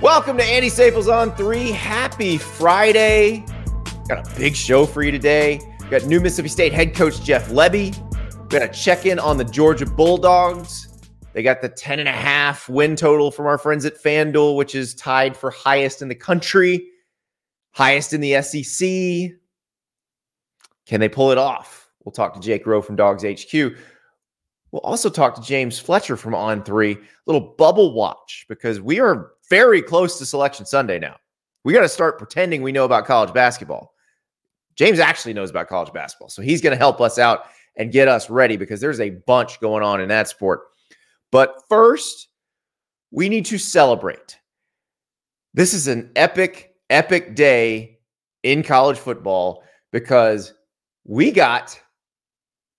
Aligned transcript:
Welcome 0.00 0.36
to 0.36 0.44
Andy 0.44 0.68
Staples 0.68 1.08
on 1.08 1.34
three. 1.34 1.72
Happy 1.72 2.38
Friday. 2.38 3.44
Got 4.06 4.24
a 4.24 4.38
big 4.38 4.54
show 4.54 4.86
for 4.86 5.02
you 5.02 5.10
today. 5.10 5.60
We 5.80 5.88
got 5.88 6.04
new 6.04 6.20
Mississippi 6.20 6.48
State 6.50 6.72
head 6.72 6.94
coach 6.94 7.20
Jeff 7.20 7.48
Lebby. 7.48 7.98
We 8.40 8.48
got 8.48 8.62
a 8.62 8.68
check 8.68 9.06
in 9.06 9.18
on 9.18 9.38
the 9.38 9.44
Georgia 9.44 9.86
Bulldogs. 9.86 11.10
They 11.32 11.42
got 11.42 11.62
the 11.62 11.68
10 11.68 11.98
and 11.98 12.08
a 12.08 12.12
half 12.12 12.68
win 12.68 12.94
total 12.94 13.32
from 13.32 13.46
our 13.46 13.58
friends 13.58 13.84
at 13.84 14.00
FanDuel, 14.00 14.54
which 14.54 14.76
is 14.76 14.94
tied 14.94 15.36
for 15.36 15.50
highest 15.50 16.00
in 16.00 16.06
the 16.06 16.14
country, 16.14 16.90
highest 17.72 18.12
in 18.12 18.20
the 18.20 18.40
SEC. 18.40 19.36
Can 20.86 21.00
they 21.00 21.08
pull 21.08 21.32
it 21.32 21.38
off? 21.38 21.90
We'll 22.04 22.12
talk 22.12 22.34
to 22.34 22.40
Jake 22.40 22.68
Rowe 22.68 22.82
from 22.82 22.94
Dawgs 22.94 23.24
HQ. 23.24 23.52
We'll 24.70 24.82
also 24.82 25.10
talk 25.10 25.34
to 25.34 25.42
James 25.42 25.80
Fletcher 25.80 26.16
from 26.16 26.36
On 26.36 26.62
Three, 26.62 26.98
little 27.26 27.54
bubble 27.58 27.94
watch, 27.94 28.46
because 28.48 28.80
we 28.80 29.00
are 29.00 29.32
very 29.50 29.82
close 29.82 30.18
to 30.18 30.26
Selection 30.26 30.66
Sunday 30.66 30.98
now. 30.98 31.16
We 31.64 31.72
got 31.72 31.80
to 31.82 31.88
start 31.88 32.18
pretending 32.18 32.62
we 32.62 32.72
know 32.72 32.84
about 32.84 33.06
college 33.06 33.32
basketball. 33.32 33.94
James 34.76 35.00
actually 35.00 35.34
knows 35.34 35.50
about 35.50 35.68
college 35.68 35.92
basketball. 35.92 36.28
So 36.28 36.40
he's 36.40 36.60
going 36.60 36.72
to 36.72 36.78
help 36.78 37.00
us 37.00 37.18
out 37.18 37.46
and 37.76 37.92
get 37.92 38.08
us 38.08 38.30
ready 38.30 38.56
because 38.56 38.80
there's 38.80 39.00
a 39.00 39.10
bunch 39.10 39.60
going 39.60 39.82
on 39.82 40.00
in 40.00 40.08
that 40.08 40.28
sport. 40.28 40.62
But 41.30 41.62
first, 41.68 42.28
we 43.10 43.28
need 43.28 43.46
to 43.46 43.58
celebrate. 43.58 44.38
This 45.54 45.74
is 45.74 45.88
an 45.88 46.10
epic, 46.14 46.74
epic 46.90 47.34
day 47.34 47.98
in 48.42 48.62
college 48.62 48.98
football 48.98 49.64
because 49.92 50.54
we 51.04 51.30
got 51.30 51.78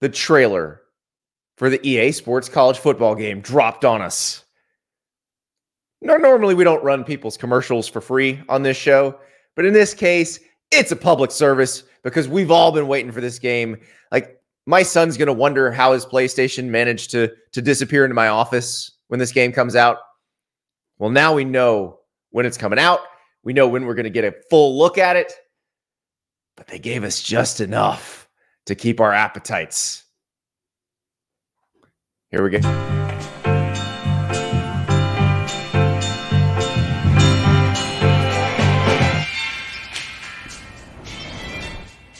the 0.02 0.10
trailer 0.10 0.82
for 1.58 1.70
the 1.70 1.86
EA 1.88 2.12
Sports 2.12 2.48
college 2.48 2.78
football 2.78 3.16
game 3.16 3.42
dropped 3.42 3.84
on 3.84 4.02
us. 4.02 4.46
No, 6.02 6.16
normally 6.16 6.56
we 6.56 6.64
don't 6.64 6.84
run 6.84 7.04
people's 7.04 7.38
commercials 7.38 7.88
for 7.88 8.02
free 8.02 8.42
on 8.48 8.64
this 8.64 8.78
show, 8.78 9.20
but 9.56 9.66
in 9.66 9.74
this 9.74 9.94
case, 9.94 10.40
it's 10.72 10.92
a 10.92 10.96
public 10.96 11.32
service 11.32 11.84
because 12.04 12.28
we've 12.28 12.52
all 12.52 12.72
been 12.72 12.88
waiting 12.88 13.12
for 13.12 13.22
this 13.22 13.40
game. 13.40 13.78
Like 14.12 14.40
my 14.66 14.84
son's 14.84 15.18
going 15.18 15.28
to 15.28 15.34
wonder 15.34 15.72
how 15.72 15.94
his 15.94 16.06
PlayStation 16.06 16.66
managed 16.66 17.12
to 17.12 17.32
to 17.52 17.62
disappear 17.62 18.06
into 18.06 18.16
my 18.16 18.30
office 18.30 18.92
when 19.08 19.20
this 19.20 19.32
game 19.32 19.52
comes 19.52 19.76
out. 19.76 19.98
Well, 21.00 21.10
now 21.10 21.34
we 21.34 21.44
know 21.44 22.00
when 22.32 22.46
it's 22.46 22.58
coming 22.58 22.80
out. 22.80 23.00
We 23.44 23.54
know 23.54 23.68
when 23.68 23.86
we're 23.86 23.96
going 23.96 24.04
to 24.04 24.10
get 24.10 24.26
a 24.26 24.36
full 24.50 24.78
look 24.78 24.98
at 24.98 25.16
it. 25.16 25.34
But 26.56 26.68
they 26.68 26.80
gave 26.80 27.04
us 27.04 27.22
just 27.22 27.62
enough 27.62 28.28
to 28.66 28.76
keep 28.76 29.00
our 29.00 29.14
appetites. 29.14 30.04
Here 32.30 32.44
we 32.44 32.52
go. 32.52 32.99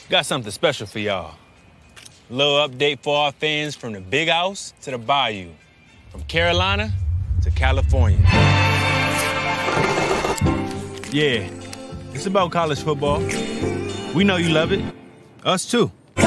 Got 0.10 0.26
something 0.26 0.52
special 0.52 0.88
for 0.88 0.98
y'all. 0.98 1.36
Little 2.32 2.68
update 2.68 2.98
for 3.04 3.16
our 3.16 3.32
fans 3.32 3.76
from 3.76 3.94
the 3.94 4.02
big 4.02 4.28
house 4.28 4.74
to 4.82 4.90
the 4.90 4.98
bayou, 4.98 5.50
from 6.10 6.24
Carolina 6.24 6.92
to 7.44 7.52
California. 7.52 8.18
Yeah, 11.12 11.48
it's 12.12 12.26
about 12.26 12.52
college 12.52 12.82
football. 12.82 13.20
We 14.16 14.24
know 14.24 14.38
you 14.38 14.50
love 14.50 14.72
it. 14.72 14.84
Us 15.44 15.70
too. 15.70 15.92
The 16.16 16.26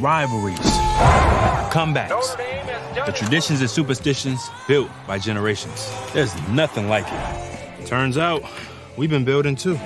rivalries, 0.00 0.58
comebacks 1.70 2.36
the 3.06 3.12
traditions 3.12 3.60
and 3.60 3.68
superstitions 3.68 4.48
built 4.68 4.88
by 5.06 5.18
generations. 5.18 5.92
There's 6.12 6.34
nothing 6.48 6.88
like 6.88 7.06
it. 7.08 7.86
Turns 7.86 8.16
out, 8.16 8.42
we've 8.96 9.10
been 9.10 9.24
building 9.24 9.56
too. 9.56 9.76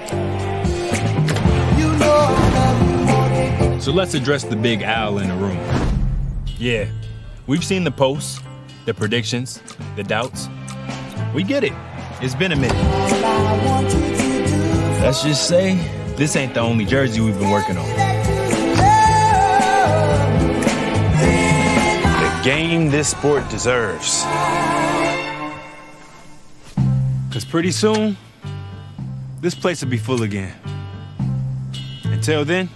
So 3.81 3.93
let's 3.93 4.15
address 4.15 4.45
the 4.45 4.57
big 4.57 4.83
owl 4.83 5.19
in 5.19 5.29
the 5.29 5.35
room. 5.37 5.59
Yeah, 6.59 6.89
we've 7.47 7.65
seen 7.65 7.85
the 7.85 7.91
posts, 7.91 8.41
the 8.85 8.93
predictions, 8.93 9.63
the 9.95 10.03
doubts. 10.03 10.49
We 11.35 11.43
get 11.43 11.65
it. 11.65 11.73
It's 12.21 12.35
been 12.35 12.53
a 12.53 12.57
minute. 12.57 12.77
Let's 15.01 15.23
just 15.23 15.49
say 15.49 15.77
this 16.17 16.35
ain't 16.37 16.55
the 16.55 16.61
only 16.61 16.85
jersey 16.85 17.21
we've 17.21 17.39
been 17.39 17.51
working 17.51 17.77
on. 17.77 18.06
Game 22.47 22.93
this 22.93 23.09
sport 23.09 23.43
deserves. 23.51 24.25
Because 27.27 27.45
pretty 27.45 27.73
soon, 27.73 28.17
this 29.41 29.53
place 29.53 29.83
will 29.83 29.91
be 29.91 29.97
full 29.97 30.23
again. 30.23 30.55
Until 32.05 32.45
then, 32.45 32.69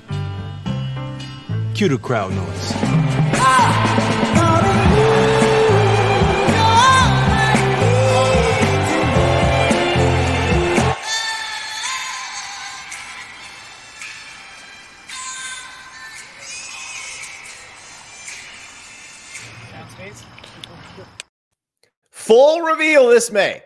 cue 1.72 1.88
the 1.88 1.98
crowd 1.98 2.32
noise. 2.32 2.90
Full 22.31 22.61
reveal 22.61 23.09
this 23.09 23.33
May. 23.33 23.61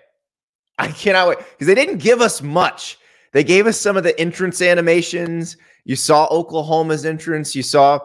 I 0.78 0.88
cannot 0.88 1.28
wait 1.28 1.38
because 1.38 1.66
they 1.66 1.74
didn't 1.74 1.98
give 1.98 2.22
us 2.22 2.40
much. 2.40 2.96
They 3.34 3.44
gave 3.44 3.66
us 3.66 3.78
some 3.78 3.98
of 3.98 4.04
the 4.04 4.18
entrance 4.18 4.62
animations. 4.62 5.58
You 5.84 5.96
saw 5.96 6.26
Oklahoma's 6.30 7.04
entrance. 7.04 7.54
You 7.54 7.62
saw 7.62 7.98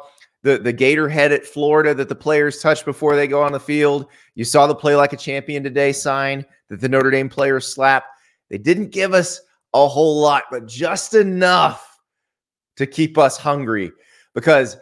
the 0.44 0.58
the 0.58 0.74
gator 0.74 1.08
head 1.08 1.32
at 1.32 1.46
Florida 1.46 1.94
that 1.94 2.10
the 2.10 2.16
players 2.16 2.62
touch 2.62 2.84
before 2.84 3.16
they 3.16 3.26
go 3.26 3.42
on 3.42 3.54
the 3.54 3.60
field. 3.60 4.08
You 4.36 4.44
saw 4.44 4.68
the 4.68 4.76
play 4.76 4.98
like 4.98 5.14
a 5.14 5.18
champion 5.18 5.64
today 5.64 5.94
sign 5.94 6.44
that 6.68 6.82
the 6.82 6.90
Notre 6.90 7.10
Dame 7.10 7.30
players 7.30 7.74
slap. 7.74 8.08
They 8.50 8.58
didn't 8.58 8.90
give 8.90 9.14
us 9.14 9.40
a 9.74 9.88
whole 9.88 10.20
lot, 10.20 10.44
but 10.52 10.68
just 10.68 11.14
enough 11.14 11.98
to 12.76 12.86
keep 12.86 13.18
us 13.18 13.38
hungry 13.38 13.94
because 14.36 14.76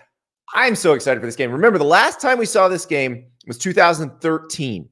I'm 0.55 0.73
so 0.73 0.93
excited 0.93 1.19
for 1.19 1.27
this 1.27 1.35
game. 1.35 1.51
Remember, 1.51 1.77
the 1.77 1.83
last 1.83 2.19
time 2.19 2.39
we 2.39 2.47
saw 2.47 2.67
this 2.67 2.87
game 2.87 3.27
was 3.45 3.59
2013. 3.59 4.89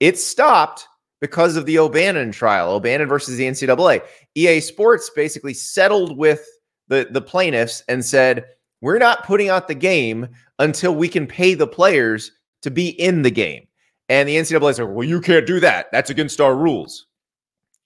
It 0.00 0.18
stopped 0.18 0.86
because 1.20 1.56
of 1.56 1.66
the 1.66 1.78
O'Bannon 1.78 2.32
trial, 2.32 2.70
O'Bannon 2.70 3.08
versus 3.08 3.36
the 3.36 3.44
NCAA. 3.44 4.02
EA 4.34 4.60
Sports 4.60 5.10
basically 5.14 5.54
settled 5.54 6.16
with 6.18 6.46
the, 6.88 7.08
the 7.10 7.22
plaintiffs 7.22 7.82
and 7.88 8.04
said, 8.04 8.44
we're 8.80 8.98
not 8.98 9.24
putting 9.24 9.48
out 9.48 9.66
the 9.66 9.74
game 9.74 10.28
until 10.58 10.94
we 10.94 11.08
can 11.08 11.26
pay 11.26 11.54
the 11.54 11.66
players 11.66 12.30
to 12.62 12.70
be 12.70 12.88
in 13.00 13.22
the 13.22 13.30
game. 13.30 13.66
And 14.08 14.28
the 14.28 14.36
NCAA 14.36 14.74
said, 14.74 14.88
well, 14.88 15.06
you 15.06 15.20
can't 15.20 15.46
do 15.46 15.60
that. 15.60 15.90
That's 15.92 16.10
against 16.10 16.40
our 16.40 16.54
rules. 16.54 17.06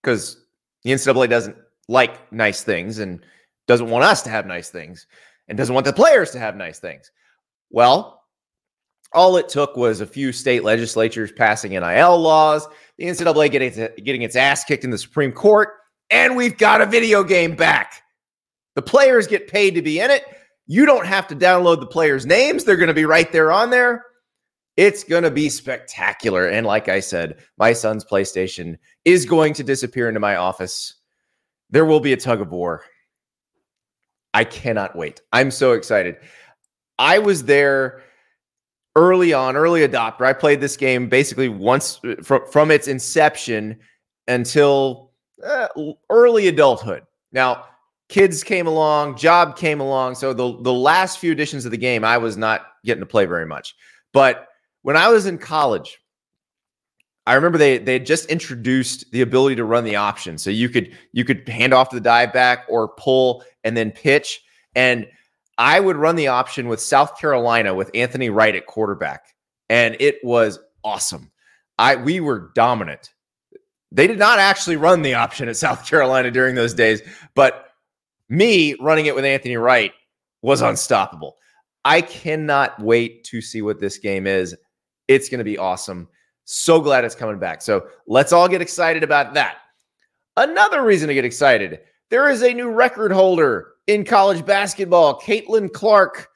Because 0.03 0.45
the 0.83 0.91
NCAA 0.91 1.29
doesn't 1.29 1.57
like 1.89 2.33
nice 2.33 2.63
things 2.63 2.99
and 2.99 3.25
doesn't 3.69 3.89
want 3.89 4.05
us 4.05 4.23
to 4.23 4.31
have 4.31 4.47
nice 4.47 4.71
things 4.71 5.07
and 5.47 5.57
doesn't 5.57 5.75
want 5.75 5.87
the 5.87 5.93
players 5.93 6.33
to 6.33 6.39
have 6.39 6.57
nice 6.57 6.81
things. 6.81 7.11
Well, 7.71 8.18
all 9.13 9.37
it 9.37 9.49
took 9.49 9.77
was 9.77 10.01
a 10.01 10.07
few 10.07 10.33
state 10.33 10.65
legislatures 10.65 11.33
passing 11.33 11.73
NIL 11.73 12.19
laws, 12.19 12.67
the 12.99 13.05
NCAA 13.05 13.51
getting, 13.51 13.89
getting 14.05 14.23
its 14.23 14.37
ass 14.37 14.65
kicked 14.65 14.85
in 14.85 14.91
the 14.91 14.99
Supreme 14.99 15.33
Court, 15.33 15.71
and 16.11 16.37
we've 16.37 16.59
got 16.59 16.81
a 16.81 16.87
video 16.87 17.25
game 17.25 17.57
back. 17.57 18.03
The 18.75 18.83
players 18.83 19.27
get 19.27 19.49
paid 19.49 19.75
to 19.75 19.83
be 19.83 20.01
in 20.01 20.11
it. 20.11 20.25
You 20.67 20.85
don't 20.85 21.07
have 21.07 21.27
to 21.29 21.37
download 21.37 21.81
the 21.81 21.87
players' 21.87 22.27
names, 22.27 22.65
they're 22.65 22.77
going 22.77 22.89
to 22.89 22.95
be 22.95 23.07
right 23.07 23.31
there 23.33 23.51
on 23.51 23.71
there. 23.71 24.05
It's 24.77 25.03
going 25.03 25.25
to 25.25 25.31
be 25.31 25.49
spectacular. 25.49 26.47
And 26.47 26.65
like 26.65 26.89
I 26.89 27.01
said, 27.01 27.43
my 27.57 27.73
son's 27.73 28.05
PlayStation 28.05 28.79
is 29.05 29.27
going 29.27 29.55
to 29.55 29.65
disappear 29.65 30.07
into 30.07 30.21
my 30.21 30.37
office. 30.37 30.95
There 31.71 31.85
will 31.85 31.99
be 31.99 32.13
a 32.13 32.17
tug 32.17 32.41
of 32.41 32.53
war. 32.53 32.85
I 34.33 34.45
cannot 34.45 34.95
wait. 34.95 35.21
I'm 35.33 35.51
so 35.51 35.73
excited. 35.73 36.19
I 36.97 37.19
was 37.19 37.45
there 37.45 38.05
early 38.99 39.33
on, 39.33 39.57
early 39.57 39.87
adopter. 39.87 40.23
I 40.23 40.33
played 40.33 40.61
this 40.61 40.77
game 40.77 41.09
basically 41.09 41.49
once 41.49 42.01
uh, 42.05 42.17
from 42.23 42.43
from 42.51 42.71
its 42.71 42.89
inception 42.89 43.79
until 44.27 45.13
uh, 45.45 45.69
early 46.11 46.49
adulthood. 46.49 47.05
Now, 47.33 47.65
kids 48.09 48.43
came 48.43 48.67
along, 48.67 49.17
job 49.17 49.57
came 49.57 49.81
along, 49.81 50.17
so 50.17 50.33
the 50.33 50.61
the 50.63 50.73
last 50.73 51.19
few 51.19 51.33
editions 51.33 51.65
of 51.65 51.71
the 51.71 51.79
game 51.79 52.05
I 52.05 52.19
was 52.19 52.37
not 52.37 52.67
getting 52.85 53.01
to 53.01 53.07
play 53.07 53.25
very 53.25 53.47
much. 53.47 53.75
But 54.13 54.49
when 54.83 54.97
I 54.97 55.09
was 55.09 55.27
in 55.27 55.39
college, 55.39 55.99
I 57.27 57.35
remember 57.35 57.57
they 57.57 57.79
they 57.79 57.95
had 57.95 58.07
just 58.07 58.27
introduced 58.27 59.11
the 59.13 59.21
ability 59.21 59.57
to 59.57 59.65
run 59.65 59.85
the 59.85 59.97
option, 59.97 60.39
so 60.39 60.51
you 60.51 60.69
could 60.69 60.97
you 61.13 61.25
could 61.25 61.49
hand 61.49 61.73
off 61.73 61.91
to 61.91 61.97
the 61.97 62.01
dive 62.01 62.33
back 62.33 62.67
or 62.69 62.89
pull 62.89 63.45
and 63.63 63.77
then 63.77 63.93
pitch. 63.93 64.41
And 64.75 65.07
I 65.59 65.81
would 65.81 65.97
run 65.97 66.17
the 66.17 66.29
option 66.29 66.69
with 66.69 66.81
South 66.81 67.19
Carolina 67.19 67.75
with 67.75 67.91
Anthony 67.93 68.31
Wright 68.31 68.55
at 68.55 68.67
quarterback, 68.67 69.35
and 69.69 69.97
it 69.99 70.17
was 70.23 70.59
awesome. 70.85 71.31
I 71.79 71.97
we 71.97 72.21
were 72.21 72.53
dominant. 72.55 73.13
They 73.91 74.07
did 74.07 74.19
not 74.19 74.39
actually 74.39 74.77
run 74.77 75.03
the 75.03 75.15
option 75.15 75.49
at 75.49 75.57
South 75.57 75.87
Carolina 75.89 76.31
during 76.31 76.55
those 76.55 76.75
days, 76.75 77.03
but 77.35 77.73
me 78.29 78.75
running 78.81 79.07
it 79.07 79.15
with 79.15 79.25
Anthony 79.25 79.57
Wright 79.57 79.93
was 80.43 80.61
unstoppable. 80.61 81.37
I 81.85 82.03
cannot 82.03 82.81
wait 82.81 83.25
to 83.25 83.41
see 83.41 83.63
what 83.63 83.81
this 83.81 83.99
game 83.99 84.27
is. 84.27 84.55
It's 85.09 85.29
going 85.29 85.39
to 85.39 85.45
be 85.45 85.59
awesome. 85.59 86.09
So 86.45 86.81
glad 86.81 87.05
it's 87.05 87.15
coming 87.15 87.39
back. 87.39 87.63
So 87.63 87.87
let's 88.07 88.33
all 88.33 88.49
get 88.49 88.61
excited 88.61 89.03
about 89.03 89.35
that. 89.35 89.57
Another 90.37 90.85
reason 90.85 91.09
to 91.09 91.15
get 91.15 91.25
excited 91.25 91.81
there 92.11 92.29
is 92.31 92.43
a 92.43 92.55
new 92.55 92.71
record 92.71 93.13
holder 93.13 93.73
in 93.89 94.05
college 94.05 94.47
basketball. 94.47 95.21
Caitlin 95.21 95.73
Clark 95.73 96.29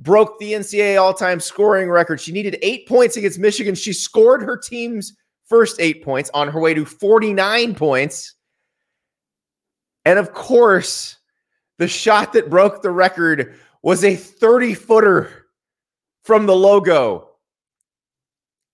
broke 0.00 0.38
the 0.38 0.54
NCAA 0.54 1.00
all 1.00 1.14
time 1.14 1.38
scoring 1.38 1.88
record. 1.88 2.20
She 2.20 2.32
needed 2.32 2.58
eight 2.62 2.88
points 2.88 3.16
against 3.16 3.38
Michigan. 3.38 3.74
She 3.74 3.92
scored 3.92 4.42
her 4.42 4.56
team's 4.56 5.14
first 5.44 5.78
eight 5.78 6.02
points 6.02 6.30
on 6.34 6.48
her 6.48 6.58
way 6.58 6.74
to 6.74 6.84
49 6.84 7.74
points. 7.74 8.34
And 10.04 10.18
of 10.18 10.32
course, 10.32 11.16
the 11.78 11.86
shot 11.86 12.32
that 12.32 12.50
broke 12.50 12.82
the 12.82 12.90
record 12.90 13.54
was 13.82 14.02
a 14.02 14.16
30 14.16 14.74
footer 14.74 15.46
from 16.22 16.46
the 16.46 16.56
logo. 16.56 17.28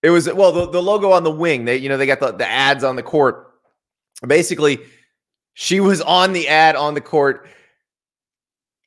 It 0.02 0.10
was 0.10 0.32
well 0.32 0.52
the, 0.52 0.70
the 0.70 0.82
logo 0.82 1.10
on 1.10 1.24
the 1.24 1.30
wing. 1.30 1.64
They 1.64 1.78
you 1.78 1.88
know 1.88 1.96
they 1.96 2.06
got 2.06 2.20
the, 2.20 2.32
the 2.32 2.48
ads 2.48 2.84
on 2.84 2.94
the 2.94 3.02
court. 3.02 3.52
Basically, 4.24 4.78
she 5.54 5.80
was 5.80 6.00
on 6.02 6.32
the 6.32 6.46
ad 6.48 6.76
on 6.76 6.94
the 6.94 7.00
court, 7.00 7.48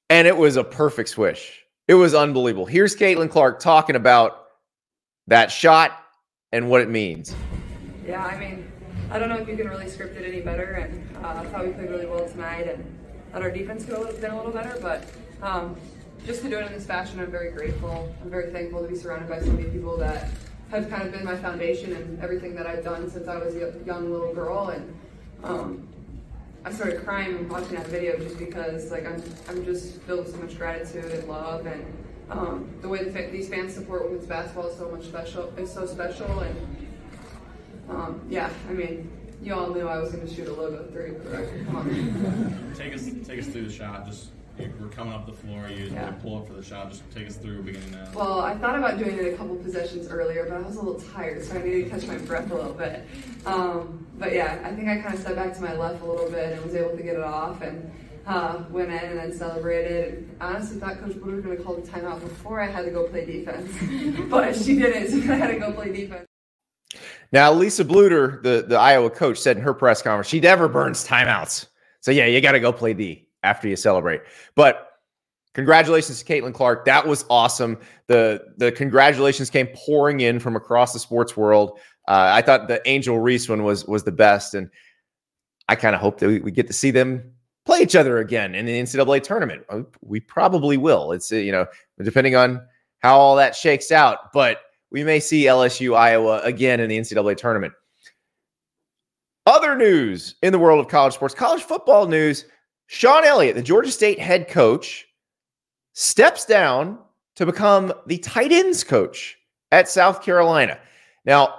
and 0.10 0.28
it 0.28 0.36
was 0.36 0.56
a 0.56 0.64
perfect 0.64 1.10
swish. 1.10 1.66
It 1.88 1.94
was 1.94 2.14
unbelievable. 2.14 2.66
Here's 2.66 2.96
Caitlin 2.96 3.30
Clark 3.30 3.60
talking 3.60 3.96
about 3.96 4.48
that 5.28 5.52
shot 5.52 6.04
and 6.52 6.70
what 6.70 6.82
it 6.82 6.90
means. 6.90 7.36
Yeah, 8.06 8.26
I 8.26 8.40
mean, 8.40 8.72
I 9.12 9.20
don't 9.20 9.30
know 9.30 9.38
if 9.38 9.48
you 9.48 9.56
can 9.56 9.68
really 9.68 9.90
script 9.90 10.18
it 10.18 10.28
any 10.28 10.42
better, 10.42 10.64
and 10.64 11.18
uh, 11.24 11.30
I 11.30 11.46
thought 11.46 11.66
we 11.66 11.74
played 11.74 11.90
really 11.90 12.06
well 12.06 12.28
tonight, 12.28 12.68
and 12.68 12.84
thought 13.32 13.44
our 13.44 13.52
defense 13.52 13.86
could 13.86 13.98
have 13.98 14.22
been 14.22 14.32
a 14.32 14.38
little 14.38 14.52
better, 14.52 14.78
but 14.82 15.06
um, 15.42 15.76
just 16.26 16.42
to 16.42 16.50
do 16.50 16.58
it 16.58 16.66
in 16.66 16.74
this 16.74 16.86
fashion, 16.86 17.20
I'm 17.20 17.32
very 17.32 17.52
grateful. 17.52 18.14
I'm 18.22 18.30
very 18.30 18.52
thankful 18.52 18.82
to 18.82 18.88
be 18.88 18.96
surrounded 18.96 19.30
by 19.30 19.40
so 19.40 19.52
many 19.52 19.70
people 19.70 19.98
that 19.98 20.30
have 20.72 20.90
kind 20.90 21.04
of 21.04 21.12
been 21.12 21.24
my 21.24 21.36
foundation 21.36 21.96
and 21.96 22.22
everything 22.22 22.56
that 22.56 22.68
I've 22.68 22.84
done 22.84 23.10
since 23.10 23.28
I 23.28 23.38
was 23.38 23.56
a 23.56 23.74
young 23.86 24.12
little 24.12 24.34
girl. 24.34 24.70
And 24.70 25.00
um, 25.44 25.88
I 26.70 26.72
started 26.72 27.04
crying 27.04 27.50
watching 27.50 27.78
that 27.78 27.88
video 27.88 28.16
just 28.20 28.38
because 28.38 28.92
like 28.92 29.04
I'm, 29.04 29.24
I'm 29.48 29.66
just 29.66 30.00
filled 30.02 30.26
with 30.26 30.36
so 30.36 30.38
much 30.40 30.56
gratitude 30.56 31.04
and 31.04 31.28
love 31.28 31.66
and 31.66 31.84
um, 32.30 32.70
the 32.82 32.88
way 32.88 33.04
the, 33.04 33.28
these 33.32 33.50
fans 33.50 33.74
support 33.74 34.06
women's 34.06 34.28
basketball 34.28 34.68
is 34.68 34.78
so 34.78 34.88
much 34.92 35.06
special. 35.06 35.52
It's 35.58 35.74
so 35.74 35.88
special 35.88 36.42
and 36.42 36.78
um, 37.90 38.22
yeah, 38.30 38.52
I 38.70 38.74
mean, 38.74 39.10
you 39.42 39.56
all 39.56 39.74
knew 39.74 39.88
I 39.88 39.98
was 39.98 40.12
going 40.12 40.28
to 40.28 40.32
shoot 40.32 40.48
a 40.48 40.54
logo 40.54 40.86
three 40.92 41.10
record. 41.10 41.66
Come 41.66 41.76
on. 41.76 42.74
take 42.78 42.94
us, 42.94 43.10
take 43.26 43.40
us 43.40 43.48
through 43.48 43.66
the 43.66 43.74
shot. 43.74 44.06
Just 44.06 44.30
we're 44.80 44.90
coming 44.90 45.14
up 45.14 45.26
the 45.26 45.34
floor. 45.34 45.68
You, 45.70 45.86
yeah. 45.86 46.12
pull 46.12 46.38
up 46.38 46.48
for 46.48 46.54
the 46.54 46.64
shot. 46.64 46.90
Just 46.90 47.10
take 47.12 47.28
us 47.28 47.36
through 47.36 47.64
beginning 47.64 47.92
now. 47.92 48.10
Well, 48.14 48.42
I 48.42 48.56
thought 48.56 48.78
about 48.78 48.98
doing 48.98 49.18
it 49.18 49.34
a 49.34 49.38
couple 49.38 49.56
possessions 49.56 50.08
earlier, 50.08 50.46
but 50.46 50.58
I 50.58 50.62
was 50.62 50.76
a 50.76 50.82
little 50.82 51.00
tired, 51.00 51.44
so 51.44 51.56
I 51.58 51.64
needed 51.64 51.86
to 51.86 51.90
catch 51.90 52.08
my 52.08 52.18
breath 52.18 52.52
a 52.52 52.56
little 52.56 52.74
bit. 52.74 53.06
Um, 53.46 54.06
but 54.18 54.34
yeah, 54.34 54.60
I 54.64 54.72
think 54.74 54.90
I 54.90 54.98
kind 54.98 55.14
of 55.14 55.22
stepped 55.22 55.36
back 55.36 55.54
to 55.54 55.62
my 55.62 55.76
left 55.76 56.02
a 56.02 56.06
little 56.06 56.30
bit 56.30 56.54
and 56.54 56.64
was 56.64 56.76
able 56.76 56.96
to 56.96 57.04
get 57.04 57.16
it 57.16 57.24
off 57.24 57.62
and 57.62 57.92
uh, 58.28 58.64
went 58.70 58.90
in 58.92 58.98
and 58.98 59.18
then 59.18 59.32
celebrated. 59.32 60.30
I 60.42 60.56
honestly 60.56 60.80
thought 60.80 61.00
Coach 61.00 61.14
Bluder 61.14 61.36
was 61.36 61.46
going 61.46 61.58
to 61.58 61.64
call 61.64 61.76
the 61.76 61.88
timeout 61.88 62.20
before 62.20 62.60
I 62.60 62.68
had 62.68 62.86
to 62.86 62.92
go 62.92 63.08
play 63.08 63.26
defense, 63.26 63.72
but 64.30 64.56
she 64.56 64.76
didn't, 64.76 65.10
so 65.10 65.32
I 65.32 65.36
had 65.36 65.48
to 65.48 65.60
go 65.60 65.72
play 65.72 65.94
defense. 65.94 66.26
Now, 67.32 67.54
Lisa 67.54 67.86
Bluder, 67.86 68.42
the, 68.42 68.66
the 68.68 68.78
Iowa 68.78 69.10
coach, 69.10 69.38
said 69.38 69.58
in 69.58 69.64
her 69.64 69.74
press 69.74 70.02
conference 70.02 70.28
she 70.28 70.40
never 70.40 70.68
burns 70.68 71.08
timeouts. 71.08 71.68
So 72.02 72.12
yeah, 72.12 72.26
you 72.26 72.42
got 72.42 72.54
to 72.54 72.60
go 72.60 72.72
play 72.72 72.94
D 72.94 73.29
after 73.44 73.68
you 73.68 73.76
celebrate. 73.76 74.22
But 74.56 74.90
congratulations 75.54 76.22
to 76.22 76.26
Caitlin 76.26 76.54
Clark. 76.54 76.86
That 76.86 77.08
was 77.08 77.26
awesome. 77.30 77.78
The 78.08 78.42
the 78.58 78.72
congratulations 78.72 79.50
came 79.50 79.68
pouring 79.74 80.22
in 80.22 80.40
from 80.40 80.56
across 80.56 80.94
the 80.94 81.00
sports 81.00 81.36
world. 81.36 81.80
Uh, 82.08 82.32
I 82.34 82.42
thought 82.42 82.68
the 82.68 82.82
Angel 82.88 83.20
Reese 83.20 83.50
one 83.50 83.64
was 83.64 83.86
was 83.86 84.04
the 84.04 84.12
best, 84.12 84.54
and 84.54 84.70
I 85.68 85.76
kind 85.76 85.96
of 85.96 86.02
hope 86.02 86.20
that 86.20 86.28
we, 86.28 86.40
we, 86.40 86.52
get 86.52 86.68
to 86.68 86.74
see 86.74 86.92
them 86.92 87.32
play 87.66 87.82
each 87.82 87.96
other 87.96 88.18
again 88.18 88.56
in 88.56 88.66
the 88.66 88.80
NCAA 88.80 89.22
tournament. 89.22 89.64
Uh, 89.70 89.82
we 90.02 90.20
probably 90.20 90.78
will. 90.78 91.12
It's 91.12 91.32
uh, 91.32 91.36
you 91.36 91.52
know 91.52 91.68
depending 92.02 92.36
on 92.36 92.62
how 93.00 93.18
all 93.18 93.36
that 93.36 93.56
shakes 93.56 93.92
out, 93.92 94.34
but 94.34 94.62
we 94.92 95.04
may 95.04 95.20
see 95.20 95.44
LSU 95.44 95.96
Iowa 95.96 96.42
again 96.42 96.80
in 96.80 96.90
the 96.90 96.98
NCAA 96.98 97.38
tournament. 97.38 97.74
Other 99.46 99.76
news 99.76 100.36
in 100.42 100.52
the 100.52 100.60
world 100.60 100.80
of 100.80 100.88
college 100.92 101.14
sports, 101.14 101.34
college 101.34 101.64
football 101.64 102.08
news. 102.08 102.46
Shawn 102.92 103.24
Elliott, 103.24 103.56
the 103.56 103.62
Georgia 103.62 103.92
State 103.92 104.18
head 104.18 104.48
coach, 104.48 105.08
steps 105.94 106.44
down 106.44 106.98
to 107.36 107.46
become 107.46 107.94
the 108.08 108.18
tight 108.18 108.52
ends 108.52 108.84
coach 108.84 109.38
at 109.72 109.88
South 109.88 110.24
Carolina. 110.24 110.80
Now, 111.24 111.54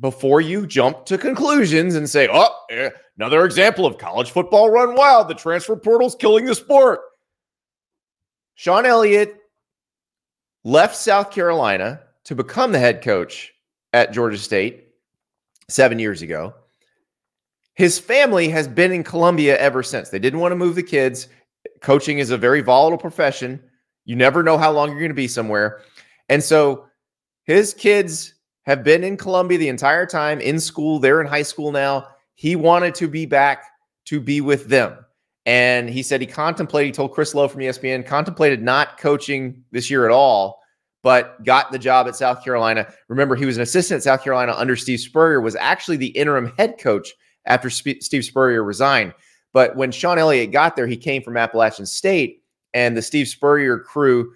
before 0.00 0.40
you 0.40 0.66
jump 0.66 1.04
to 1.04 1.18
conclusions 1.18 1.96
and 1.96 2.08
say, 2.08 2.28
oh, 2.32 2.48
eh, 2.70 2.88
another 3.18 3.44
example 3.44 3.84
of 3.84 3.98
college 3.98 4.30
football 4.30 4.70
run 4.70 4.94
wild, 4.94 5.28
the 5.28 5.34
transfer 5.34 5.76
portal's 5.76 6.14
killing 6.14 6.46
the 6.46 6.54
sport. 6.54 7.00
Shawn 8.54 8.86
Elliott 8.86 9.36
left 10.64 10.96
South 10.96 11.30
Carolina 11.30 12.00
to 12.24 12.34
become 12.34 12.72
the 12.72 12.78
head 12.78 13.02
coach 13.02 13.52
at 13.92 14.14
Georgia 14.14 14.38
State 14.38 14.88
seven 15.68 15.98
years 15.98 16.22
ago. 16.22 16.54
His 17.74 17.98
family 17.98 18.48
has 18.48 18.68
been 18.68 18.92
in 18.92 19.02
Columbia 19.02 19.58
ever 19.58 19.82
since. 19.82 20.08
They 20.08 20.18
didn't 20.18 20.40
want 20.40 20.52
to 20.52 20.56
move 20.56 20.76
the 20.76 20.82
kids. 20.82 21.28
Coaching 21.80 22.18
is 22.18 22.30
a 22.30 22.38
very 22.38 22.60
volatile 22.60 22.98
profession. 22.98 23.60
You 24.04 24.16
never 24.16 24.42
know 24.42 24.58
how 24.58 24.70
long 24.70 24.90
you're 24.90 25.00
going 25.00 25.10
to 25.10 25.14
be 25.14 25.28
somewhere. 25.28 25.80
And 26.28 26.42
so 26.42 26.86
his 27.44 27.74
kids 27.74 28.34
have 28.62 28.84
been 28.84 29.02
in 29.02 29.16
Columbia 29.16 29.58
the 29.58 29.68
entire 29.68 30.06
time 30.06 30.40
in 30.40 30.60
school. 30.60 30.98
They're 30.98 31.20
in 31.20 31.26
high 31.26 31.42
school 31.42 31.72
now. 31.72 32.06
He 32.34 32.56
wanted 32.56 32.94
to 32.96 33.08
be 33.08 33.26
back 33.26 33.64
to 34.06 34.20
be 34.20 34.40
with 34.40 34.68
them. 34.68 34.96
And 35.46 35.90
he 35.90 36.02
said 36.02 36.20
he 36.20 36.26
contemplated, 36.26 36.86
he 36.86 36.92
told 36.92 37.12
Chris 37.12 37.34
Low 37.34 37.48
from 37.48 37.60
ESPN, 37.60 38.06
contemplated 38.06 38.62
not 38.62 38.98
coaching 38.98 39.62
this 39.72 39.90
year 39.90 40.06
at 40.06 40.10
all, 40.10 40.60
but 41.02 41.42
got 41.44 41.70
the 41.70 41.78
job 41.78 42.08
at 42.08 42.16
South 42.16 42.42
Carolina. 42.42 42.86
Remember, 43.08 43.36
he 43.36 43.44
was 43.44 43.56
an 43.56 43.62
assistant 43.62 43.98
at 43.98 44.02
South 44.04 44.22
Carolina 44.22 44.54
under 44.56 44.74
Steve 44.74 45.00
Spurrier, 45.00 45.42
was 45.42 45.56
actually 45.56 45.98
the 45.98 46.06
interim 46.08 46.52
head 46.56 46.78
coach 46.78 47.12
after 47.46 47.70
Sp- 47.70 48.00
Steve 48.00 48.24
Spurrier 48.24 48.62
resigned. 48.62 49.14
But 49.52 49.76
when 49.76 49.92
Shawn 49.92 50.18
Elliott 50.18 50.50
got 50.50 50.76
there, 50.76 50.86
he 50.86 50.96
came 50.96 51.22
from 51.22 51.36
Appalachian 51.36 51.86
State, 51.86 52.42
and 52.72 52.96
the 52.96 53.02
Steve 53.02 53.28
Spurrier 53.28 53.78
crew 53.78 54.32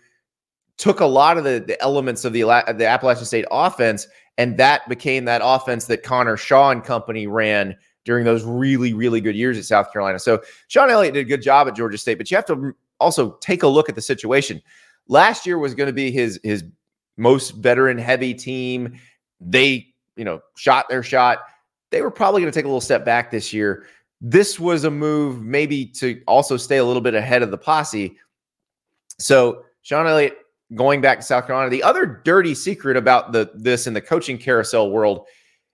took 0.76 1.00
a 1.00 1.06
lot 1.06 1.36
of 1.36 1.44
the, 1.44 1.58
the 1.66 1.80
elements 1.82 2.24
of 2.24 2.32
the, 2.32 2.42
the 2.42 2.86
Appalachian 2.86 3.24
State 3.24 3.44
offense, 3.50 4.06
and 4.38 4.56
that 4.58 4.88
became 4.88 5.24
that 5.24 5.40
offense 5.44 5.86
that 5.86 6.04
Connor 6.04 6.36
Shaw 6.36 6.70
and 6.70 6.84
company 6.84 7.26
ran 7.26 7.76
during 8.04 8.24
those 8.24 8.44
really, 8.44 8.94
really 8.94 9.20
good 9.20 9.34
years 9.34 9.58
at 9.58 9.64
South 9.64 9.92
Carolina. 9.92 10.18
So 10.18 10.40
Shawn 10.68 10.88
Elliott 10.88 11.14
did 11.14 11.26
a 11.26 11.28
good 11.28 11.42
job 11.42 11.68
at 11.68 11.74
Georgia 11.74 11.98
State, 11.98 12.16
but 12.16 12.30
you 12.30 12.36
have 12.36 12.46
to 12.46 12.72
also 13.00 13.32
take 13.40 13.64
a 13.64 13.68
look 13.68 13.88
at 13.88 13.96
the 13.96 14.00
situation. 14.00 14.62
Last 15.08 15.44
year 15.46 15.58
was 15.58 15.74
going 15.74 15.88
to 15.88 15.92
be 15.92 16.10
his 16.10 16.38
his 16.42 16.64
most 17.16 17.50
veteran 17.50 17.98
heavy 17.98 18.32
team. 18.32 18.98
They, 19.40 19.88
you 20.16 20.24
know, 20.24 20.40
shot 20.56 20.88
their 20.88 21.02
shot 21.02 21.40
they 21.90 22.02
were 22.02 22.10
probably 22.10 22.40
going 22.40 22.52
to 22.52 22.58
take 22.58 22.64
a 22.64 22.68
little 22.68 22.80
step 22.80 23.04
back 23.04 23.30
this 23.30 23.52
year. 23.52 23.86
This 24.20 24.58
was 24.58 24.84
a 24.84 24.90
move 24.90 25.42
maybe 25.42 25.86
to 25.86 26.20
also 26.26 26.56
stay 26.56 26.78
a 26.78 26.84
little 26.84 27.02
bit 27.02 27.14
ahead 27.14 27.42
of 27.42 27.50
the 27.50 27.58
posse. 27.58 28.16
So 29.18 29.64
Shawn 29.82 30.06
Elliott 30.06 30.38
going 30.74 31.00
back 31.00 31.18
to 31.18 31.24
South 31.24 31.46
Carolina. 31.46 31.70
The 31.70 31.82
other 31.82 32.20
dirty 32.24 32.54
secret 32.54 32.96
about 32.96 33.32
the 33.32 33.50
this 33.54 33.86
in 33.86 33.94
the 33.94 34.00
coaching 34.00 34.38
carousel 34.38 34.90
world 34.90 35.26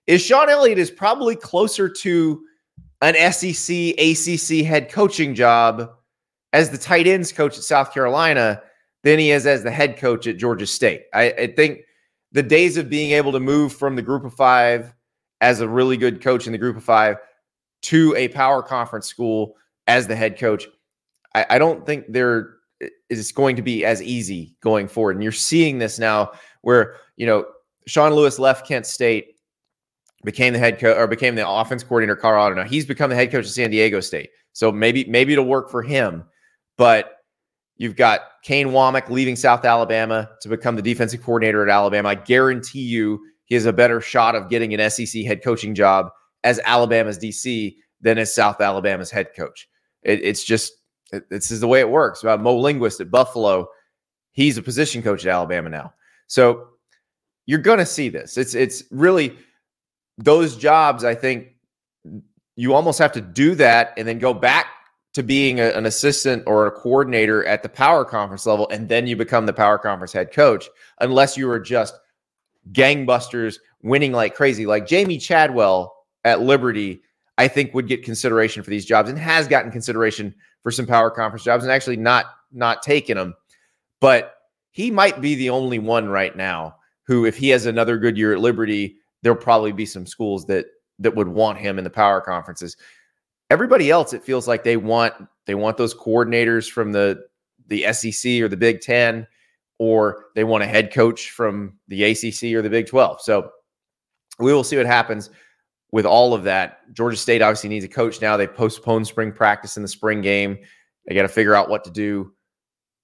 is 0.07 0.21
Shawn 0.21 0.49
Elliott 0.49 0.77
is 0.77 0.91
probably 0.91 1.35
closer 1.35 1.89
to 1.89 2.41
an 3.01 3.15
SEC 3.31 3.75
ACC 3.97 4.65
head 4.65 4.89
coaching 4.89 5.35
job 5.35 5.91
as 6.53 6.69
the 6.69 6.77
tight 6.77 7.07
ends 7.07 7.31
coach 7.31 7.57
at 7.57 7.63
South 7.63 7.93
Carolina 7.93 8.61
than 9.03 9.19
he 9.19 9.31
is 9.31 9.45
as 9.45 9.63
the 9.63 9.71
head 9.71 9.97
coach 9.97 10.25
at 10.27 10.37
Georgia 10.37 10.65
State. 10.65 11.03
I, 11.13 11.31
I 11.31 11.47
think 11.47 11.81
the 12.31 12.43
days 12.43 12.77
of 12.77 12.89
being 12.89 13.11
able 13.11 13.31
to 13.33 13.39
move 13.39 13.73
from 13.73 13.95
the 13.95 14.01
group 14.01 14.23
of 14.23 14.33
five 14.33 14.94
as 15.45 15.61
a 15.61 15.69
really 15.69 15.95
good 15.95 16.21
coach 16.21 16.47
in 16.47 16.51
the 16.51 16.57
group 16.57 16.75
of 16.75 16.83
five 16.83 17.17
to 17.83 18.15
a 18.17 18.27
power 18.29 18.63
conference 18.63 19.05
school 19.05 19.55
as 19.85 20.07
the 20.07 20.15
head 20.15 20.39
coach, 20.39 20.67
I, 21.35 21.45
I 21.51 21.59
don't 21.59 21.85
think 21.85 22.05
there 22.09 22.55
is 23.11 23.31
going 23.31 23.55
to 23.55 23.61
be 23.61 23.85
as 23.85 24.01
easy 24.01 24.55
going 24.61 24.87
forward. 24.87 25.15
And 25.15 25.21
you're 25.21 25.31
seeing 25.31 25.77
this 25.77 25.99
now 25.99 26.31
where, 26.63 26.95
you 27.15 27.27
know, 27.27 27.45
Sean 27.85 28.11
Lewis 28.13 28.39
left 28.39 28.67
Kent 28.67 28.87
State, 28.87 29.35
became 30.23 30.53
the 30.53 30.57
head 30.57 30.79
coach 30.79 30.97
or 30.97 31.05
became 31.05 31.35
the 31.35 31.47
offense 31.47 31.83
coordinator 31.83 32.15
Colorado. 32.15 32.55
Now 32.55 32.67
he's 32.67 32.87
become 32.87 33.11
the 33.11 33.15
head 33.15 33.31
coach 33.31 33.45
of 33.45 33.51
San 33.51 33.69
Diego 33.69 33.99
State. 33.99 34.31
So 34.53 34.71
maybe, 34.71 35.05
maybe 35.05 35.33
it'll 35.33 35.45
work 35.45 35.69
for 35.69 35.83
him. 35.83 36.23
But 36.75 37.17
you've 37.77 37.95
got 37.95 38.21
Kane 38.43 38.69
Wommack 38.69 39.11
leaving 39.11 39.35
South 39.35 39.63
Alabama 39.63 40.27
to 40.41 40.49
become 40.49 40.75
the 40.75 40.81
defensive 40.81 41.21
coordinator 41.21 41.61
at 41.61 41.71
Alabama. 41.71 42.09
I 42.09 42.15
guarantee 42.15 42.81
you 42.81 43.19
he 43.45 43.55
has 43.55 43.65
a 43.65 43.73
better 43.73 44.01
shot 44.01 44.35
of 44.35 44.49
getting 44.49 44.73
an 44.73 44.89
SEC 44.89 45.23
head 45.23 45.43
coaching 45.43 45.75
job 45.75 46.09
as 46.43 46.59
Alabama's 46.65 47.17
DC 47.17 47.75
than 48.01 48.17
as 48.17 48.33
South 48.33 48.61
Alabama's 48.61 49.11
head 49.11 49.29
coach. 49.35 49.67
It, 50.03 50.21
it's 50.23 50.43
just 50.43 50.73
it, 51.11 51.29
this 51.29 51.51
is 51.51 51.59
the 51.59 51.67
way 51.67 51.79
it 51.79 51.89
works. 51.89 52.23
About 52.23 52.41
Mo 52.41 52.57
Linguist 52.57 53.01
at 53.01 53.11
Buffalo, 53.11 53.67
he's 54.31 54.57
a 54.57 54.61
position 54.61 55.01
coach 55.01 55.25
at 55.25 55.31
Alabama 55.31 55.69
now. 55.69 55.93
So 56.27 56.67
you're 57.45 57.59
going 57.59 57.79
to 57.79 57.85
see 57.85 58.09
this. 58.09 58.37
It's 58.37 58.55
it's 58.55 58.83
really 58.91 59.37
those 60.17 60.55
jobs. 60.55 61.03
I 61.03 61.15
think 61.15 61.49
you 62.55 62.73
almost 62.73 62.99
have 62.99 63.11
to 63.13 63.21
do 63.21 63.55
that 63.55 63.93
and 63.97 64.07
then 64.07 64.19
go 64.19 64.33
back 64.33 64.67
to 65.13 65.23
being 65.23 65.59
a, 65.59 65.69
an 65.69 65.85
assistant 65.85 66.43
or 66.45 66.67
a 66.67 66.71
coordinator 66.71 67.45
at 67.45 67.63
the 67.63 67.69
power 67.69 68.03
conference 68.03 68.45
level, 68.45 68.67
and 68.69 68.89
then 68.89 69.07
you 69.07 69.15
become 69.15 69.45
the 69.45 69.53
power 69.53 69.77
conference 69.77 70.11
head 70.11 70.33
coach, 70.33 70.69
unless 70.99 71.37
you 71.37 71.49
are 71.49 71.59
just 71.59 71.95
gangbusters 72.71 73.57
winning 73.81 74.11
like 74.11 74.35
crazy, 74.35 74.65
like 74.65 74.85
Jamey 74.85 75.21
Chadwell 75.21 75.95
at 76.23 76.41
Liberty. 76.41 77.01
I 77.37 77.49
think 77.49 77.73
would 77.73 77.89
get 77.89 78.03
consideration 78.03 78.63
for 78.63 78.69
these 78.69 78.85
jobs 78.85 79.09
and 79.09 79.19
has 79.19 79.49
gotten 79.49 79.69
consideration 79.69 80.33
for 80.63 80.71
some 80.71 80.87
power 80.87 81.11
conference 81.11 81.43
jobs 81.43 81.65
and 81.65 81.71
actually 81.71 81.97
not 81.97 82.25
not 82.51 82.81
taking 82.81 83.17
them. 83.17 83.35
But 83.99 84.35
he 84.71 84.89
might 84.89 85.21
be 85.21 85.35
the 85.35 85.49
only 85.49 85.79
one 85.79 86.07
right 86.07 86.35
now 86.35 86.77
who, 87.07 87.25
if 87.25 87.37
he 87.37 87.49
has 87.49 87.65
another 87.65 87.97
good 87.97 88.17
year 88.17 88.33
at 88.33 88.39
Liberty, 88.39 88.97
there'll 89.21 89.37
probably 89.37 89.71
be 89.71 89.85
some 89.85 90.05
schools 90.05 90.45
that 90.45 90.65
that 90.99 91.15
would 91.15 91.27
want 91.27 91.57
him 91.57 91.77
in 91.77 91.83
the 91.83 91.89
power 91.89 92.21
conferences. 92.21 92.77
Everybody 93.49 93.91
else, 93.91 94.13
it 94.13 94.23
feels 94.23 94.47
like 94.47 94.63
they 94.63 94.77
want 94.77 95.13
they 95.45 95.55
want 95.55 95.77
those 95.77 95.93
coordinators 95.93 96.69
from 96.69 96.91
the 96.91 97.25
the 97.67 97.91
SEC 97.93 98.41
or 98.41 98.47
the 98.47 98.57
Big 98.57 98.81
Ten, 98.81 99.27
or 99.77 100.25
they 100.35 100.43
want 100.43 100.63
a 100.63 100.67
head 100.67 100.93
coach 100.93 101.31
from 101.31 101.77
the 101.87 102.03
ACC 102.03 102.55
or 102.55 102.61
the 102.61 102.69
Big 102.69 102.87
Twelve. 102.87 103.21
So 103.21 103.49
we 104.39 104.53
will 104.53 104.63
see 104.63 104.77
what 104.77 104.85
happens 104.85 105.29
with 105.95 106.05
all 106.05 106.33
of 106.33 106.43
that, 106.43 106.93
Georgia 106.93 107.15
State 107.15 107.41
obviously 107.41 107.69
needs 107.69 107.85
a 107.85 107.87
coach 107.87 108.19
now. 108.19 108.35
They 108.35 108.47
postponed 108.47 109.07
spring 109.07 109.31
practice 109.31 109.77
in 109.77 109.81
the 109.81 109.87
spring 109.87 110.19
game. 110.19 110.57
They 111.05 111.15
got 111.15 111.21
to 111.21 111.29
figure 111.29 111.55
out 111.55 111.69
what 111.69 111.85
to 111.85 111.89
do. 111.89 112.33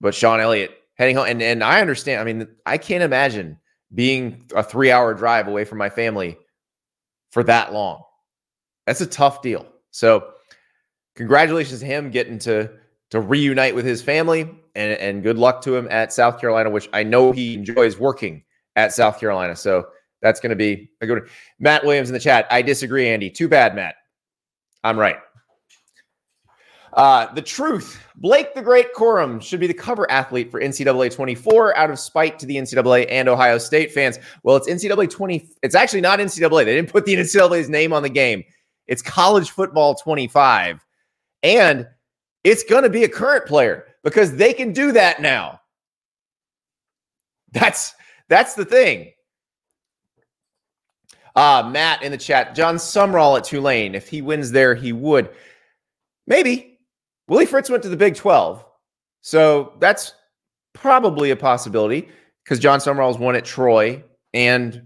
But 0.01 0.13
Shawn 0.13 0.41
Elliott 0.41 0.71
heading 0.95 1.15
home, 1.15 1.27
and, 1.27 1.41
and 1.41 1.63
I 1.63 1.79
understand. 1.79 2.19
I 2.19 2.25
mean, 2.25 2.47
I 2.65 2.77
can't 2.77 3.01
imagine 3.01 3.57
being 3.95 4.43
a 4.53 4.61
three 4.61 4.91
hour 4.91 5.13
drive 5.13 5.47
away 5.47 5.63
from 5.63 5.77
my 5.77 5.89
family 5.89 6.37
for 7.29 7.43
that 7.43 7.71
long. 7.71 8.03
That's 8.87 8.99
a 8.99 9.05
tough 9.05 9.41
deal. 9.41 9.65
So, 9.91 10.31
congratulations 11.15 11.79
to 11.79 11.85
him 11.85 12.11
getting 12.11 12.39
to 12.39 12.71
to 13.11 13.19
reunite 13.19 13.75
with 13.75 13.85
his 13.85 14.01
family, 14.01 14.41
and, 14.75 14.93
and 14.93 15.23
good 15.23 15.37
luck 15.37 15.61
to 15.61 15.75
him 15.75 15.87
at 15.91 16.11
South 16.11 16.39
Carolina, 16.39 16.69
which 16.69 16.89
I 16.93 17.03
know 17.03 17.31
he 17.31 17.53
enjoys 17.53 17.99
working 17.99 18.43
at 18.75 18.93
South 18.93 19.19
Carolina. 19.19 19.55
So, 19.55 19.87
that's 20.21 20.39
going 20.39 20.51
to 20.51 20.55
be 20.55 20.89
a 21.01 21.07
good 21.07 21.19
one. 21.19 21.29
Matt 21.59 21.83
Williams 21.83 22.09
in 22.09 22.13
the 22.13 22.19
chat. 22.19 22.47
I 22.51 22.61
disagree, 22.61 23.09
Andy. 23.09 23.29
Too 23.29 23.47
bad, 23.47 23.75
Matt. 23.75 23.95
I'm 24.83 24.97
right. 24.97 25.17
Uh, 26.93 27.33
the 27.33 27.41
truth 27.41 28.03
Blake 28.17 28.53
the 28.53 28.61
Great 28.61 28.93
Corum 28.93 29.41
should 29.41 29.61
be 29.61 29.67
the 29.67 29.73
cover 29.73 30.09
athlete 30.11 30.51
for 30.51 30.59
NCAA 30.59 31.13
24 31.15 31.77
out 31.77 31.89
of 31.89 31.97
spite 31.97 32.37
to 32.39 32.45
the 32.45 32.57
NCAA 32.57 33.07
and 33.09 33.29
Ohio 33.29 33.57
State 33.57 33.93
fans. 33.93 34.19
Well, 34.43 34.57
it's 34.57 34.67
NCAA 34.67 35.09
20. 35.09 35.49
It's 35.63 35.73
actually 35.73 36.01
not 36.01 36.19
NCAA. 36.19 36.65
They 36.65 36.75
didn't 36.75 36.91
put 36.91 37.05
the 37.05 37.15
NCAA's 37.15 37.69
name 37.69 37.93
on 37.93 38.03
the 38.03 38.09
game. 38.09 38.43
It's 38.87 39.01
college 39.01 39.51
football 39.51 39.95
25. 39.95 40.85
And 41.43 41.87
it's 42.43 42.63
going 42.63 42.83
to 42.83 42.89
be 42.89 43.03
a 43.03 43.09
current 43.09 43.45
player 43.45 43.87
because 44.03 44.35
they 44.35 44.53
can 44.53 44.73
do 44.73 44.91
that 44.91 45.21
now. 45.21 45.59
That's 47.51 47.93
that's 48.29 48.53
the 48.53 48.65
thing. 48.65 49.11
Uh, 51.35 51.69
Matt 51.71 52.03
in 52.03 52.11
the 52.11 52.17
chat, 52.17 52.55
Jon 52.55 52.75
Sumrall 52.75 53.37
at 53.37 53.43
Tulane. 53.43 53.95
If 53.95 54.09
he 54.09 54.21
wins 54.21 54.51
there, 54.51 54.75
he 54.75 54.91
would. 54.93 55.29
Maybe. 56.27 56.79
Willie 57.27 57.45
Fritz 57.45 57.69
went 57.69 57.83
to 57.83 57.89
the 57.89 57.95
Big 57.97 58.15
12. 58.15 58.65
So 59.21 59.73
that's 59.79 60.13
probably 60.73 61.31
a 61.31 61.35
possibility 61.35 62.09
because 62.43 62.59
Jon 62.59 62.79
Sumrall's 62.79 63.17
won 63.17 63.35
at 63.35 63.45
Troy. 63.45 64.03
And 64.33 64.85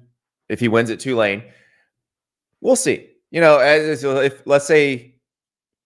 if 0.50 0.59
he 0.59 0.67
wins 0.67 0.91
at 0.91 1.00
Tulane, 1.00 1.43
we'll 2.62 2.75
see. 2.75 3.09
You 3.31 3.41
know, 3.41 3.57
as 3.57 4.03
if 4.03 4.45
let's 4.45 4.65
say 4.65 5.14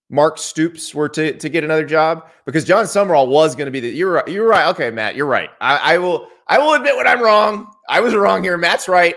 Mark 0.09 0.37
Stoops 0.37 0.93
were 0.95 1.09
to, 1.09 1.37
to 1.37 1.49
get 1.49 1.63
another 1.63 1.85
job, 1.85 2.27
because 2.45 2.65
Jon 2.65 2.85
Sumrall 2.85 3.27
was 3.27 3.55
going 3.55 3.67
to 3.67 3.71
be 3.71 3.79
the 3.79 3.89
you're 3.89 4.13
right. 4.13 4.27
You're 4.27 4.47
right. 4.47 4.67
Okay, 4.69 4.89
Matt, 4.89 5.15
you're 5.15 5.27
right. 5.27 5.49
I, 5.61 5.95
I 5.95 5.97
will 5.99 6.27
I 6.47 6.57
will 6.57 6.73
admit 6.73 6.97
when 6.97 7.07
I'm 7.07 7.21
wrong. 7.21 7.71
I 7.87 7.99
was 7.99 8.15
wrong 8.15 8.43
here. 8.43 8.57
Matt's 8.57 8.87
right. 8.87 9.15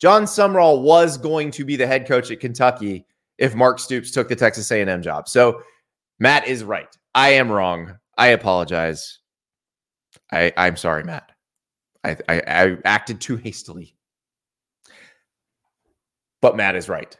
Jon 0.00 0.24
Sumrall 0.24 0.82
was 0.82 1.16
going 1.16 1.50
to 1.52 1.64
be 1.64 1.76
the 1.76 1.86
head 1.86 2.06
coach 2.06 2.30
at 2.30 2.40
Kentucky 2.40 3.06
if 3.38 3.54
Mark 3.54 3.78
Stoops 3.78 4.10
took 4.10 4.28
the 4.28 4.36
Texas 4.36 4.70
A&M 4.70 5.02
job. 5.02 5.28
So 5.28 5.62
Matt 6.18 6.46
is 6.46 6.64
right. 6.64 6.88
I 7.14 7.30
am 7.30 7.50
wrong. 7.50 7.96
I 8.16 8.28
apologize. 8.28 9.20
I, 10.32 10.52
I'm 10.56 10.76
sorry, 10.76 11.04
Matt. 11.04 11.30
I, 12.04 12.16
I, 12.28 12.42
I 12.46 12.76
acted 12.84 13.20
too 13.20 13.36
hastily. 13.36 13.94
But 16.40 16.56
Matt 16.56 16.76
is 16.76 16.88
right. 16.88 17.16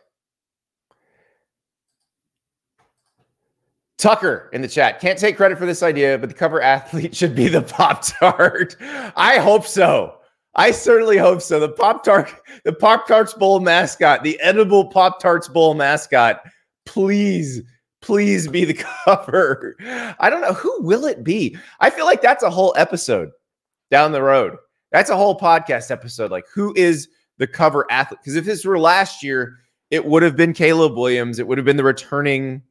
Tucker 3.98 4.48
in 4.52 4.62
the 4.62 4.68
chat 4.68 5.00
can't 5.00 5.18
take 5.18 5.36
credit 5.36 5.58
for 5.58 5.66
this 5.66 5.82
idea, 5.82 6.16
but 6.18 6.28
the 6.28 6.34
cover 6.34 6.62
athlete 6.62 7.14
should 7.14 7.34
be 7.34 7.48
the 7.48 7.62
Pop 7.76 8.04
Tart. 8.06 8.76
I 9.16 9.38
hope 9.38 9.66
so. 9.66 10.18
I 10.54 10.70
certainly 10.70 11.18
hope 11.18 11.42
so. 11.42 11.60
The 11.60 11.68
Pop 11.68 12.04
Tart, 12.04 12.32
the 12.64 12.72
Pop 12.72 13.06
Tarts 13.06 13.34
Bowl 13.34 13.60
mascot, 13.60 14.22
the 14.22 14.40
edible 14.40 14.86
Pop 14.86 15.20
Tarts 15.20 15.48
Bowl 15.48 15.74
mascot, 15.74 16.42
please, 16.86 17.60
please 18.00 18.48
be 18.48 18.64
the 18.64 18.74
cover. 19.04 19.76
I 20.18 20.30
don't 20.30 20.40
know 20.40 20.54
who 20.54 20.82
will 20.82 21.04
it 21.04 21.22
be. 21.24 21.56
I 21.80 21.90
feel 21.90 22.06
like 22.06 22.22
that's 22.22 22.42
a 22.42 22.50
whole 22.50 22.74
episode 22.76 23.30
down 23.90 24.12
the 24.12 24.22
road. 24.22 24.56
That's 24.92 25.10
a 25.10 25.16
whole 25.16 25.38
podcast 25.38 25.90
episode. 25.90 26.30
Like, 26.30 26.46
who 26.52 26.72
is 26.76 27.08
the 27.36 27.46
cover 27.46 27.86
athlete? 27.90 28.20
Because 28.22 28.36
if 28.36 28.44
this 28.44 28.64
were 28.64 28.78
last 28.78 29.22
year, 29.22 29.58
it 29.90 30.04
would 30.04 30.22
have 30.22 30.36
been 30.36 30.52
Caleb 30.52 30.96
Williams. 30.96 31.38
It 31.38 31.46
would 31.46 31.58
have 31.58 31.64
been 31.64 31.76
the 31.76 31.84
returning, 31.84 32.62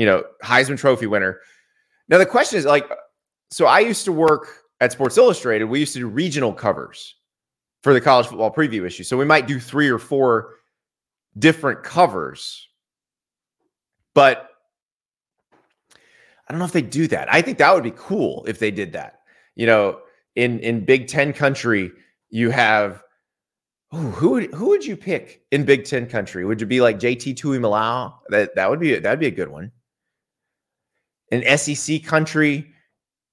you 0.00 0.06
know, 0.06 0.24
Heisman 0.42 0.78
Trophy 0.78 1.06
winner. 1.06 1.40
Now 2.08 2.16
the 2.16 2.24
question 2.24 2.58
is 2.58 2.64
like, 2.64 2.90
so 3.50 3.66
I 3.66 3.80
used 3.80 4.06
to 4.06 4.12
work 4.12 4.48
at 4.80 4.92
Sports 4.92 5.18
Illustrated, 5.18 5.66
we 5.66 5.78
used 5.78 5.92
to 5.92 5.98
do 5.98 6.08
regional 6.08 6.54
covers 6.54 7.16
for 7.82 7.92
the 7.92 8.00
college 8.00 8.26
football 8.26 8.50
preview 8.50 8.86
issue. 8.86 9.04
So 9.04 9.18
we 9.18 9.26
might 9.26 9.46
do 9.46 9.60
three 9.60 9.90
or 9.90 9.98
four 9.98 10.54
different 11.38 11.82
covers. 11.82 12.66
But 14.14 14.48
I 15.92 16.52
don't 16.52 16.60
know 16.60 16.64
if 16.64 16.72
they 16.72 16.80
do 16.80 17.06
that. 17.08 17.30
I 17.30 17.42
think 17.42 17.58
that 17.58 17.74
would 17.74 17.84
be 17.84 17.92
cool 17.94 18.46
if 18.48 18.58
they 18.58 18.70
did 18.70 18.92
that. 18.94 19.20
You 19.54 19.66
know, 19.66 19.98
in 20.34 20.60
in 20.60 20.86
Big 20.86 21.08
Ten 21.08 21.34
country, 21.34 21.92
you 22.30 22.48
have 22.48 23.02
ooh, 23.94 24.10
who 24.12 24.30
would 24.30 24.54
who 24.54 24.68
would 24.68 24.84
you 24.84 24.96
pick 24.96 25.42
in 25.50 25.66
Big 25.66 25.84
Ten 25.84 26.06
country? 26.06 26.46
Would 26.46 26.58
you 26.58 26.66
be 26.66 26.80
like 26.80 26.98
JT 26.98 27.34
Tuimoloau? 27.36 28.14
That 28.30 28.54
that 28.54 28.70
would 28.70 28.80
be 28.80 28.98
that'd 28.98 29.20
be 29.20 29.26
a 29.26 29.30
good 29.30 29.50
one. 29.50 29.70
In 31.30 31.56
SEC 31.56 32.02
country, 32.04 32.72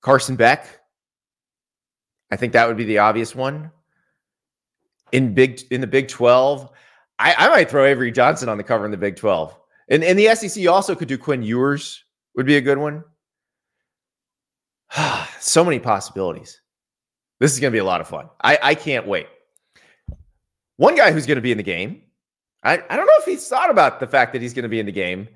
Carson 0.02 0.36
Beck. 0.36 0.68
I 2.32 2.36
think 2.36 2.54
that 2.54 2.68
would 2.68 2.78
be 2.78 2.86
the 2.86 3.00
obvious 3.00 3.36
one. 3.36 3.72
In 5.12 5.34
big 5.34 5.62
in 5.72 5.82
the 5.82 5.88
Big 5.88 6.10
12, 6.10 6.70
I, 7.20 7.36
I 7.38 7.50
might 7.50 7.70
throw 7.70 7.86
Avery 7.86 8.12
Johnson 8.12 8.50
on 8.50 8.58
the 8.58 8.64
cover 8.64 8.86
in 8.86 8.92
the 8.92 8.98
Big 8.98 9.16
12. 9.16 9.58
And 9.90 10.04
in 10.04 10.18
the 10.18 10.36
SEC, 10.36 10.68
also 10.68 10.96
could 10.96 11.08
do 11.08 11.18
Quinn 11.18 11.42
Ewers, 11.42 12.04
would 12.36 12.46
be 12.46 12.58
a 12.58 12.62
good 12.62 12.78
one. 12.78 13.04
so 15.40 15.64
many 15.64 15.80
possibilities. 15.80 16.62
This 17.40 17.54
is 17.54 17.60
going 17.60 17.72
to 17.72 17.76
be 17.76 17.80
a 17.80 17.86
lot 17.86 18.02
of 18.02 18.08
fun. 18.08 18.30
I, 18.44 18.60
I 18.62 18.76
can't 18.76 19.08
wait. 19.08 19.28
One 20.78 20.96
guy 20.96 21.12
who's 21.12 21.26
going 21.26 21.38
to 21.38 21.42
be 21.42 21.52
in 21.52 21.58
the 21.58 21.64
game, 21.64 22.02
I, 22.64 22.84
I 22.90 22.96
don't 22.96 23.06
know 23.06 23.14
if 23.20 23.26
he's 23.26 23.48
thought 23.48 23.70
about 23.70 24.00
the 24.00 24.08
fact 24.08 24.34
that 24.34 24.42
he's 24.42 24.54
going 24.54 24.64
to 24.64 24.70
be 24.70 24.80
in 24.80 24.86
the 24.86 24.92
game, 24.92 25.28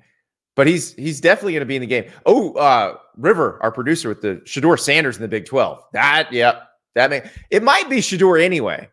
but 0.54 0.66
he's 0.66 0.94
he's 0.94 1.20
definitely 1.20 1.52
going 1.52 1.60
to 1.60 1.66
be 1.66 1.76
in 1.76 1.80
the 1.80 1.86
game. 1.86 2.10
Oh, 2.26 2.52
uh, 2.54 2.96
River, 3.16 3.58
our 3.62 3.72
producer 3.72 4.08
with 4.08 4.20
the 4.20 4.36
Shedeur 4.44 4.78
Sanders 4.78 5.16
in 5.16 5.22
the 5.22 5.28
Big 5.28 5.46
12. 5.46 5.82
That, 5.92 6.32
yep. 6.32 6.68
That 6.94 7.10
may 7.10 7.28
it 7.50 7.62
might 7.62 7.88
be 7.88 7.98
Shedeur 7.98 8.42
anyway. 8.42 8.88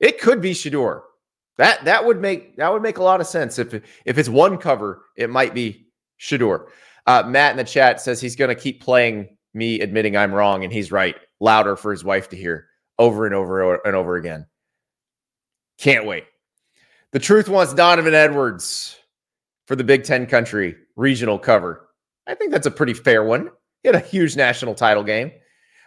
It 0.00 0.20
could 0.20 0.40
be 0.40 0.52
Shedeur. 0.52 1.02
That 1.56 1.84
that 1.84 2.04
would 2.04 2.20
make 2.20 2.56
that 2.56 2.72
would 2.72 2.82
make 2.82 2.98
a 2.98 3.02
lot 3.02 3.20
of 3.20 3.26
sense. 3.26 3.58
If 3.58 3.74
if 4.04 4.18
it's 4.18 4.28
one 4.28 4.58
cover, 4.58 5.02
it 5.16 5.30
might 5.30 5.54
be 5.54 5.86
Shedeur. 6.20 6.66
Uh, 7.06 7.22
Matt 7.26 7.52
in 7.52 7.56
the 7.56 7.64
chat 7.64 8.00
says 8.00 8.20
he's 8.20 8.36
going 8.36 8.54
to 8.54 8.60
keep 8.60 8.82
playing 8.82 9.36
me 9.52 9.80
admitting 9.80 10.16
I'm 10.16 10.34
wrong, 10.34 10.64
and 10.64 10.72
he's 10.72 10.90
right, 10.90 11.16
louder 11.40 11.76
for 11.76 11.90
his 11.90 12.04
wife 12.04 12.28
to 12.30 12.36
hear 12.36 12.66
over 12.98 13.26
and 13.26 13.34
over 13.34 13.76
and 13.76 13.94
over 13.94 14.16
again. 14.16 14.46
Can't 15.78 16.06
wait. 16.06 16.24
The 17.12 17.18
truth 17.18 17.48
wants 17.48 17.74
Donovan 17.74 18.14
Edwards 18.14 18.98
for 19.66 19.76
the 19.76 19.84
Big 19.84 20.04
Ten 20.04 20.26
country 20.26 20.76
regional 20.96 21.38
cover. 21.38 21.88
I 22.26 22.34
think 22.34 22.50
that's 22.52 22.66
a 22.66 22.70
pretty 22.70 22.94
fair 22.94 23.24
one. 23.24 23.50
He 23.82 23.88
had 23.88 23.94
a 23.94 24.00
huge 24.00 24.36
national 24.36 24.74
title 24.74 25.04
game. 25.04 25.30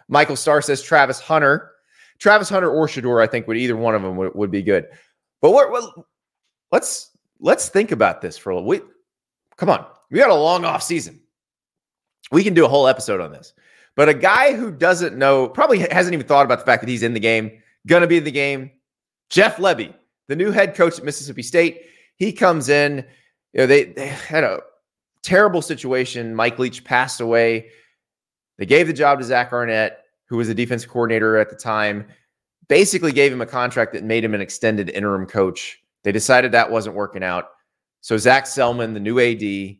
Michael 0.08 0.36
Starr 0.36 0.62
says 0.62 0.82
Travis 0.82 1.20
Hunter. 1.20 1.72
Travis 2.18 2.48
Hunter 2.48 2.70
or 2.70 2.86
Shedeur, 2.86 3.22
I 3.22 3.26
think 3.26 3.46
would 3.46 3.56
either 3.56 3.76
one 3.76 3.94
of 3.94 4.02
them 4.02 4.16
would, 4.16 4.34
would 4.34 4.50
be 4.50 4.62
good. 4.62 4.86
But 5.40 5.52
what, 5.52 5.94
let's 6.72 7.16
let's 7.40 7.68
think 7.68 7.92
about 7.92 8.20
this 8.20 8.36
for 8.36 8.50
a 8.50 8.54
little. 8.54 8.68
We, 8.68 8.80
come 9.56 9.70
on, 9.70 9.86
we 10.10 10.18
got 10.18 10.30
a 10.30 10.34
long 10.34 10.64
off 10.64 10.82
season. 10.82 11.20
We 12.32 12.42
can 12.42 12.54
do 12.54 12.64
a 12.64 12.68
whole 12.68 12.88
episode 12.88 13.20
on 13.20 13.32
this. 13.32 13.52
But 13.94 14.08
a 14.08 14.14
guy 14.14 14.54
who 14.54 14.70
doesn't 14.70 15.16
know, 15.16 15.48
probably 15.48 15.78
hasn't 15.78 16.14
even 16.14 16.26
thought 16.26 16.44
about 16.44 16.60
the 16.60 16.64
fact 16.64 16.82
that 16.82 16.88
he's 16.88 17.02
in 17.02 17.14
the 17.14 17.20
game, 17.20 17.50
gonna 17.86 18.06
be 18.06 18.18
in 18.18 18.24
the 18.24 18.30
game. 18.30 18.70
Jeff 19.30 19.56
Lebby, 19.56 19.94
the 20.28 20.36
new 20.36 20.50
head 20.50 20.74
coach 20.74 20.98
at 20.98 21.04
Mississippi 21.04 21.42
State, 21.42 21.82
he 22.16 22.32
comes 22.32 22.68
in. 22.68 23.04
You 23.52 23.60
know, 23.60 23.66
they, 23.66 23.84
they 23.84 24.06
had 24.08 24.44
a 24.44 24.60
terrible 25.22 25.62
situation. 25.62 26.34
Mike 26.34 26.58
Leach 26.58 26.84
passed 26.84 27.20
away. 27.20 27.70
They 28.58 28.66
gave 28.66 28.86
the 28.86 28.92
job 28.92 29.18
to 29.18 29.24
Zach 29.24 29.52
Arnett, 29.52 30.04
who 30.26 30.36
was 30.36 30.48
the 30.48 30.54
defense 30.54 30.84
coordinator 30.84 31.36
at 31.36 31.50
the 31.50 31.56
time 31.56 32.06
basically 32.68 33.12
gave 33.12 33.32
him 33.32 33.40
a 33.40 33.46
contract 33.46 33.92
that 33.94 34.04
made 34.04 34.22
him 34.22 34.34
an 34.34 34.40
extended 34.40 34.90
interim 34.90 35.26
coach. 35.26 35.82
They 36.04 36.12
decided 36.12 36.52
that 36.52 36.70
wasn't 36.70 36.94
working 36.94 37.24
out. 37.24 37.46
So 38.00 38.16
Zac 38.16 38.44
Selmon, 38.44 38.94
the 38.94 39.00
new 39.00 39.18
AD, 39.18 39.76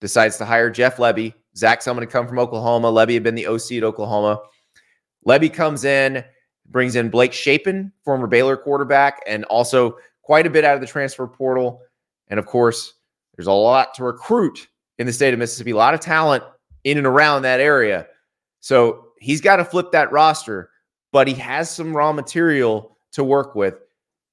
decides 0.00 0.36
to 0.38 0.44
hire 0.44 0.70
Jeff 0.70 0.98
Lebby. 0.98 1.34
Zac 1.56 1.80
Selmon 1.80 2.00
had 2.00 2.10
come 2.10 2.28
from 2.28 2.38
Oklahoma. 2.38 2.92
Lebby 2.92 3.14
had 3.14 3.22
been 3.22 3.34
the 3.34 3.46
OC 3.46 3.72
at 3.72 3.84
Oklahoma. 3.84 4.40
Lebby 5.26 5.52
comes 5.52 5.84
in, 5.84 6.22
brings 6.66 6.94
in 6.94 7.10
Blake 7.10 7.32
Shapen, 7.32 7.92
former 8.04 8.26
Baylor 8.26 8.56
quarterback, 8.56 9.22
and 9.26 9.44
also 9.46 9.96
quite 10.22 10.46
a 10.46 10.50
bit 10.50 10.64
out 10.64 10.74
of 10.74 10.80
the 10.80 10.86
transfer 10.86 11.26
portal. 11.26 11.80
And 12.28 12.38
of 12.38 12.46
course, 12.46 12.94
there's 13.36 13.46
a 13.46 13.52
lot 13.52 13.94
to 13.94 14.04
recruit 14.04 14.68
in 14.98 15.06
the 15.06 15.12
state 15.12 15.32
of 15.32 15.38
Mississippi, 15.38 15.72
a 15.72 15.76
lot 15.76 15.94
of 15.94 16.00
talent 16.00 16.42
in 16.84 16.98
and 16.98 17.06
around 17.06 17.42
that 17.42 17.60
area. 17.60 18.06
So 18.60 19.08
he's 19.20 19.40
got 19.40 19.56
to 19.56 19.64
flip 19.64 19.92
that 19.92 20.10
roster 20.12 20.70
but 21.16 21.26
he 21.26 21.32
has 21.32 21.70
some 21.70 21.96
raw 21.96 22.12
material 22.12 22.98
to 23.12 23.24
work 23.24 23.54
with. 23.54 23.74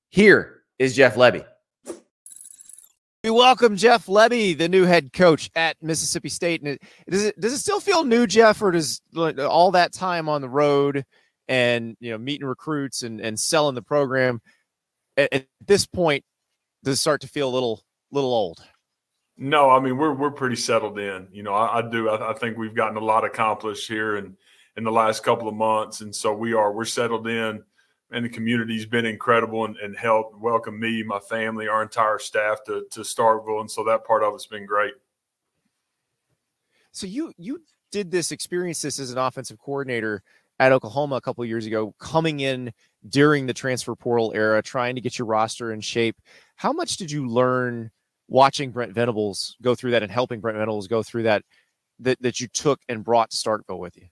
Here 0.10 0.63
is 0.79 0.93
Jeff 0.93 1.15
Lebby. 1.15 1.45
We 3.24 3.29
welcome 3.29 3.77
Jeff 3.77 4.07
Lebby, 4.07 4.57
the 4.57 4.67
new 4.67 4.83
head 4.83 5.13
coach 5.13 5.50
at 5.55 5.81
Mississippi 5.81 6.27
State. 6.27 6.62
And 6.62 6.72
it, 6.72 6.81
does 7.10 7.24
it 7.24 7.39
does 7.39 7.53
it 7.53 7.60
still 7.60 7.79
feel 7.79 8.03
new, 8.03 8.27
Jeff, 8.27 8.62
or 8.62 8.72
does 8.72 9.01
all 9.15 9.72
that 9.72 9.93
time 9.93 10.27
on 10.27 10.41
the 10.41 10.50
road 10.50 11.05
and 11.48 11.95
you 12.01 12.12
know 12.12 12.17
meeting 12.17 12.48
recruits 12.48 13.03
and, 13.03 13.22
and 13.22 13.39
selling 13.39 13.75
the 13.75 13.81
program 13.81 14.41
at, 15.15 15.31
at 15.33 15.48
this 15.65 15.86
point 15.86 16.25
does 16.83 16.95
it 16.95 17.01
start 17.01 17.22
to 17.22 17.29
feel 17.29 17.48
a 17.48 17.53
little 17.53 17.81
little 18.12 18.33
old? 18.33 18.62
No, 19.43 19.69
I 19.69 19.81
mean 19.81 19.97
we're 19.97 20.13
we're 20.13 20.31
pretty 20.31 20.55
settled 20.55 20.97
in. 20.97 21.27
You 21.33 21.43
know, 21.43 21.53
I, 21.53 21.79
I 21.79 21.81
do. 21.81 22.07
I, 22.07 22.31
I, 22.31 22.33
think 22.33 22.57
we've 22.57 22.73
gotten 22.73 22.95
a 22.95 23.03
lot 23.03 23.25
accomplished 23.25 23.89
here, 23.89 24.15
and 24.15 24.38
in 24.77 24.85
the 24.85 24.91
last 24.91 25.21
couple 25.21 25.50
of 25.50 25.53
months, 25.53 26.00
and 26.00 26.15
so 26.15 26.33
we 26.33 26.53
are 26.53 26.71
we're 26.71 26.85
settled 26.85 27.27
in, 27.27 27.62
and 28.12 28.23
the 28.23 28.29
community's 28.29 28.85
been 28.85 29.05
incredible 29.05 29.65
and, 29.65 29.75
and 29.75 29.97
helped 29.97 30.39
welcome 30.39 30.79
me, 30.79 31.03
my 31.03 31.19
family, 31.19 31.67
our 31.67 31.84
entire 31.84 32.19
staff 32.19 32.63
to 32.67 32.86
to 32.91 33.01
Starkville, 33.01 33.60
and 33.60 33.69
so 33.69 33.84
that 33.84 34.06
part 34.06 34.23
of 34.23 34.34
it's 34.34 34.47
been 34.47 34.65
great. 34.65 34.93
So 36.93 37.06
you 37.06 37.34
you 37.38 37.62
did 37.91 38.12
this 38.12 38.32
experience 38.32 38.82
this 38.82 38.97
as 38.97 39.12
an 39.12 39.17
offensive 39.17 39.60
coordinator 39.60 40.23
at 40.60 40.71
Oklahoma 40.71 41.15
a 41.15 41.21
couple 41.21 41.43
years 41.43 41.65
ago, 41.65 41.93
coming 41.99 42.39
in 42.39 42.71
during 43.10 43.45
the 43.45 43.53
transfer 43.53 43.93
portal 43.93 44.32
era, 44.34 44.62
trying 44.62 44.95
to 44.95 45.01
get 45.01 45.19
your 45.19 45.25
roster 45.25 45.73
in 45.73 45.82
shape. 45.82 46.15
How 46.56 46.71
much 46.71 46.95
did 46.95 47.12
you 47.12 47.27
learn 47.27 47.91
watching 48.27 48.71
Brent 48.71 48.93
Venables 48.93 49.55
go 49.62 49.75
through 49.75 49.91
that 49.91 50.03
and 50.03 50.12
helping 50.12 50.39
Brent 50.39 50.57
Venables 50.57 50.88
go 50.88 51.03
through 51.03 51.23
that 51.23 51.43
that 51.99 52.21
that 52.21 52.39
you 52.39 52.47
took 52.47 52.79
and 52.89 53.03
brought 53.03 53.31
to 53.31 53.38
Starkville 53.38 53.79
with 53.79 53.97
you? 53.97 54.07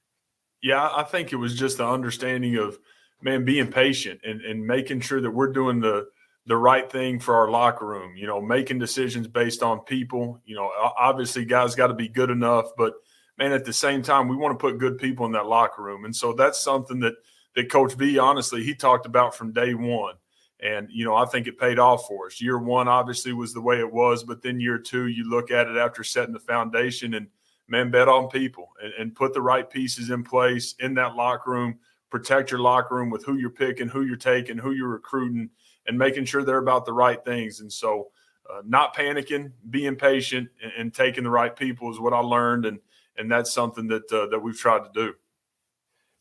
Yeah, 0.61 0.89
I 0.95 1.03
think 1.03 1.33
it 1.33 1.37
was 1.37 1.55
just 1.55 1.77
the 1.77 1.87
understanding 1.87 2.57
of 2.57 2.77
man 3.21 3.45
being 3.45 3.71
patient 3.71 4.21
and, 4.23 4.41
and 4.41 4.65
making 4.65 5.01
sure 5.01 5.21
that 5.21 5.31
we're 5.31 5.51
doing 5.51 5.79
the 5.79 6.07
the 6.47 6.57
right 6.57 6.91
thing 6.91 7.19
for 7.19 7.35
our 7.35 7.49
locker 7.49 7.85
room. 7.85 8.15
You 8.15 8.27
know, 8.27 8.41
making 8.41 8.79
decisions 8.79 9.27
based 9.27 9.63
on 9.63 9.79
people. 9.79 10.39
You 10.45 10.55
know, 10.55 10.71
obviously 10.97 11.45
guys 11.45 11.75
got 11.75 11.87
to 11.87 11.93
be 11.93 12.07
good 12.07 12.29
enough, 12.29 12.67
but 12.77 12.93
man, 13.37 13.53
at 13.53 13.65
the 13.65 13.73
same 13.73 14.03
time, 14.03 14.27
we 14.27 14.35
want 14.35 14.57
to 14.57 14.61
put 14.61 14.77
good 14.77 14.97
people 14.97 15.25
in 15.25 15.31
that 15.31 15.47
locker 15.47 15.81
room, 15.81 16.05
and 16.05 16.15
so 16.15 16.33
that's 16.33 16.59
something 16.59 16.99
that 16.99 17.15
that 17.55 17.71
Coach 17.71 17.93
V 17.95 18.17
honestly 18.17 18.63
he 18.63 18.75
talked 18.75 19.05
about 19.05 19.35
from 19.35 19.51
day 19.51 19.73
one. 19.73 20.15
And 20.61 20.87
you 20.91 21.05
know, 21.05 21.15
I 21.15 21.25
think 21.25 21.47
it 21.47 21.59
paid 21.59 21.79
off 21.79 22.07
for 22.07 22.27
us. 22.27 22.39
Year 22.39 22.59
one 22.59 22.87
obviously 22.87 23.33
was 23.33 23.53
the 23.53 23.61
way 23.61 23.79
it 23.79 23.91
was, 23.91 24.23
but 24.23 24.41
then 24.41 24.59
year 24.59 24.77
two, 24.77 25.07
you 25.07 25.29
look 25.29 25.49
at 25.49 25.67
it 25.67 25.77
after 25.77 26.03
setting 26.03 26.33
the 26.33 26.39
foundation 26.39 27.15
and 27.15 27.27
man, 27.71 27.89
bet 27.89 28.09
on 28.09 28.27
people 28.27 28.69
and, 28.83 28.93
and 28.99 29.15
put 29.15 29.33
the 29.33 29.41
right 29.41 29.69
pieces 29.69 30.09
in 30.09 30.23
place 30.23 30.75
in 30.79 30.93
that 30.95 31.15
locker 31.15 31.51
room. 31.51 31.79
Protect 32.09 32.51
your 32.51 32.59
locker 32.59 32.95
room 32.95 33.09
with 33.09 33.25
who 33.25 33.37
you're 33.37 33.49
picking, 33.49 33.87
who 33.87 34.03
you're 34.03 34.17
taking, 34.17 34.57
who 34.57 34.71
you're 34.71 34.89
recruiting, 34.89 35.49
and 35.87 35.97
making 35.97 36.25
sure 36.25 36.43
they're 36.43 36.57
about 36.57 36.85
the 36.85 36.93
right 36.93 37.23
things. 37.23 37.61
And 37.61 37.71
so, 37.71 38.09
uh, 38.51 38.61
not 38.65 38.93
panicking, 38.93 39.51
being 39.69 39.95
patient, 39.95 40.49
and, 40.61 40.71
and, 40.77 40.93
taking 40.93 41.23
the 41.23 41.29
right 41.29 41.55
people 41.55 41.89
is 41.89 42.01
what 42.01 42.11
I 42.11 42.19
learned, 42.19 42.65
and 42.65 42.79
and 43.17 43.31
that's 43.31 43.53
something 43.53 43.87
that 43.87 44.11
uh, 44.11 44.27
that 44.27 44.39
we've 44.39 44.57
tried 44.57 44.83
to 44.83 44.89
do. 44.93 45.13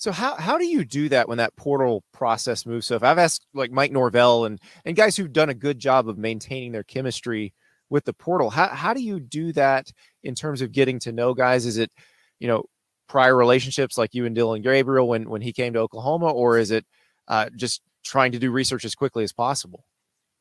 So 0.01 0.13
how 0.13 0.35
how 0.37 0.57
do 0.57 0.65
you 0.65 0.83
do 0.87 1.11
that 1.11 1.29
when 1.29 1.37
that 1.39 1.55
portal 1.57 2.03
process 2.11 2.65
moves? 2.65 2.87
So 2.87 2.97
if 2.97 3.03
I've 3.03 3.19
asked 3.19 3.47
like 3.53 3.71
Mike 3.71 3.93
Norvell 3.93 4.47
and 4.47 4.59
and 4.87 4.97
guys 4.97 5.15
who've 5.15 5.31
done 5.31 5.51
a 5.51 5.55
good 5.55 5.79
job 5.79 6.09
of 6.09 6.17
maintaining 6.17 6.73
their 6.73 6.83
chemistry 6.83 7.53
with 7.91 8.07
the 8.07 8.15
portal. 8.15 8.49
How 8.49 8.69
how 8.69 8.95
do 8.95 9.03
you 9.03 9.21
do 9.21 9.53
that 9.53 9.93
in 10.23 10.35
terms 10.35 10.63
of 10.63 10.73
getting 10.73 10.99
to 11.01 11.13
know 11.13 11.35
guys? 11.35 11.67
Is 11.67 11.77
it, 11.77 11.93
you 12.39 12.49
know, 12.49 12.65
prior 13.09 13.37
relationships 13.37 13.99
like 13.99 14.15
you 14.15 14.25
and 14.25 14.35
Dillon 14.35 14.63
Gabriel 14.63 15.07
when 15.07 15.29
when 15.29 15.43
he 15.43 15.53
came 15.53 15.75
to 15.75 15.81
Oklahoma, 15.81 16.31
or 16.31 16.57
is 16.57 16.71
it 16.71 16.87
uh, 17.29 17.51
just 17.55 17.83
trying 18.03 18.33
to 18.33 18.39
do 18.39 18.51
research 18.51 18.87
as 18.87 18.95
quickly 18.95 19.23
as 19.23 19.35
possible? 19.35 19.85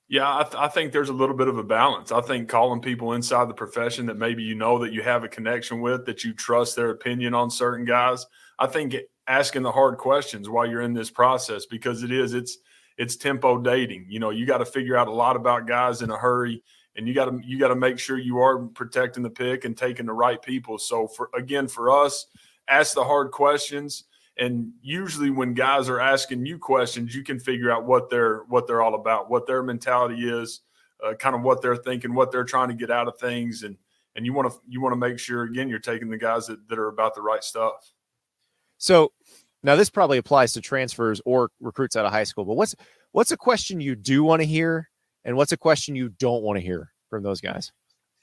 Yeah, 0.07 0.37
I, 0.39 0.43
th- 0.43 0.55
I, 0.55 0.67
think 0.69 0.91
there's 0.91 1.09
a 1.09 1.13
little 1.13 1.35
bit 1.35 1.47
of 1.47 1.59
a 1.59 1.63
balance. 1.63 2.11
I 2.11 2.21
think 2.21 2.49
calling 2.49 2.81
people 2.81 3.13
inside 3.13 3.47
the 3.47 3.53
profession 3.53 4.07
that 4.07 4.17
maybe 4.17 4.41
you 4.41 4.55
know 4.55 4.79
that 4.79 4.91
you 4.91 5.03
have 5.03 5.23
a 5.23 5.27
connection 5.27 5.81
with, 5.81 6.07
that 6.07 6.23
you 6.23 6.33
trust 6.33 6.75
their 6.75 6.89
opinion 6.89 7.35
on 7.35 7.51
certain 7.51 7.85
guys. 7.85 8.25
I 8.57 8.65
think 8.65 8.95
asking 9.29 9.61
the 9.61 9.71
hard 9.71 9.97
questions 9.97 10.49
while 10.49 10.65
you're 10.65 10.81
in 10.81 10.93
this 10.93 11.09
process 11.09 11.65
because 11.65 12.03
it 12.03 12.11
is 12.11 12.33
it's 12.33 12.57
it's 12.97 13.15
tempo 13.15 13.57
dating. 13.57 14.07
You 14.09 14.19
know, 14.19 14.31
you 14.31 14.45
got 14.45 14.57
to 14.57 14.65
figure 14.65 14.97
out 14.97 15.07
a 15.07 15.13
lot 15.13 15.37
about 15.37 15.67
guys 15.67 16.01
in 16.01 16.09
a 16.11 16.17
hurry 16.17 16.61
and 16.99 17.07
you 17.07 17.13
got 17.13 17.25
to 17.25 17.39
you 17.45 17.57
got 17.57 17.69
to 17.69 17.75
make 17.75 17.97
sure 17.97 18.17
you 18.17 18.39
are 18.39 18.59
protecting 18.67 19.23
the 19.23 19.29
pick 19.29 19.63
and 19.63 19.77
taking 19.77 20.05
the 20.05 20.13
right 20.13 20.41
people. 20.41 20.77
So 20.77 21.07
for 21.07 21.29
again 21.33 21.67
for 21.67 21.89
us, 21.89 22.25
ask 22.67 22.93
the 22.93 23.03
hard 23.03 23.31
questions. 23.31 24.03
And 24.37 24.71
usually 24.81 25.29
when 25.29 25.53
guys 25.53 25.89
are 25.89 25.99
asking 25.99 26.45
you 26.45 26.57
questions, 26.57 27.13
you 27.13 27.23
can 27.23 27.39
figure 27.39 27.71
out 27.71 27.85
what 27.85 28.09
they're 28.09 28.43
what 28.49 28.67
they're 28.67 28.81
all 28.81 28.95
about, 28.95 29.29
what 29.29 29.47
their 29.47 29.63
mentality 29.63 30.29
is, 30.29 30.61
uh, 31.05 31.13
kind 31.13 31.35
of 31.35 31.41
what 31.41 31.61
they're 31.61 31.77
thinking, 31.77 32.13
what 32.13 32.31
they're 32.31 32.43
trying 32.43 32.69
to 32.69 32.73
get 32.73 32.91
out 32.91 33.07
of 33.07 33.17
things, 33.17 33.63
and 33.63 33.77
and 34.15 34.25
you 34.25 34.33
want 34.33 34.51
to 34.51 34.59
you 34.67 34.81
want 34.81 34.91
to 34.93 34.97
make 34.97 35.19
sure 35.19 35.43
again 35.43 35.69
you're 35.69 35.79
taking 35.79 36.09
the 36.09 36.17
guys 36.17 36.47
that, 36.47 36.67
that 36.67 36.79
are 36.79 36.87
about 36.87 37.15
the 37.15 37.21
right 37.21 37.43
stuff. 37.43 37.93
So 38.77 39.11
now 39.63 39.75
this 39.75 39.89
probably 39.89 40.17
applies 40.17 40.53
to 40.53 40.61
transfers 40.61 41.21
or 41.25 41.49
recruits 41.59 41.95
out 41.95 42.05
of 42.05 42.11
high 42.11 42.23
school, 42.23 42.45
but 42.45 42.55
what's 42.55 42.75
what's 43.11 43.31
a 43.31 43.37
question 43.37 43.81
you 43.81 43.95
do 43.95 44.23
want 44.23 44.41
to 44.41 44.45
hear 44.45 44.89
and 45.25 45.35
what's 45.35 45.51
a 45.51 45.57
question 45.57 45.95
you 45.95 46.09
don't 46.09 46.43
want 46.43 46.57
to 46.57 46.65
hear 46.65 46.91
from 47.09 47.23
those 47.23 47.41
guys? 47.41 47.71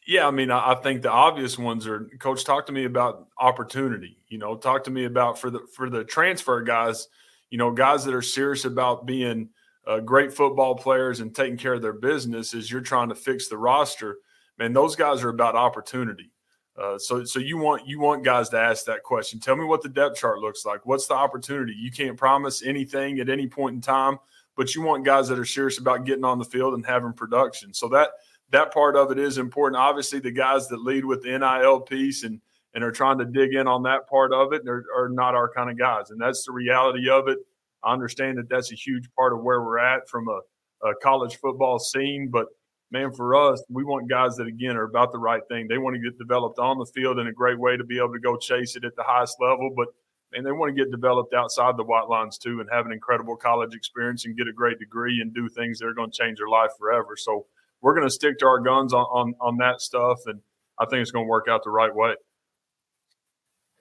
Yeah, 0.06 0.28
I 0.28 0.30
mean, 0.30 0.52
I 0.52 0.76
think 0.76 1.02
the 1.02 1.10
obvious 1.10 1.58
ones 1.58 1.86
are 1.86 2.08
coach 2.20 2.44
talk 2.44 2.66
to 2.66 2.72
me 2.72 2.84
about 2.84 3.26
opportunity. 3.38 4.18
You 4.28 4.38
know, 4.38 4.56
talk 4.56 4.84
to 4.84 4.90
me 4.90 5.04
about 5.04 5.38
for 5.38 5.50
the 5.50 5.66
for 5.74 5.90
the 5.90 6.04
transfer 6.04 6.62
guys, 6.62 7.08
you 7.50 7.58
know, 7.58 7.72
guys 7.72 8.04
that 8.04 8.14
are 8.14 8.22
serious 8.22 8.64
about 8.64 9.04
being 9.04 9.48
uh, 9.84 9.98
great 10.00 10.32
football 10.32 10.76
players 10.76 11.18
and 11.18 11.34
taking 11.34 11.56
care 11.56 11.74
of 11.74 11.82
their 11.82 11.92
business 11.92 12.54
as 12.54 12.70
you're 12.70 12.80
trying 12.80 13.08
to 13.08 13.16
fix 13.16 13.48
the 13.48 13.58
roster. 13.58 14.18
Man, 14.58 14.72
those 14.72 14.94
guys 14.94 15.24
are 15.24 15.28
about 15.28 15.56
opportunity. 15.56 16.30
Uh, 16.78 16.98
so, 16.98 17.24
so 17.24 17.38
you 17.38 17.56
want 17.56 17.86
you 17.86 17.98
want 17.98 18.22
guys 18.24 18.48
to 18.50 18.58
ask 18.58 18.84
that 18.84 19.02
question. 19.02 19.40
Tell 19.40 19.56
me 19.56 19.64
what 19.64 19.82
the 19.82 19.88
depth 19.88 20.16
chart 20.16 20.40
looks 20.40 20.66
like. 20.66 20.84
What's 20.84 21.06
the 21.06 21.14
opportunity? 21.14 21.72
You 21.72 21.90
can't 21.90 22.16
promise 22.16 22.62
anything 22.62 23.18
at 23.20 23.30
any 23.30 23.46
point 23.46 23.76
in 23.76 23.80
time, 23.80 24.18
but 24.56 24.74
you 24.74 24.82
want 24.82 25.04
guys 25.04 25.28
that 25.28 25.38
are 25.38 25.44
serious 25.44 25.78
about 25.78 26.04
getting 26.04 26.24
on 26.24 26.38
the 26.38 26.44
field 26.44 26.74
and 26.74 26.84
having 26.84 27.14
production. 27.14 27.72
So 27.72 27.88
that 27.88 28.10
that 28.50 28.72
part 28.72 28.94
of 28.96 29.10
it 29.10 29.18
is 29.18 29.38
important. 29.38 29.80
Obviously, 29.80 30.20
the 30.20 30.30
guys 30.30 30.68
that 30.68 30.82
lead 30.82 31.04
with 31.04 31.22
the 31.22 31.38
NIL 31.38 31.80
piece 31.80 32.24
and 32.24 32.40
and 32.74 32.84
are 32.84 32.92
trying 32.92 33.18
to 33.18 33.24
dig 33.24 33.54
in 33.54 33.66
on 33.66 33.82
that 33.84 34.06
part 34.06 34.34
of 34.34 34.52
it 34.52 34.68
are, 34.68 34.84
are 34.94 35.08
not 35.08 35.34
our 35.34 35.50
kind 35.50 35.70
of 35.70 35.78
guys. 35.78 36.10
And 36.10 36.20
that's 36.20 36.44
the 36.44 36.52
reality 36.52 37.08
of 37.08 37.26
it. 37.26 37.38
I 37.82 37.94
understand 37.94 38.36
that 38.36 38.50
that's 38.50 38.70
a 38.70 38.74
huge 38.74 39.08
part 39.16 39.32
of 39.32 39.42
where 39.42 39.62
we're 39.62 39.78
at 39.78 40.06
from 40.10 40.28
a, 40.28 40.40
a 40.86 40.94
college 41.02 41.36
football 41.36 41.78
scene, 41.78 42.28
but 42.30 42.48
man, 42.90 43.12
for 43.12 43.34
us, 43.34 43.62
we 43.68 43.84
want 43.84 44.08
guys 44.08 44.36
that 44.36 44.46
again 44.46 44.76
are 44.76 44.84
about 44.84 45.12
the 45.12 45.18
right 45.18 45.42
thing. 45.48 45.66
They 45.68 45.78
want 45.78 45.96
to 45.96 46.02
get 46.02 46.18
developed 46.18 46.58
on 46.58 46.78
the 46.78 46.86
field 46.86 47.18
in 47.18 47.26
a 47.26 47.32
great 47.32 47.58
way 47.58 47.76
to 47.76 47.84
be 47.84 47.98
able 47.98 48.12
to 48.12 48.20
go 48.20 48.36
chase 48.36 48.76
it 48.76 48.84
at 48.84 48.94
the 48.96 49.02
highest 49.02 49.36
level, 49.40 49.70
but 49.76 49.88
and 50.32 50.44
they 50.44 50.52
want 50.52 50.74
to 50.74 50.84
get 50.84 50.90
developed 50.90 51.34
outside 51.34 51.76
the 51.76 51.84
white 51.84 52.08
lines 52.08 52.36
too 52.36 52.60
and 52.60 52.68
have 52.70 52.84
an 52.84 52.92
incredible 52.92 53.36
college 53.36 53.74
experience 53.74 54.24
and 54.24 54.36
get 54.36 54.48
a 54.48 54.52
great 54.52 54.78
degree 54.78 55.20
and 55.20 55.34
do 55.34 55.48
things 55.48 55.78
that 55.78 55.86
are 55.86 55.94
going 55.94 56.10
to 56.10 56.18
change 56.18 56.38
their 56.38 56.48
life 56.48 56.70
forever. 56.78 57.16
So 57.16 57.46
we're 57.80 57.94
going 57.94 58.06
to 58.06 58.10
stick 58.10 58.38
to 58.40 58.46
our 58.46 58.60
guns 58.60 58.92
on, 58.92 59.04
on, 59.04 59.34
on 59.40 59.56
that 59.58 59.80
stuff. 59.80 60.18
And 60.26 60.40
I 60.78 60.84
think 60.86 61.02
it's 61.02 61.10
going 61.10 61.26
to 61.26 61.28
work 61.30 61.46
out 61.48 61.62
the 61.64 61.70
right 61.70 61.94
way. 61.94 62.14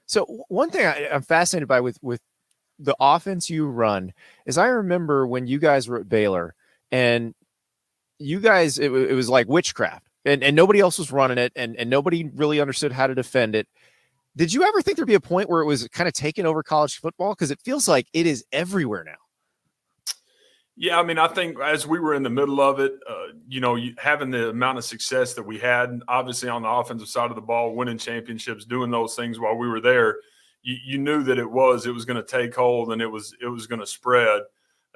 So 0.06 0.44
one 0.48 0.70
thing 0.70 0.86
I, 0.86 1.10
I'm 1.12 1.24
fascinated 1.24 1.68
by 1.68 1.82
with, 1.82 1.98
with 2.02 2.22
the 2.78 2.96
offense 3.00 3.50
you 3.50 3.68
run 3.68 4.14
is 4.46 4.58
I 4.58 4.68
remember 4.68 5.26
when 5.26 5.48
you 5.48 5.60
guys 5.60 5.88
were 5.88 6.00
at 6.00 6.08
Baylor 6.08 6.54
and 6.92 7.34
you 8.20 8.40
guys, 8.40 8.80
it, 8.80 8.92
it 8.92 9.14
was 9.14 9.30
like 9.30 9.48
witchcraft 9.48 10.08
and, 10.26 10.44
and 10.44 10.56
nobody 10.56 10.80
else 10.80 10.98
was 11.00 11.12
running 11.12 11.38
it 11.38 11.52
and, 11.56 11.76
and 11.76 11.90
nobody 11.90 12.30
really 12.36 12.60
understood 12.60 12.92
how 12.92 13.08
to 13.08 13.16
defend 13.16 13.56
it. 13.56 13.68
Did 14.36 14.54
you 14.54 14.64
ever 14.64 14.82
think 14.82 14.98
there'd 14.98 15.08
be 15.08 15.14
a 15.14 15.20
point 15.20 15.50
where 15.50 15.62
it 15.62 15.66
was 15.66 15.88
kind 15.90 16.08
of 16.08 16.14
taking 16.14 16.46
over 16.46 16.62
college 16.62 17.00
football? 17.00 17.34
Because 17.34 17.52
it 17.52 17.60
feels 17.64 17.88
like 17.88 18.08
it 18.14 18.26
is 18.26 18.46
everywhere 18.52 19.04
now. 19.04 19.16
Yeah, 20.78 21.00
I 21.00 21.04
mean, 21.04 21.18
I 21.18 21.30
think 21.30 21.58
as 21.62 21.88
we 21.88 22.00
were 22.00 22.16
in 22.16 22.24
the 22.24 22.30
middle 22.30 22.60
of 22.60 22.82
it, 22.82 23.00
uh, 23.10 23.28
you 23.48 23.62
know, 23.62 23.78
having 23.98 24.30
the 24.30 24.50
amount 24.50 24.78
of 24.78 24.84
success 24.84 25.34
that 25.36 25.44
we 25.44 25.58
had, 25.58 26.02
obviously 26.10 26.50
on 26.50 26.64
the 26.64 26.68
offensive 26.68 27.08
side 27.08 27.30
of 27.30 27.36
the 27.36 27.42
ball, 27.42 27.74
winning 27.74 27.98
championships, 27.98 28.66
doing 28.66 28.92
those 28.92 29.16
things 29.16 29.40
while 29.40 29.56
we 29.56 29.70
were 29.70 29.80
there, 29.80 30.18
you, 30.64 30.76
you 30.86 30.98
knew 30.98 31.24
that 31.24 31.38
it 31.38 31.50
was 31.50 31.86
it 31.86 31.94
was 31.94 32.04
going 32.04 32.18
to 32.18 32.24
take 32.24 32.54
hold 32.54 32.92
and 32.92 33.02
it 33.02 33.08
was 33.08 33.34
it 33.42 33.48
was 33.48 33.68
going 33.68 33.80
to 33.80 33.88
spread. 33.88 34.42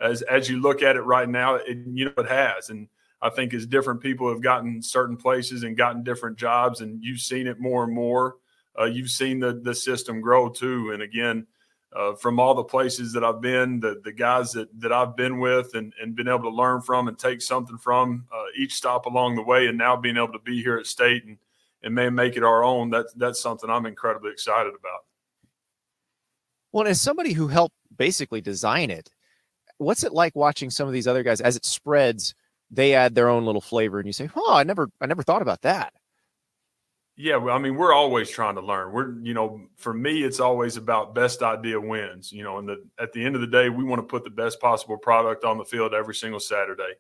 As 0.01 0.21
as 0.23 0.49
you 0.49 0.60
look 0.60 0.84
at 0.84 0.97
it 0.97 1.01
right 1.01 1.29
now, 1.29 1.55
it, 1.55 1.77
you 1.88 2.05
know 2.05 2.13
it 2.17 2.27
has, 2.27 2.71
and 2.71 2.89
I 3.21 3.29
think 3.29 3.53
as 3.53 3.65
different 3.65 4.01
people 4.01 4.29
have 4.29 4.41
gotten 4.41 4.82
certain 4.82 5.17
places 5.17 5.63
and 5.63 5.75
gotten 5.75 6.03
different 6.03 6.38
jobs, 6.38 6.82
and 6.82 7.03
you've 7.03 7.19
seen 7.19 7.47
it 7.47 7.60
more 7.60 7.84
and 7.84 7.93
more 7.93 8.36
uh, 8.79 8.86
you've 8.86 9.10
seen 9.10 9.39
the 9.39 9.60
the 9.63 9.75
system 9.75 10.21
grow 10.21 10.49
too. 10.49 10.91
And 10.91 11.01
again, 11.01 11.47
uh, 11.95 12.13
from 12.13 12.39
all 12.39 12.53
the 12.53 12.63
places 12.63 13.12
that 13.13 13.23
I've 13.23 13.41
been, 13.41 13.79
the 13.79 14.01
the 14.03 14.12
guys 14.12 14.51
that 14.53 14.67
that 14.79 14.91
I've 14.91 15.15
been 15.15 15.39
with 15.39 15.75
and 15.75 15.93
and 16.01 16.15
been 16.15 16.27
able 16.27 16.43
to 16.43 16.49
learn 16.49 16.82
from 16.82 17.08
and 17.08 17.17
take 17.17 17.41
something 17.41 17.77
from 17.77 18.25
uh, 18.32 18.45
each 18.58 18.73
stop 18.73 19.05
along 19.05 19.36
the 19.36 19.43
way, 19.43 19.67
and 19.67 19.77
now 19.77 19.95
being 19.95 20.17
able 20.17 20.34
to 20.34 20.39
be 20.39 20.62
here 20.62 20.77
at 20.77 20.86
State 20.86 21.25
and 21.25 21.38
and 21.84 21.95
may 21.95 22.10
make 22.10 22.38
it 22.38 22.43
our 22.43 22.63
own. 22.63 22.89
That's 22.89 23.13
that's 23.13 23.41
something 23.41 23.69
I'm 23.69 23.86
incredibly 23.86 24.32
excited 24.32 24.73
about. 24.79 25.01
Well, 26.71 26.88
as 26.88 27.01
somebody 27.01 27.34
who 27.34 27.47
helped 27.47 27.75
basically 27.97 28.41
design 28.41 28.91
it, 28.91 29.10
what's 29.77 30.03
it 30.03 30.13
like 30.13 30.36
watching 30.36 30.69
some 30.69 30.88
of 30.88 30.93
these 30.93 31.08
other 31.08 31.23
guys 31.23 31.41
as 31.41 31.55
it 31.55 31.65
spreads? 31.65 32.36
They 32.71 32.93
add 32.93 33.15
their 33.15 33.29
own 33.29 33.45
little 33.45 33.62
flavor, 33.62 33.99
and 33.99 34.08
you 34.08 34.13
say, 34.13 34.29
"Oh, 34.36 34.53
I 34.53 34.63
never, 34.63 34.89
I 35.01 35.05
never 35.05 35.23
thought 35.23 35.41
about 35.41 35.62
that." 35.62 35.93
Yeah, 37.21 37.36
well, 37.36 37.53
I 37.53 37.60
mean, 37.60 37.75
we're 37.75 37.93
always 37.93 38.29
trying 38.29 38.55
to 38.55 38.62
learn. 38.62 38.93
We're, 38.93 39.19
you 39.19 39.34
know, 39.34 39.67
for 39.75 39.93
me, 39.93 40.23
it's 40.23 40.39
always 40.39 40.77
about 40.77 41.13
best 41.13 41.43
idea 41.43 41.77
wins. 41.77 42.32
You 42.32 42.43
know, 42.43 42.60
and 42.60 42.69
the, 42.69 42.86
at 42.97 43.12
the 43.12 43.25
end 43.25 43.36
of 43.36 43.41
the 43.41 43.47
day, 43.47 43.67
we 43.67 43.84
want 43.84 43.99
to 43.99 44.08
put 44.08 44.23
the 44.23 44.29
best 44.29 44.62
possible 44.62 44.97
product 44.97 45.43
on 45.43 45.58
the 45.58 45.65
field 45.65 45.93
every 45.93 46.15
single 46.15 46.39
Saturday. 46.39 46.93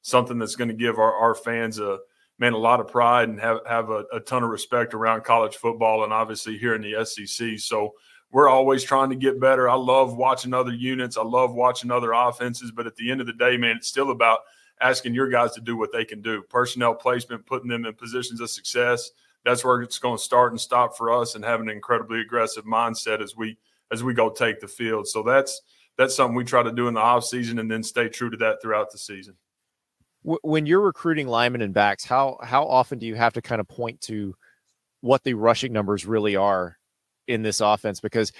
Something 0.00 0.38
that's 0.38 0.56
going 0.56 0.68
to 0.68 0.74
give 0.74 0.98
our, 0.98 1.12
our 1.12 1.34
fans 1.34 1.78
a 1.78 1.98
man 2.38 2.52
a 2.52 2.58
lot 2.58 2.80
of 2.80 2.88
pride 2.88 3.28
and 3.28 3.40
have 3.40 3.58
have 3.66 3.90
a, 3.90 4.04
a 4.12 4.20
ton 4.20 4.42
of 4.42 4.50
respect 4.50 4.94
around 4.94 5.24
college 5.24 5.56
football 5.56 6.04
and 6.04 6.12
obviously 6.12 6.56
here 6.56 6.74
in 6.74 6.80
the 6.80 7.04
SEC. 7.04 7.58
So 7.58 7.92
we're 8.30 8.48
always 8.48 8.82
trying 8.82 9.10
to 9.10 9.16
get 9.16 9.40
better. 9.40 9.68
I 9.68 9.74
love 9.74 10.16
watching 10.16 10.54
other 10.54 10.72
units. 10.72 11.16
I 11.16 11.22
love 11.22 11.54
watching 11.54 11.90
other 11.90 12.12
offenses. 12.12 12.70
But 12.70 12.86
at 12.86 12.96
the 12.96 13.10
end 13.10 13.20
of 13.20 13.26
the 13.26 13.32
day, 13.34 13.56
man, 13.56 13.76
it's 13.76 13.88
still 13.88 14.10
about 14.10 14.40
asking 14.80 15.14
your 15.14 15.28
guys 15.28 15.52
to 15.52 15.60
do 15.60 15.76
what 15.76 15.92
they 15.92 16.04
can 16.04 16.20
do. 16.20 16.42
Personnel 16.42 16.94
placement, 16.94 17.46
putting 17.46 17.68
them 17.68 17.84
in 17.84 17.94
positions 17.94 18.40
of 18.40 18.50
success 18.50 19.10
that's 19.46 19.64
where 19.64 19.80
it's 19.80 20.00
going 20.00 20.16
to 20.16 20.22
start 20.22 20.52
and 20.52 20.60
stop 20.60 20.96
for 20.96 21.12
us 21.12 21.36
and 21.36 21.44
have 21.44 21.60
an 21.60 21.70
incredibly 21.70 22.20
aggressive 22.20 22.64
mindset 22.64 23.22
as 23.22 23.36
we 23.36 23.56
as 23.92 24.02
we 24.02 24.12
go 24.12 24.28
take 24.28 24.60
the 24.60 24.66
field. 24.66 25.06
So 25.06 25.22
that's 25.22 25.62
that's 25.96 26.16
something 26.16 26.34
we 26.34 26.44
try 26.44 26.64
to 26.64 26.72
do 26.72 26.88
in 26.88 26.94
the 26.94 27.00
off 27.00 27.24
season 27.24 27.60
and 27.60 27.70
then 27.70 27.84
stay 27.84 28.08
true 28.08 28.28
to 28.28 28.36
that 28.38 28.60
throughout 28.60 28.90
the 28.90 28.98
season. 28.98 29.36
When 30.24 30.66
you're 30.66 30.80
recruiting 30.80 31.28
linemen 31.28 31.62
and 31.62 31.72
backs, 31.72 32.04
how 32.04 32.38
how 32.42 32.64
often 32.64 32.98
do 32.98 33.06
you 33.06 33.14
have 33.14 33.34
to 33.34 33.42
kind 33.42 33.60
of 33.60 33.68
point 33.68 34.00
to 34.02 34.34
what 35.00 35.22
the 35.22 35.34
rushing 35.34 35.72
numbers 35.72 36.04
really 36.04 36.34
are 36.34 36.76
in 37.28 37.42
this 37.42 37.60
offense? 37.60 38.00
Because 38.00 38.32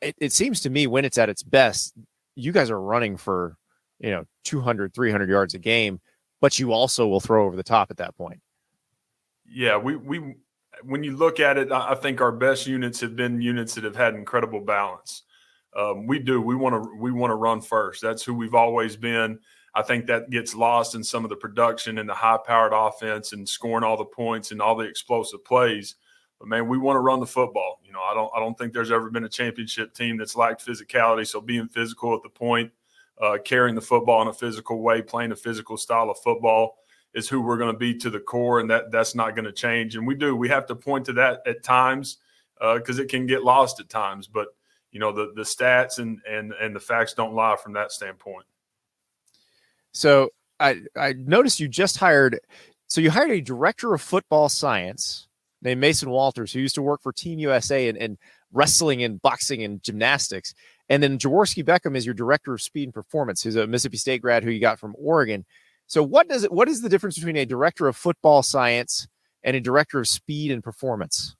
it, 0.00 0.16
it 0.18 0.32
seems 0.32 0.62
to 0.62 0.70
me 0.70 0.86
when 0.86 1.04
it's 1.04 1.18
at 1.18 1.28
its 1.28 1.42
best, 1.42 1.92
you 2.36 2.52
guys 2.52 2.70
are 2.70 2.80
running 2.80 3.18
for 3.18 3.58
you 4.00 4.10
know 4.10 4.24
200 4.44 4.94
300 4.94 5.28
yards 5.28 5.54
a 5.54 5.58
game 5.58 6.00
but 6.40 6.58
you 6.58 6.72
also 6.72 7.06
will 7.06 7.20
throw 7.20 7.46
over 7.46 7.56
the 7.56 7.62
top 7.62 7.90
at 7.90 7.96
that 7.96 8.16
point 8.16 8.40
yeah 9.46 9.76
we 9.76 9.96
we 9.96 10.34
when 10.82 11.02
you 11.02 11.16
look 11.16 11.40
at 11.40 11.56
it, 11.56 11.70
I 11.72 11.94
think 11.94 12.20
our 12.20 12.32
best 12.32 12.66
units 12.66 13.00
have 13.00 13.16
been 13.16 13.40
units 13.40 13.74
that 13.74 13.84
have 13.84 13.96
had 13.96 14.14
incredible 14.14 14.60
balance. 14.60 15.22
Um, 15.76 16.06
we 16.06 16.18
do. 16.18 16.40
We 16.40 16.54
want 16.54 16.82
to. 16.82 16.96
We 16.96 17.12
want 17.12 17.30
to 17.30 17.36
run 17.36 17.60
first. 17.60 18.02
That's 18.02 18.22
who 18.22 18.34
we've 18.34 18.54
always 18.54 18.96
been. 18.96 19.38
I 19.74 19.82
think 19.82 20.06
that 20.06 20.30
gets 20.30 20.54
lost 20.54 20.94
in 20.94 21.02
some 21.02 21.24
of 21.24 21.30
the 21.30 21.36
production 21.36 21.98
and 21.98 22.08
the 22.08 22.14
high-powered 22.14 22.72
offense 22.72 23.32
and 23.32 23.48
scoring 23.48 23.82
all 23.82 23.96
the 23.96 24.04
points 24.04 24.52
and 24.52 24.62
all 24.62 24.76
the 24.76 24.84
explosive 24.84 25.44
plays. 25.44 25.96
But 26.38 26.46
man, 26.46 26.68
we 26.68 26.78
want 26.78 26.94
to 26.94 27.00
run 27.00 27.18
the 27.18 27.26
football. 27.26 27.80
You 27.84 27.92
know, 27.92 28.00
I 28.00 28.14
don't. 28.14 28.30
I 28.36 28.38
don't 28.38 28.56
think 28.56 28.72
there's 28.72 28.92
ever 28.92 29.10
been 29.10 29.24
a 29.24 29.28
championship 29.28 29.94
team 29.94 30.16
that's 30.16 30.36
lacked 30.36 30.64
physicality. 30.64 31.26
So 31.26 31.40
being 31.40 31.68
physical 31.68 32.14
at 32.14 32.22
the 32.22 32.28
point, 32.28 32.70
uh, 33.20 33.38
carrying 33.44 33.74
the 33.74 33.80
football 33.80 34.22
in 34.22 34.28
a 34.28 34.32
physical 34.32 34.80
way, 34.82 35.02
playing 35.02 35.32
a 35.32 35.36
physical 35.36 35.76
style 35.76 36.10
of 36.10 36.18
football 36.18 36.76
is 37.14 37.28
who 37.28 37.40
we're 37.40 37.56
going 37.56 37.72
to 37.72 37.78
be 37.78 37.94
to 37.94 38.10
the 38.10 38.20
core, 38.20 38.60
and 38.60 38.68
that 38.70 38.90
that's 38.90 39.14
not 39.14 39.36
going 39.36 39.44
to 39.44 39.52
change. 39.52 39.96
And 39.96 40.06
we 40.06 40.14
do 40.14 40.34
we 40.34 40.48
have 40.48 40.66
to 40.66 40.74
point 40.74 41.06
to 41.06 41.12
that 41.14 41.40
at 41.46 41.62
times 41.62 42.18
because 42.58 42.98
uh, 42.98 43.02
it 43.02 43.08
can 43.08 43.26
get 43.26 43.44
lost 43.44 43.80
at 43.80 43.88
times. 43.88 44.26
But 44.26 44.48
you 44.90 45.00
know 45.00 45.12
the 45.12 45.32
the 45.34 45.42
stats 45.42 45.98
and 45.98 46.20
and 46.28 46.52
and 46.52 46.74
the 46.74 46.80
facts 46.80 47.14
don't 47.14 47.34
lie 47.34 47.56
from 47.56 47.72
that 47.74 47.92
standpoint. 47.92 48.46
So 49.92 50.30
I 50.58 50.80
I 50.96 51.14
noticed 51.14 51.60
you 51.60 51.68
just 51.68 51.96
hired. 51.96 52.40
So 52.86 53.00
you 53.00 53.10
hired 53.10 53.30
a 53.30 53.40
director 53.40 53.94
of 53.94 54.02
football 54.02 54.48
science 54.48 55.28
named 55.62 55.80
Mason 55.80 56.10
Walters, 56.10 56.52
who 56.52 56.60
used 56.60 56.74
to 56.74 56.82
work 56.82 57.02
for 57.02 57.12
Team 57.12 57.38
USA 57.38 57.88
and, 57.88 57.98
and 57.98 58.18
wrestling 58.52 59.02
and 59.02 59.20
boxing 59.20 59.62
and 59.62 59.82
gymnastics. 59.82 60.54
And 60.88 61.02
then 61.02 61.18
Jaworski 61.18 61.64
Beckham 61.64 61.96
is 61.96 62.04
your 62.04 62.14
director 62.14 62.52
of 62.52 62.60
speed 62.60 62.84
and 62.84 62.94
performance. 62.94 63.42
He's 63.42 63.56
a 63.56 63.66
Mississippi 63.66 63.96
State 63.96 64.22
grad 64.22 64.44
who 64.44 64.50
you 64.50 64.60
got 64.60 64.78
from 64.78 64.94
Oregon. 64.98 65.44
So 65.86 66.02
what 66.02 66.28
does 66.28 66.44
it 66.44 66.52
what 66.52 66.68
is 66.68 66.82
the 66.82 66.88
difference 66.88 67.16
between 67.16 67.36
a 67.36 67.44
director 67.44 67.88
of 67.88 67.96
football 67.96 68.42
science 68.42 69.06
and 69.42 69.56
a 69.56 69.60
director 69.60 70.00
of 70.00 70.08
speed 70.08 70.50
and 70.50 70.62
performance? 70.62 71.36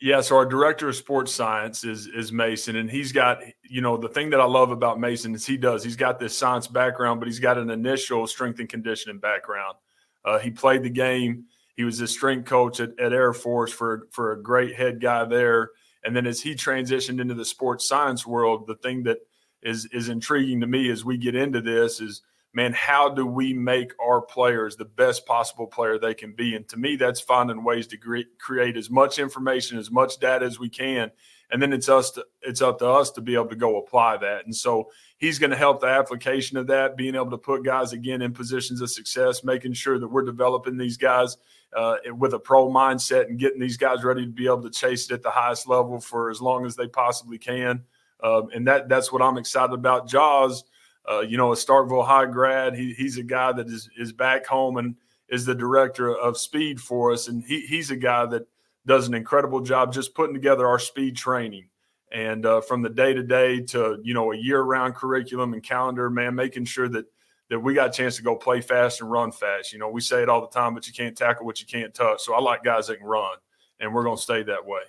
Yeah, 0.00 0.20
so 0.20 0.36
our 0.36 0.46
director 0.46 0.88
of 0.88 0.96
sports 0.96 1.32
science 1.32 1.82
is 1.82 2.06
is 2.06 2.32
Mason, 2.32 2.76
and 2.76 2.90
he's 2.90 3.10
got 3.10 3.40
you 3.68 3.80
know 3.80 3.96
the 3.96 4.08
thing 4.08 4.30
that 4.30 4.40
I 4.40 4.44
love 4.44 4.70
about 4.70 5.00
Mason 5.00 5.34
is 5.34 5.44
he 5.44 5.56
does 5.56 5.82
he's 5.82 5.96
got 5.96 6.20
this 6.20 6.36
science 6.36 6.68
background, 6.68 7.20
but 7.20 7.26
he's 7.26 7.40
got 7.40 7.58
an 7.58 7.70
initial 7.70 8.26
strength 8.26 8.60
and 8.60 8.68
conditioning 8.68 9.18
background. 9.18 9.76
Uh, 10.24 10.38
he 10.38 10.50
played 10.50 10.82
the 10.82 10.90
game. 10.90 11.46
He 11.74 11.84
was 11.84 12.00
a 12.00 12.06
strength 12.06 12.44
coach 12.44 12.80
at, 12.80 12.98
at 13.00 13.12
Air 13.12 13.32
Force 13.32 13.72
for 13.72 14.06
for 14.12 14.32
a 14.32 14.42
great 14.42 14.76
head 14.76 15.00
guy 15.00 15.24
there. 15.24 15.70
And 16.04 16.14
then 16.14 16.26
as 16.26 16.40
he 16.40 16.54
transitioned 16.54 17.20
into 17.20 17.34
the 17.34 17.44
sports 17.44 17.88
science 17.88 18.26
world, 18.26 18.66
the 18.66 18.76
thing 18.76 19.04
that 19.04 19.18
is 19.62 19.86
is 19.86 20.08
intriguing 20.08 20.60
to 20.60 20.66
me 20.66 20.90
as 20.90 21.04
we 21.04 21.16
get 21.16 21.34
into 21.34 21.60
this 21.60 22.00
is 22.00 22.22
man, 22.54 22.72
how 22.72 23.08
do 23.08 23.26
we 23.26 23.52
make 23.52 23.92
our 24.02 24.20
players 24.20 24.76
the 24.76 24.84
best 24.84 25.26
possible 25.26 25.66
player 25.66 25.98
they 25.98 26.14
can 26.14 26.32
be? 26.32 26.56
And 26.56 26.66
to 26.68 26.76
me, 26.76 26.96
that's 26.96 27.20
finding 27.20 27.62
ways 27.62 27.86
to 27.88 28.24
create 28.38 28.76
as 28.76 28.90
much 28.90 29.18
information, 29.18 29.78
as 29.78 29.90
much 29.90 30.18
data 30.18 30.46
as 30.46 30.58
we 30.58 30.68
can. 30.68 31.10
And 31.50 31.62
then 31.62 31.72
it's 31.72 31.88
us 31.88 32.10
to, 32.12 32.26
it's 32.42 32.62
up 32.62 32.78
to 32.80 32.88
us 32.88 33.10
to 33.12 33.20
be 33.20 33.34
able 33.34 33.48
to 33.48 33.56
go 33.56 33.78
apply 33.78 34.18
that. 34.18 34.44
And 34.44 34.54
so 34.54 34.90
he's 35.18 35.38
going 35.38 35.50
to 35.50 35.56
help 35.56 35.80
the 35.80 35.86
application 35.86 36.56
of 36.56 36.66
that, 36.68 36.96
being 36.96 37.14
able 37.14 37.30
to 37.30 37.38
put 37.38 37.64
guys 37.64 37.92
again 37.92 38.22
in 38.22 38.32
positions 38.32 38.80
of 38.80 38.90
success, 38.90 39.44
making 39.44 39.74
sure 39.74 39.98
that 39.98 40.08
we're 40.08 40.22
developing 40.22 40.76
these 40.76 40.96
guys 40.96 41.36
uh, 41.76 41.96
with 42.16 42.34
a 42.34 42.38
pro 42.38 42.68
mindset 42.68 43.26
and 43.26 43.38
getting 43.38 43.60
these 43.60 43.76
guys 43.76 44.02
ready 44.02 44.24
to 44.24 44.32
be 44.32 44.46
able 44.46 44.62
to 44.62 44.70
chase 44.70 45.10
it 45.10 45.14
at 45.14 45.22
the 45.22 45.30
highest 45.30 45.68
level 45.68 46.00
for 46.00 46.30
as 46.30 46.40
long 46.40 46.64
as 46.64 46.74
they 46.74 46.88
possibly 46.88 47.38
can. 47.38 47.82
Um, 48.22 48.48
and 48.54 48.66
that 48.66 48.88
that's 48.88 49.12
what 49.12 49.22
I'm 49.22 49.38
excited 49.38 49.74
about. 49.74 50.08
Jaws– 50.08 50.64
uh, 51.08 51.20
you 51.20 51.36
know, 51.38 51.52
a 51.52 51.56
Starkville 51.56 52.06
High 52.06 52.26
grad. 52.26 52.74
He, 52.74 52.92
he's 52.92 53.16
a 53.16 53.22
guy 53.22 53.52
that 53.52 53.68
is 53.68 53.88
is 53.96 54.12
back 54.12 54.46
home 54.46 54.76
and 54.76 54.94
is 55.28 55.46
the 55.46 55.54
director 55.54 56.14
of 56.14 56.36
speed 56.36 56.80
for 56.80 57.12
us, 57.12 57.28
and 57.28 57.42
he, 57.44 57.60
he's 57.62 57.90
a 57.90 57.96
guy 57.96 58.26
that 58.26 58.46
does 58.86 59.08
an 59.08 59.14
incredible 59.14 59.60
job 59.60 59.92
just 59.92 60.14
putting 60.14 60.34
together 60.34 60.66
our 60.66 60.78
speed 60.78 61.16
training. 61.16 61.68
And 62.12 62.46
uh, 62.46 62.60
from 62.62 62.82
the 62.82 62.88
day 62.88 63.12
to 63.12 63.22
day 63.22 63.60
to 63.60 63.98
you 64.02 64.14
know 64.14 64.32
a 64.32 64.36
year 64.36 64.62
round 64.62 64.94
curriculum 64.94 65.52
and 65.52 65.62
calendar, 65.62 66.08
man, 66.08 66.34
making 66.34 66.64
sure 66.64 66.88
that 66.88 67.06
that 67.50 67.60
we 67.60 67.74
got 67.74 67.88
a 67.88 67.92
chance 67.92 68.16
to 68.16 68.22
go 68.22 68.36
play 68.36 68.60
fast 68.60 69.00
and 69.00 69.10
run 69.10 69.32
fast. 69.32 69.72
You 69.72 69.78
know, 69.78 69.88
we 69.88 70.00
say 70.00 70.22
it 70.22 70.28
all 70.28 70.40
the 70.40 70.48
time, 70.48 70.74
but 70.74 70.86
you 70.86 70.92
can't 70.92 71.16
tackle 71.16 71.46
what 71.46 71.60
you 71.60 71.66
can't 71.66 71.94
touch. 71.94 72.22
So 72.22 72.34
I 72.34 72.40
like 72.40 72.62
guys 72.62 72.88
that 72.88 72.98
can 72.98 73.06
run, 73.06 73.36
and 73.80 73.94
we're 73.94 74.04
going 74.04 74.16
to 74.16 74.22
stay 74.22 74.42
that 74.42 74.66
way. 74.66 74.80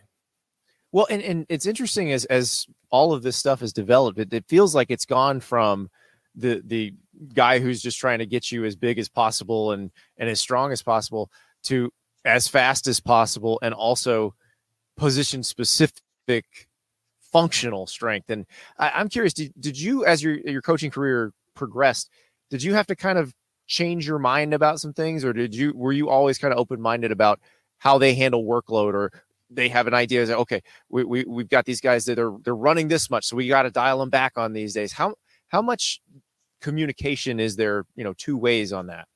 Well, 0.92 1.08
and, 1.10 1.22
and 1.22 1.46
it's 1.50 1.66
interesting 1.66 2.12
as 2.12 2.26
as 2.26 2.66
all 2.90 3.14
of 3.14 3.22
this 3.22 3.38
stuff 3.38 3.60
has 3.60 3.74
developed, 3.74 4.20
it, 4.20 4.34
it 4.34 4.46
feels 4.48 4.74
like 4.74 4.90
it's 4.90 5.06
gone 5.06 5.40
from 5.40 5.90
the 6.36 6.62
the 6.66 6.94
guy 7.34 7.60
who's 7.60 7.82
just 7.82 8.00
trying 8.00 8.20
to 8.20 8.26
get 8.26 8.52
you 8.52 8.66
as 8.66 8.76
big 8.76 8.98
as 8.98 9.10
possible 9.10 9.72
and 9.72 9.92
and 10.18 10.30
as 10.30 10.40
strong 10.40 10.72
as 10.72 10.82
possible 10.82 11.30
to 11.64 11.92
as 12.26 12.48
fast 12.48 12.88
as 12.88 13.00
possible 13.00 13.60
and 13.62 13.74
also 13.74 14.34
position 14.98 15.44
specific 15.44 16.69
functional 17.32 17.88
strength. 17.88 18.30
And 18.30 18.46
I, 18.78 19.02
am 19.02 19.10
curious, 19.10 19.34
did, 19.34 19.54
did 19.60 19.80
you 19.80 20.06
as 20.06 20.22
your 20.24 20.38
your 20.40 20.62
coaching 20.62 20.92
career 20.92 21.32
progressed, 21.56 22.10
did 22.50 22.64
you 22.64 22.74
have 22.74 22.88
to 22.88 22.96
kind 22.96 23.18
of 23.18 23.34
change 23.68 24.08
your 24.08 24.20
mind 24.20 24.54
about 24.54 24.80
some 24.80 24.94
things, 24.94 25.24
or 25.24 25.34
did 25.34 25.54
you 25.54 25.74
were 25.76 25.94
you 25.94 26.10
always 26.10 26.38
kind 26.38 26.54
of 26.54 26.60
open 26.60 26.82
minded 26.82 27.12
about 27.12 27.40
how 27.78 27.98
they 27.98 28.14
handle 28.14 28.44
workload 28.44 28.94
or 28.94 29.12
they 29.50 29.70
have 29.70 29.88
an 29.88 29.94
idea 29.94 30.26
that 30.26 30.38
okay 30.38 30.62
we, 30.90 31.04
we 31.04 31.24
we've 31.26 31.50
got 31.50 31.66
these 31.66 31.82
guys 31.82 32.06
that 32.06 32.20
are 32.20 32.38
they're 32.44 32.56
running 32.56 32.88
this 32.88 33.10
much 33.10 33.26
so 33.26 33.36
we 33.36 33.48
got 33.48 33.64
to 33.64 33.72
dial 33.72 34.00
them 34.00 34.10
back 34.10 34.38
on 34.38 34.54
these 34.54 34.74
days 34.74 34.92
how 34.92 35.16
how 35.48 35.62
much 35.62 36.02
communication 36.62 37.40
is 37.40 37.56
there 37.56 37.86
you 37.96 38.04
know 38.04 38.14
two 38.14 38.38
ways 38.38 38.72
on 38.72 38.88
that 38.88 39.08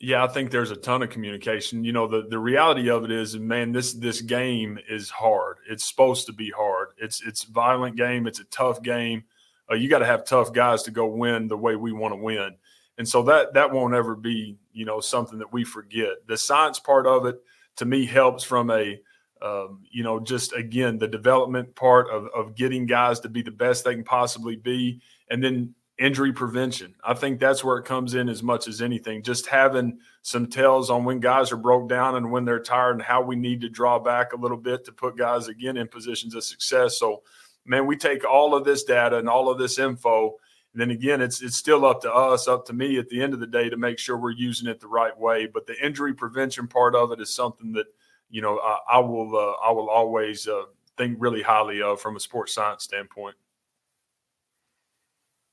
yeah 0.00 0.24
i 0.24 0.26
think 0.26 0.50
there's 0.50 0.70
a 0.70 0.76
ton 0.76 1.02
of 1.02 1.10
communication. 1.10 1.84
You 1.84 1.92
know 1.92 2.06
the 2.06 2.26
the 2.28 2.38
reality 2.38 2.90
of 2.90 3.04
it 3.04 3.10
is 3.12 3.38
man 3.38 3.72
this 3.72 3.92
this 3.92 4.20
game 4.20 4.78
is 4.88 5.10
hard. 5.10 5.58
It's 5.68 5.84
supposed 5.84 6.26
to 6.26 6.32
be 6.32 6.50
hard. 6.50 6.88
It's 6.98 7.22
it's 7.22 7.44
violent 7.44 7.96
game. 7.96 8.26
It's 8.26 8.40
a 8.40 8.44
tough 8.44 8.82
game. 8.82 9.24
Uh, 9.70 9.74
you 9.74 9.88
got 9.88 10.00
to 10.00 10.06
have 10.06 10.24
tough 10.24 10.52
guys 10.52 10.82
to 10.84 10.90
go 10.90 11.06
win 11.06 11.46
the 11.46 11.56
way 11.56 11.76
we 11.76 11.92
want 11.92 12.12
to 12.12 12.16
win. 12.16 12.56
And 12.98 13.08
so 13.08 13.22
that 13.24 13.54
that 13.54 13.70
won't 13.70 13.94
ever 13.94 14.16
be 14.16 14.56
you 14.72 14.84
know 14.84 15.00
something 15.00 15.38
that 15.38 15.52
we 15.52 15.64
forget. 15.64 16.26
The 16.26 16.36
science 16.36 16.78
part 16.78 17.06
of 17.06 17.26
it 17.26 17.40
to 17.76 17.84
me 17.84 18.04
helps 18.04 18.42
from 18.44 18.70
a 18.70 19.00
um, 19.42 19.82
you 19.90 20.02
know 20.02 20.20
just 20.20 20.52
again 20.54 20.98
the 20.98 21.08
development 21.08 21.74
part 21.74 22.10
of, 22.10 22.26
of 22.34 22.54
getting 22.54 22.86
guys 22.86 23.20
to 23.20 23.28
be 23.28 23.42
the 23.42 23.50
best 23.50 23.84
they 23.84 23.94
can 23.94 24.04
possibly 24.04 24.56
be. 24.56 25.00
And 25.30 25.42
then 25.42 25.74
injury 26.00 26.32
prevention 26.32 26.94
i 27.04 27.14
think 27.14 27.38
that's 27.38 27.62
where 27.62 27.78
it 27.78 27.84
comes 27.84 28.14
in 28.14 28.28
as 28.28 28.42
much 28.42 28.66
as 28.66 28.82
anything 28.82 29.22
just 29.22 29.46
having 29.46 29.98
some 30.22 30.46
tells 30.46 30.90
on 30.90 31.04
when 31.04 31.20
guys 31.20 31.52
are 31.52 31.56
broke 31.56 31.88
down 31.88 32.16
and 32.16 32.30
when 32.30 32.44
they're 32.44 32.58
tired 32.58 32.92
and 32.92 33.02
how 33.02 33.22
we 33.22 33.36
need 33.36 33.60
to 33.60 33.68
draw 33.68 33.98
back 33.98 34.32
a 34.32 34.36
little 34.36 34.56
bit 34.56 34.84
to 34.84 34.92
put 34.92 35.16
guys 35.16 35.48
again 35.48 35.76
in 35.76 35.86
positions 35.86 36.34
of 36.34 36.42
success 36.42 36.98
so 36.98 37.22
man 37.66 37.86
we 37.86 37.96
take 37.96 38.24
all 38.24 38.54
of 38.54 38.64
this 38.64 38.82
data 38.82 39.18
and 39.18 39.28
all 39.28 39.48
of 39.48 39.58
this 39.58 39.78
info 39.78 40.34
and 40.72 40.80
then 40.80 40.90
again, 40.90 41.20
it's 41.20 41.42
it's 41.42 41.56
still 41.56 41.84
up 41.84 42.00
to 42.02 42.12
us, 42.12 42.46
up 42.46 42.64
to 42.66 42.72
me 42.72 42.98
at 42.98 43.08
the 43.08 43.20
end 43.20 43.34
of 43.34 43.40
the 43.40 43.46
day 43.46 43.68
to 43.68 43.76
make 43.76 43.98
sure 43.98 44.16
we're 44.16 44.30
using 44.30 44.68
it 44.68 44.78
the 44.78 44.86
right 44.86 45.16
way. 45.18 45.46
But 45.46 45.66
the 45.66 45.74
injury 45.84 46.14
prevention 46.14 46.68
part 46.68 46.94
of 46.94 47.10
it 47.10 47.20
is 47.20 47.34
something 47.34 47.72
that 47.72 47.86
you 48.30 48.40
know 48.40 48.58
I, 48.58 48.78
I 48.92 48.98
will 49.00 49.36
uh, 49.36 49.66
I 49.66 49.72
will 49.72 49.90
always 49.90 50.46
uh, 50.46 50.64
think 50.96 51.16
really 51.18 51.42
highly 51.42 51.82
of 51.82 52.00
from 52.00 52.14
a 52.14 52.20
sports 52.20 52.54
science 52.54 52.84
standpoint. 52.84 53.34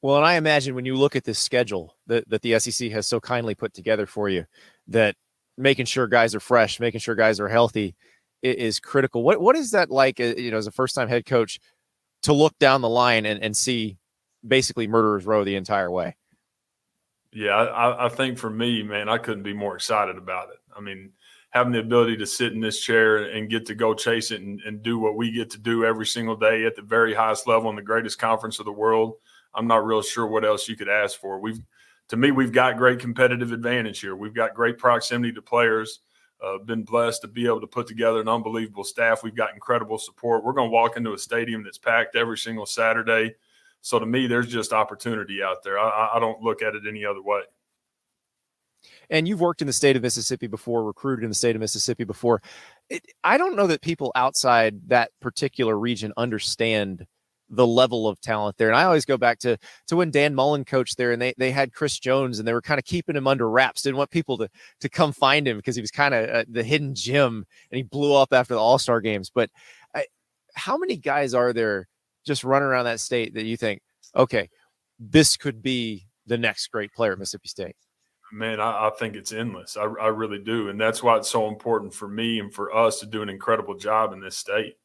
Well, 0.02 0.18
and 0.18 0.26
I 0.26 0.36
imagine 0.36 0.76
when 0.76 0.86
you 0.86 0.96
look 0.96 1.16
at 1.16 1.24
this 1.24 1.40
schedule 1.40 1.96
that, 2.08 2.30
that 2.30 2.42
the 2.42 2.60
SEC 2.60 2.92
has 2.92 3.08
so 3.08 3.20
kindly 3.20 3.56
put 3.56 3.74
together 3.74 4.06
for 4.06 4.30
you, 4.30 4.46
that 4.88 5.16
making 5.58 5.86
sure 5.86 6.08
guys 6.08 6.36
are 6.36 6.40
fresh, 6.40 6.80
making 6.80 7.00
sure 7.00 7.16
guys 7.16 7.40
are 7.40 7.48
healthy 7.48 7.96
is 8.44 8.80
critical. 8.80 9.24
What 9.24 9.42
what 9.42 9.56
is 9.56 9.72
that 9.72 9.90
like? 9.90 10.20
Uh, 10.20 10.36
you 10.38 10.52
know, 10.52 10.58
as 10.58 10.68
a 10.68 10.72
first 10.72 10.94
time 10.94 11.08
head 11.08 11.26
coach, 11.26 11.60
to 12.24 12.34
look 12.34 12.58
down 12.60 12.82
the 12.82 12.90
line 12.90 13.26
and, 13.26 13.42
and 13.42 13.56
see 13.56 13.98
basically 14.48 14.88
murderers 14.88 15.26
row 15.26 15.44
the 15.44 15.56
entire 15.56 15.90
way. 15.90 16.16
Yeah, 17.34 17.56
I, 17.56 18.06
I, 18.06 18.10
think 18.10 18.38
for 18.38 18.50
me, 18.50 18.82
man, 18.84 19.10
I 19.10 19.18
couldn't 19.18 19.44
be 19.44 19.54
more 19.54 19.76
excited 19.76 20.18
about 20.18 20.50
it. 20.50 20.58
I 20.76 20.80
mean, 20.80 21.12
having 21.50 21.74
the 21.74 21.80
ability 21.80 22.18
to 22.18 22.26
sit 22.26 22.54
in 22.54 22.62
this 22.62 22.80
chair 22.80 23.32
and 23.32 23.50
get 23.50 23.66
to 23.68 23.76
go 23.76 23.94
chase 23.94 24.32
it 24.32 24.42
and, 24.42 24.62
and 24.62 24.82
do 24.82 24.98
what 24.98 25.16
we 25.16 25.32
get 25.32 25.50
to 25.52 25.58
do 25.58 25.86
every 25.86 26.06
single 26.06 26.36
day 26.36 26.66
at 26.66 26.76
the 26.76 26.82
very 26.82 27.14
highest 27.14 27.48
level 27.48 27.70
in 27.70 27.76
the 27.76 27.82
greatest 27.82 28.18
conference 28.18 28.60
of 28.60 28.66
the 28.66 28.72
world, 28.72 29.16
I'm 29.58 29.68
not 29.68 29.86
real 29.86 30.02
sure 30.02 30.28
what 30.28 30.46
else 30.46 30.70
you 30.70 30.78
could 30.78 30.88
ask 30.88 31.20
for. 31.20 31.40
We've, 31.40 31.60
to 32.10 32.18
me, 32.18 32.32
we've 32.32 32.54
got 32.54 32.78
great 32.78 33.00
competitive 33.00 33.52
advantage 33.52 34.00
here. 34.00 34.16
We've 34.16 34.34
got 34.34 34.54
great 34.54 34.78
proximity 34.78 35.34
to 35.34 35.42
players. 35.42 36.00
Uh, 36.42 36.60
been 36.60 36.84
blessed 36.84 37.22
to 37.24 37.28
be 37.28 37.48
able 37.48 37.60
to 37.60 37.68
put 37.68 37.88
together 37.88 38.22
an 38.22 38.30
unbelievable 38.30 38.84
staff. 38.84 39.24
We've 39.24 39.36
got 39.36 39.54
incredible 39.54 39.98
support. 39.98 40.46
We're 40.46 40.54
going 40.54 40.70
to 40.70 40.74
walk 40.74 40.96
into 40.96 41.14
a 41.14 41.18
stadium 41.18 41.64
that's 41.64 41.80
packed 41.80 42.16
every 42.16 42.38
single 42.38 42.68
Saturday 42.68 43.34
so 43.82 44.00
to 44.00 44.06
me, 44.06 44.28
there's 44.28 44.48
just 44.48 44.74
opportunity 44.74 45.42
out 45.42 45.64
there. 45.64 45.80
I, 45.80 46.12
I 46.16 46.20
don't 46.20 46.42
look 46.42 46.62
at 46.62 46.76
it 46.76 46.84
any 46.88 47.06
other 47.06 47.22
way. 47.22 47.42
And 49.10 49.28
you've 49.28 49.40
worked 49.40 49.62
in 49.62 49.68
the 49.68 49.74
state 49.74 49.96
of 49.96 50.02
Mississippi 50.02 50.48
before, 50.48 50.84
recruited 50.84 51.24
in 51.24 51.30
the 51.30 51.36
state 51.36 51.56
of 51.56 51.62
Mississippi 51.62 52.04
before. 52.04 52.42
It, 52.90 53.04
I 53.24 53.38
don't 53.38 53.56
know 53.56 53.68
that 53.68 53.82
people 53.82 54.12
outside 54.16 54.82
that 54.88 55.12
particular 55.22 55.78
region 55.78 56.12
understand 56.18 57.06
the 57.50 57.68
level 57.68 58.08
of 58.08 58.20
talent 58.20 58.58
there. 58.58 58.68
And 58.68 58.78
I 58.78 58.84
always 58.84 59.06
go 59.06 59.18
back 59.18 59.40
to 59.40 59.58
to 59.88 59.96
when 59.96 60.12
Dan 60.12 60.36
Mullen 60.36 60.66
coached 60.66 60.98
there, 60.98 61.12
and 61.12 61.22
they 61.22 61.34
they 61.38 61.52
had 61.52 61.74
Chris 61.74 62.00
Jones, 62.00 62.40
and 62.40 62.48
they 62.48 62.54
were 62.54 62.62
kind 62.62 62.80
of 62.80 62.86
keeping 62.86 63.16
him 63.16 63.28
under 63.28 63.50
wraps. 63.50 63.82
Didn't 63.82 63.98
want 63.98 64.12
people 64.12 64.38
to 64.40 64.50
to 64.82 64.90
come 64.90 65.12
find 65.12 65.48
him 65.48 65.58
because 65.58 65.76
he 65.76 65.82
was 65.82 65.92
kind 65.92 66.14
of 66.14 66.30
uh, 66.30 66.46
the 66.50 66.64
hidden 66.64 66.96
gem, 66.96 67.46
and 67.72 67.78
he 67.78 67.84
blew 67.84 68.14
up 68.14 68.34
after 68.34 68.54
the 68.54 68.60
All 68.60 68.80
Star 68.80 69.02
games. 69.02 69.30
But 69.30 69.50
I, 69.96 70.06
how 70.56 70.78
many 70.78 70.98
guys 70.98 71.34
are 71.34 71.54
there 71.54 71.88
just 72.26 72.44
running 72.44 72.68
around 72.68 72.86
that 72.86 73.00
state 73.00 73.34
that 73.36 73.46
you 73.46 73.58
think, 73.58 73.82
okay, 74.16 74.50
this 75.00 75.38
could 75.38 75.62
be 75.62 76.08
the 76.26 76.38
next 76.38 76.68
great 76.68 76.92
player 76.94 77.14
at 77.14 77.20
Mississippi 77.20 77.48
State? 77.48 77.76
Man, 78.32 78.60
I, 78.60 78.88
I 78.88 78.92
think 79.00 79.16
it's 79.16 79.32
endless. 79.32 79.78
I, 79.78 79.84
I, 79.84 80.08
really 80.08 80.40
do, 80.40 80.68
and 80.68 80.80
that's 80.80 81.02
why 81.02 81.16
it's 81.16 81.30
so 81.30 81.48
important 81.48 81.94
for 81.94 82.10
me 82.10 82.40
and 82.40 82.54
for 82.54 82.76
us 82.76 83.00
to 83.00 83.06
do 83.06 83.22
an 83.22 83.30
incredible 83.30 83.76
job 83.76 84.12
in 84.12 84.20
this 84.20 84.36
state, 84.36 84.76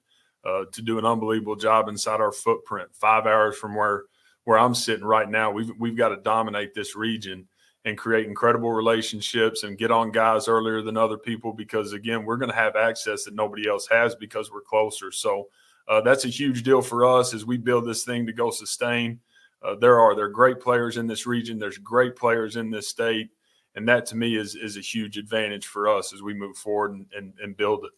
uh, 0.44 0.64
to 0.72 0.82
do 0.82 0.98
an 0.98 1.04
unbelievable 1.04 1.56
job 1.56 1.88
inside 1.88 2.20
our 2.20 2.32
footprint. 2.32 2.88
Five 2.92 3.26
hours 3.26 3.56
from 3.56 3.74
where 3.74 4.04
where 4.44 4.58
I'm 4.58 4.74
sitting 4.74 5.04
right 5.04 5.28
now, 5.28 5.50
we've 5.50 5.70
we've 5.78 5.96
got 5.96 6.08
to 6.08 6.16
dominate 6.16 6.74
this 6.74 6.96
region 6.96 7.46
and 7.84 7.98
create 7.98 8.26
incredible 8.26 8.70
relationships 8.70 9.64
and 9.64 9.78
get 9.78 9.90
on 9.90 10.12
guys 10.12 10.46
earlier 10.46 10.82
than 10.82 10.96
other 10.96 11.18
people 11.18 11.52
because 11.52 11.92
again, 11.92 12.24
we're 12.24 12.36
going 12.36 12.50
to 12.50 12.56
have 12.56 12.76
access 12.76 13.24
that 13.24 13.34
nobody 13.34 13.68
else 13.68 13.88
has 13.88 14.14
because 14.14 14.52
we're 14.52 14.60
closer. 14.60 15.10
So 15.10 15.48
uh, 15.88 16.00
that's 16.00 16.24
a 16.24 16.28
huge 16.28 16.62
deal 16.62 16.80
for 16.80 17.04
us 17.04 17.34
as 17.34 17.44
we 17.44 17.56
build 17.56 17.84
this 17.84 18.04
thing 18.04 18.26
to 18.26 18.32
go 18.32 18.50
sustain. 18.50 19.20
Uh, 19.62 19.74
there 19.76 20.00
are 20.00 20.14
there 20.14 20.26
are 20.26 20.30
great 20.30 20.60
players 20.60 20.96
in 20.96 21.06
this 21.06 21.26
region. 21.26 21.58
There's 21.58 21.78
great 21.78 22.16
players 22.16 22.56
in 22.56 22.70
this 22.70 22.88
state, 22.88 23.30
and 23.74 23.88
that 23.88 24.06
to 24.06 24.16
me 24.16 24.36
is 24.36 24.54
is 24.54 24.76
a 24.76 24.80
huge 24.80 25.18
advantage 25.18 25.66
for 25.66 25.88
us 25.88 26.12
as 26.12 26.22
we 26.22 26.34
move 26.34 26.56
forward 26.56 26.92
and, 26.92 27.06
and, 27.16 27.32
and 27.40 27.56
build 27.56 27.84
it. 27.84 27.92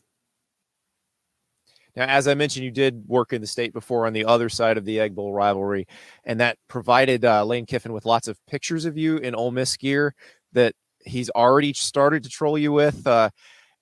Now, 1.96 2.06
as 2.06 2.26
I 2.26 2.34
mentioned, 2.34 2.64
you 2.64 2.70
did 2.70 3.04
work 3.06 3.32
in 3.32 3.40
the 3.40 3.46
state 3.46 3.72
before 3.72 4.06
on 4.06 4.12
the 4.12 4.24
other 4.24 4.48
side 4.48 4.76
of 4.76 4.84
the 4.84 4.98
Egg 4.98 5.14
Bowl 5.14 5.32
rivalry, 5.32 5.86
and 6.24 6.40
that 6.40 6.58
provided 6.68 7.24
uh, 7.24 7.44
Lane 7.44 7.66
Kiffin 7.66 7.92
with 7.92 8.04
lots 8.04 8.26
of 8.28 8.38
pictures 8.46 8.84
of 8.84 8.98
you 8.98 9.18
in 9.18 9.34
Ole 9.34 9.52
Miss 9.52 9.76
gear 9.76 10.14
that 10.52 10.74
he's 11.04 11.30
already 11.30 11.72
started 11.72 12.24
to 12.24 12.28
troll 12.28 12.58
you 12.58 12.72
with. 12.72 13.06
Uh, 13.06 13.30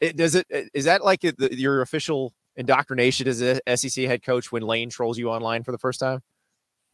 it, 0.01 0.16
does 0.16 0.35
it 0.35 0.46
is 0.75 0.85
that 0.85 1.05
like 1.05 1.20
your 1.38 1.81
official 1.81 2.35
indoctrination 2.57 3.29
as 3.29 3.40
a 3.40 3.61
SEC 3.77 4.05
head 4.05 4.22
coach 4.22 4.53
when 4.53 4.62
Lane 4.62 4.90
trolls 4.90 5.16
you 5.16 5.31
online 5.31 5.62
for 5.62 5.72
the 5.72 5.79
first 5.79 6.01
time? 6.01 6.20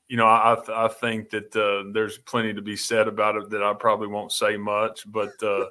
You 0.09 0.17
know, 0.17 0.27
I 0.27 0.57
I 0.73 0.89
think 0.89 1.31
that 1.31 1.55
uh, 1.57 1.91
there's 1.93 2.19
plenty 2.19 2.55
to 2.55 2.63
be 2.63 2.77
said 2.77 3.09
about 3.09 3.37
it 3.37 3.51
that 3.51 3.63
I 3.63 3.75
probably 3.75 4.09
won't 4.09 4.33
say 4.33 4.57
much, 4.57 5.05
but 5.07 5.33
uh, 5.43 5.67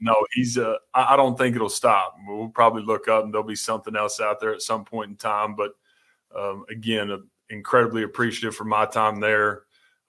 no, 0.00 0.14
he's. 0.32 0.58
Uh, 0.58 0.76
I, 0.94 1.14
I 1.14 1.16
don't 1.16 1.36
think 1.36 1.56
it'll 1.56 1.68
stop. 1.68 2.16
We'll 2.26 2.48
probably 2.48 2.82
look 2.82 3.08
up 3.08 3.24
and 3.24 3.32
there'll 3.32 3.46
be 3.46 3.56
something 3.56 3.96
else 3.96 4.20
out 4.20 4.40
there 4.40 4.52
at 4.52 4.62
some 4.62 4.84
point 4.84 5.10
in 5.10 5.16
time. 5.16 5.54
But 5.56 5.72
um, 6.36 6.64
again, 6.70 7.10
uh, 7.10 7.18
incredibly 7.50 8.02
appreciative 8.02 8.54
for 8.54 8.64
my 8.64 8.86
time 8.86 9.20
there, 9.20 9.62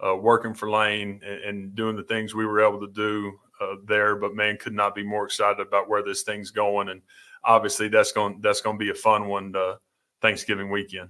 uh, 0.05 0.15
working 0.15 0.53
for 0.53 0.69
Lane 0.69 1.21
and, 1.25 1.41
and, 1.41 1.75
doing 1.75 1.95
the 1.95 2.03
things 2.03 2.33
we 2.33 2.45
were 2.45 2.61
able 2.61 2.79
to 2.79 2.91
do 2.91 3.33
uh, 3.61 3.75
there. 3.85 4.15
But 4.15 4.35
man, 4.35 4.57
could 4.57 4.73
not 4.73 4.95
be 4.95 5.03
more 5.03 5.25
excited 5.25 5.59
about 5.59 5.89
where 5.89 6.03
this 6.03 6.23
thing's 6.23 6.51
going 6.51 6.89
and 6.89 7.01
obviously 7.43 7.87
that's 7.87 8.11
going 8.11 8.39
that's 8.41 8.61
going 8.61 8.77
to 8.77 8.83
be 8.83 8.91
a 8.91 8.95
fun 8.95 9.27
one 9.27 9.53
to 9.53 9.77
Thanksgiving 10.21 10.69
weekend. 10.69 11.09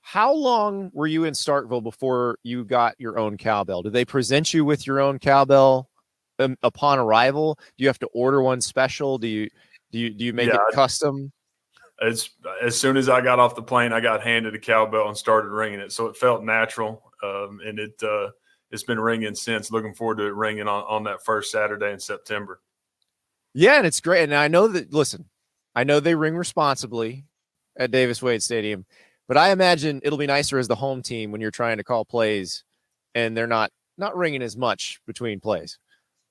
How 0.00 0.32
long 0.32 0.90
were 0.92 1.06
you 1.06 1.24
in 1.24 1.34
Starkville 1.34 1.82
before 1.82 2.38
you 2.42 2.64
got 2.64 2.98
your 2.98 3.18
own 3.18 3.36
cowbell? 3.36 3.82
Did 3.82 3.92
they 3.92 4.04
present 4.04 4.52
you 4.52 4.64
with 4.64 4.86
your 4.86 5.00
own 5.00 5.20
cowbell 5.20 5.88
um, 6.38 6.56
upon 6.62 6.98
arrival? 6.98 7.58
Do 7.76 7.82
you 7.82 7.88
have 7.88 7.98
to 8.00 8.08
order 8.08 8.42
one 8.42 8.60
special? 8.60 9.18
Do 9.18 9.28
you 9.28 9.48
do 9.90 9.98
you 9.98 10.10
do 10.10 10.24
you 10.24 10.32
make 10.32 10.48
yeah, 10.48 10.56
it 10.56 10.74
custom? 10.74 11.32
As 12.00 12.30
as 12.62 12.78
soon 12.78 12.96
as 12.96 13.08
I 13.08 13.20
got 13.20 13.38
off 13.38 13.54
the 13.54 13.62
plane, 13.62 13.92
I 13.92 14.00
got 14.00 14.22
handed 14.22 14.54
a 14.54 14.58
cowbell 14.58 15.08
and 15.08 15.16
started 15.16 15.48
ringing 15.48 15.80
it, 15.80 15.92
so 15.92 16.06
it 16.06 16.16
felt 16.16 16.42
natural, 16.42 17.12
um, 17.22 17.60
and 17.64 17.78
it 17.78 18.02
uh, 18.02 18.30
it's 18.70 18.82
been 18.82 18.98
ringing 18.98 19.34
since. 19.34 19.70
Looking 19.70 19.94
forward 19.94 20.18
to 20.18 20.24
it 20.24 20.34
ringing 20.34 20.66
on 20.66 20.84
on 20.84 21.04
that 21.04 21.24
first 21.24 21.52
Saturday 21.52 21.92
in 21.92 22.00
September. 22.00 22.60
Yeah, 23.54 23.76
and 23.76 23.86
it's 23.86 24.00
great. 24.00 24.24
And 24.24 24.34
I 24.34 24.48
know 24.48 24.66
that. 24.68 24.92
Listen, 24.92 25.26
I 25.74 25.84
know 25.84 26.00
they 26.00 26.14
ring 26.14 26.36
responsibly 26.36 27.24
at 27.76 27.90
Davis 27.90 28.22
Wade 28.22 28.42
Stadium, 28.42 28.86
but 29.28 29.36
I 29.36 29.50
imagine 29.50 30.00
it'll 30.02 30.18
be 30.18 30.26
nicer 30.26 30.58
as 30.58 30.68
the 30.68 30.74
home 30.74 31.02
team 31.02 31.30
when 31.30 31.40
you're 31.40 31.50
trying 31.50 31.76
to 31.76 31.84
call 31.84 32.04
plays, 32.04 32.64
and 33.14 33.36
they're 33.36 33.46
not 33.46 33.70
not 33.98 34.16
ringing 34.16 34.42
as 34.42 34.56
much 34.56 35.00
between 35.06 35.38
plays. 35.38 35.78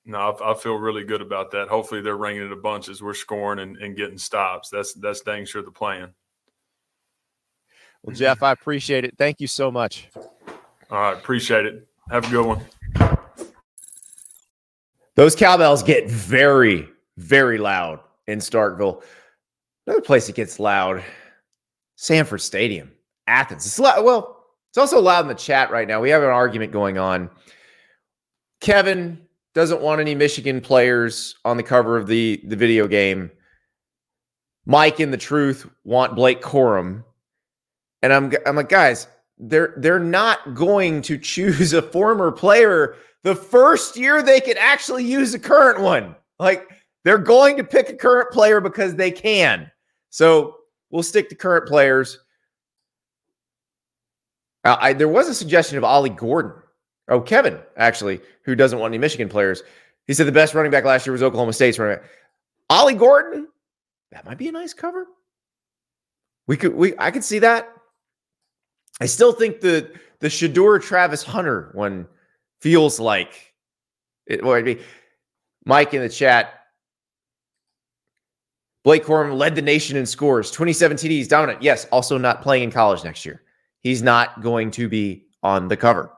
No, 0.04 0.18
I, 0.18 0.52
I 0.52 0.54
feel 0.54 0.74
really 0.74 1.04
good 1.04 1.22
about 1.22 1.50
that. 1.52 1.68
Hopefully, 1.68 2.00
they're 2.00 2.16
ringing 2.16 2.44
it 2.44 2.52
a 2.52 2.56
bunch 2.56 2.88
as 2.88 3.02
we're 3.02 3.14
scoring 3.14 3.60
and, 3.60 3.76
and 3.76 3.96
getting 3.96 4.18
stops. 4.18 4.68
That's 4.68 4.94
that's 4.94 5.20
dang 5.20 5.44
sure 5.44 5.62
the 5.62 5.70
plan. 5.70 6.12
Well, 8.02 8.16
Jeff, 8.16 8.42
I 8.42 8.50
appreciate 8.50 9.04
it. 9.04 9.16
Thank 9.16 9.40
you 9.40 9.46
so 9.46 9.70
much. 9.70 10.08
All 10.90 10.98
right, 10.98 11.16
appreciate 11.16 11.66
it. 11.66 11.86
Have 12.10 12.26
a 12.26 12.30
good 12.30 12.46
one. 12.46 12.60
Those 15.14 15.36
cowbells 15.36 15.82
get 15.82 16.10
very, 16.10 16.88
very 17.16 17.58
loud 17.58 18.00
in 18.26 18.40
Starkville. 18.40 19.02
Another 19.86 20.00
place 20.00 20.26
that 20.26 20.34
gets 20.34 20.58
loud, 20.58 21.02
Sanford 21.96 22.40
Stadium, 22.40 22.90
Athens. 23.26 23.66
It's 23.66 23.78
loud. 23.78 24.04
Well, 24.04 24.46
it's 24.70 24.78
also 24.78 25.00
loud 25.00 25.20
in 25.20 25.28
the 25.28 25.34
chat 25.34 25.70
right 25.70 25.86
now. 25.86 26.00
We 26.00 26.10
have 26.10 26.22
an 26.22 26.30
argument 26.30 26.72
going 26.72 26.98
on. 26.98 27.30
Kevin 28.60 29.20
doesn't 29.54 29.82
want 29.82 30.00
any 30.00 30.14
Michigan 30.14 30.60
players 30.60 31.36
on 31.44 31.56
the 31.56 31.62
cover 31.62 31.96
of 31.96 32.06
the, 32.06 32.40
the 32.46 32.56
video 32.56 32.88
game. 32.88 33.30
Mike 34.64 35.00
and 35.00 35.12
the 35.12 35.18
Truth 35.18 35.68
want 35.84 36.14
Blake 36.14 36.40
Corum. 36.40 37.04
And 38.02 38.12
I'm 38.12 38.32
I'm 38.46 38.56
like, 38.56 38.68
guys, 38.68 39.06
they're 39.38 39.74
they're 39.76 39.98
not 39.98 40.54
going 40.54 41.02
to 41.02 41.18
choose 41.18 41.72
a 41.72 41.82
former 41.82 42.32
player 42.32 42.96
the 43.22 43.34
first 43.34 43.96
year 43.96 44.22
they 44.22 44.40
can 44.40 44.56
actually 44.58 45.04
use 45.04 45.34
a 45.34 45.38
current 45.38 45.80
one. 45.80 46.14
Like 46.38 46.68
they're 47.04 47.18
going 47.18 47.56
to 47.56 47.64
pick 47.64 47.88
a 47.88 47.94
current 47.94 48.30
player 48.30 48.60
because 48.60 48.94
they 48.94 49.10
can. 49.10 49.70
So 50.10 50.56
we'll 50.90 51.02
stick 51.02 51.28
to 51.28 51.34
current 51.34 51.66
players. 51.66 52.18
Uh, 54.64 54.76
I, 54.80 54.92
there 54.92 55.08
was 55.08 55.28
a 55.28 55.34
suggestion 55.34 55.78
of 55.78 55.84
Ollie 55.84 56.10
Gordon. 56.10 56.52
Oh, 57.12 57.20
Kevin, 57.20 57.58
actually, 57.76 58.22
who 58.42 58.54
doesn't 58.54 58.78
want 58.78 58.90
any 58.90 58.98
Michigan 58.98 59.28
players. 59.28 59.62
He 60.06 60.14
said 60.14 60.26
the 60.26 60.32
best 60.32 60.54
running 60.54 60.70
back 60.70 60.84
last 60.84 61.06
year 61.06 61.12
was 61.12 61.22
Oklahoma 61.22 61.52
State's 61.52 61.78
running 61.78 61.98
back. 61.98 62.06
Ollie 62.70 62.94
Gordon, 62.94 63.48
that 64.12 64.24
might 64.24 64.38
be 64.38 64.48
a 64.48 64.52
nice 64.52 64.72
cover. 64.72 65.06
We 66.46 66.56
could 66.56 66.74
we 66.74 66.94
I 66.98 67.10
could 67.10 67.22
see 67.22 67.38
that. 67.40 67.68
I 68.98 69.06
still 69.06 69.32
think 69.32 69.60
the 69.60 69.92
the 70.20 70.28
Shedeur 70.28 70.82
Travis 70.82 71.22
Hunter 71.22 71.70
one 71.74 72.08
feels 72.62 72.98
like 72.98 73.54
it 74.26 74.42
would 74.42 74.64
be. 74.64 74.80
Mike 75.66 75.92
in 75.92 76.00
the 76.00 76.08
chat. 76.08 76.60
Blake 78.84 79.04
Corum 79.04 79.36
led 79.36 79.54
the 79.54 79.62
nation 79.62 79.98
in 79.98 80.06
scores, 80.06 80.50
27 80.50 80.96
TDs, 80.96 81.28
dominant. 81.28 81.62
Yes, 81.62 81.84
also 81.92 82.16
not 82.16 82.42
playing 82.42 82.64
in 82.64 82.70
college 82.72 83.04
next 83.04 83.24
year. 83.26 83.42
He's 83.80 84.02
not 84.02 84.40
going 84.40 84.70
to 84.72 84.88
be 84.88 85.26
on 85.42 85.68
the 85.68 85.76
cover. 85.76 86.10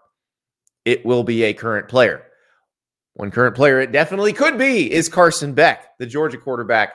It 0.84 1.04
will 1.04 1.24
be 1.24 1.44
a 1.44 1.54
current 1.54 1.88
player. 1.88 2.22
One 3.14 3.30
current 3.30 3.54
player 3.54 3.80
it 3.80 3.92
definitely 3.92 4.32
could 4.32 4.58
be 4.58 4.92
is 4.92 5.08
Carson 5.08 5.54
Beck, 5.54 5.96
the 5.98 6.06
Georgia 6.06 6.38
quarterback. 6.38 6.94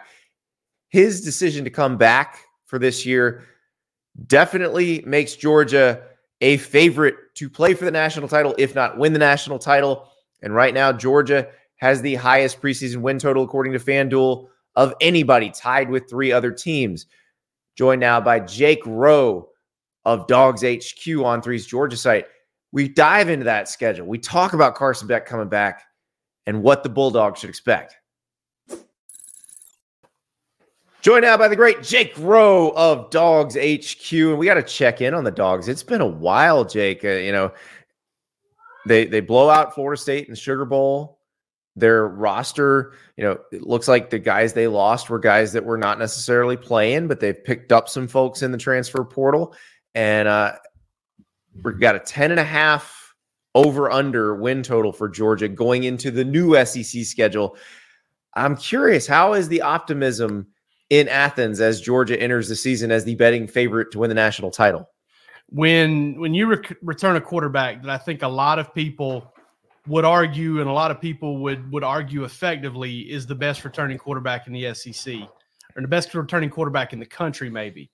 His 0.90 1.22
decision 1.22 1.64
to 1.64 1.70
come 1.70 1.98
back 1.98 2.40
for 2.66 2.78
this 2.78 3.06
year 3.06 3.44
definitely 4.28 5.04
makes 5.06 5.36
Georgia 5.36 6.02
a 6.42 6.58
favorite 6.58 7.16
to 7.36 7.50
play 7.50 7.74
for 7.74 7.86
the 7.86 7.92
national 7.92 8.28
title, 8.28 8.56
if 8.58 8.76
not 8.76 8.98
win 8.98 9.14
the 9.14 9.20
national 9.20 9.60
title. 9.60 10.10
And 10.42 10.54
right 10.54 10.74
now, 10.74 10.92
Georgia 10.92 11.48
has 11.78 12.02
the 12.02 12.16
highest 12.16 12.62
preseason 12.62 12.98
win 12.98 13.20
total, 13.20 13.44
according 13.44 13.74
to 13.74 13.80
FanDuel, 13.80 14.48
of 14.76 14.94
anybody, 15.02 15.50
tied 15.50 15.90
with 15.90 16.10
three 16.10 16.32
other 16.32 16.52
teams. 16.52 17.06
Joined 17.78 18.02
now 18.02 18.20
by 18.20 18.40
Jake 18.42 18.82
Rowe 18.86 19.50
of 20.06 20.28
Dawgs 20.28 20.62
HQ 20.62 21.06
On3's 21.06 21.66
Georgia 21.66 21.98
site. 21.98 22.26
We 22.72 22.88
dive 22.88 23.30
into 23.30 23.46
that 23.46 23.68
schedule. 23.68 24.06
We 24.06 24.20
talk 24.20 24.54
about 24.54 24.76
Carson 24.76 25.08
Beck 25.08 25.26
coming 25.26 25.50
back 25.50 25.84
and 26.46 26.62
what 26.62 26.84
the 26.84 26.90
Bulldogs 26.90 27.40
should 27.40 27.50
expect. 27.50 27.96
Joined 31.02 31.24
now 31.24 31.38
by 31.38 31.48
the 31.48 31.56
great 31.56 31.82
Jake 31.82 32.14
Rowe 32.18 32.72
of 32.72 33.10
Dawgs 33.10 33.56
HQ, 33.56 34.12
and 34.12 34.38
we 34.38 34.46
got 34.46 34.56
to 34.56 34.64
check 34.64 35.00
in 35.00 35.14
on 35.14 35.24
the 35.24 35.32
Dogs. 35.32 35.70
It's 35.70 35.84
been 35.84 36.02
a 36.02 36.08
while, 36.08 36.66
Jake. 36.66 37.06
Uh, 37.06 37.12
you 37.12 37.32
know, 37.32 37.54
they 38.86 39.06
they 39.06 39.22
blow 39.22 39.50
out 39.50 39.74
Florida 39.74 40.00
State 40.00 40.28
in 40.28 40.34
the 40.34 40.40
Sugar 40.40 40.66
Bowl. 40.66 41.20
Their 41.78 42.06
roster, 42.06 42.94
you 43.16 43.24
know, 43.24 43.40
it 43.54 43.62
looks 43.62 43.88
like 43.88 44.10
the 44.10 44.20
guys 44.20 44.52
they 44.52 44.68
lost 44.68 45.10
were 45.10 45.20
guys 45.20 45.54
that 45.54 45.64
were 45.64 45.78
not 45.78 46.00
necessarily 46.00 46.58
playing, 46.58 47.08
but 47.08 47.22
they've 47.22 47.46
picked 47.46 47.72
up 47.72 47.88
some 47.88 48.10
folks 48.10 48.42
in 48.42 48.52
the 48.52 48.58
transfer 48.58 49.06
portal, 49.06 49.56
and 49.96 50.28
uh, 50.28 50.54
we've 51.64 51.80
got 51.80 51.96
a 51.96 52.00
ten 52.00 52.32
and 52.32 52.40
a 52.40 52.44
half 52.44 53.14
over 53.56 53.92
under 53.92 54.36
win 54.36 54.64
total 54.64 54.94
for 54.94 55.10
Georgia 55.10 55.48
going 55.48 55.84
into 55.84 56.12
the 56.12 56.24
new 56.24 56.54
SEC 56.66 57.04
schedule. 57.06 57.58
I'm 58.36 58.56
curious, 58.56 59.08
how 59.08 59.34
is 59.34 59.48
the 59.48 59.62
optimism? 59.62 60.48
in 60.90 61.08
Athens 61.08 61.62
as 61.62 61.82
Georgia 61.82 62.20
enters 62.20 62.50
the 62.50 62.56
season 62.56 62.92
as 62.92 63.04
the 63.04 63.16
betting 63.16 63.48
favorite 63.48 63.92
to 63.92 64.00
win 64.00 64.10
the 64.10 64.16
national 64.16 64.52
title? 64.52 64.90
When 65.50 66.20
when 66.20 66.34
you 66.34 66.48
re- 66.48 66.78
return 66.82 67.16
a 67.16 67.22
quarterback 67.22 67.82
that 67.82 67.90
I 67.90 67.98
think 67.98 68.22
a 68.22 68.28
lot 68.28 68.60
of 68.60 68.74
people 68.74 69.34
would 69.88 70.06
argue 70.06 70.60
and 70.60 70.70
a 70.70 70.74
lot 70.74 70.92
of 70.92 71.02
people 71.02 71.38
would 71.40 71.72
would 71.72 71.84
argue 71.84 72.24
effectively 72.24 73.00
is 73.00 73.26
the 73.26 73.36
best 73.36 73.64
returning 73.64 73.98
quarterback 73.98 74.48
in 74.48 74.54
the 74.54 74.74
SEC 74.74 75.16
or 75.76 75.82
the 75.82 75.88
best 75.88 76.14
returning 76.14 76.50
quarterback 76.50 76.94
in 76.94 77.00
the 77.00 77.06
country 77.06 77.50
maybe. 77.50 77.90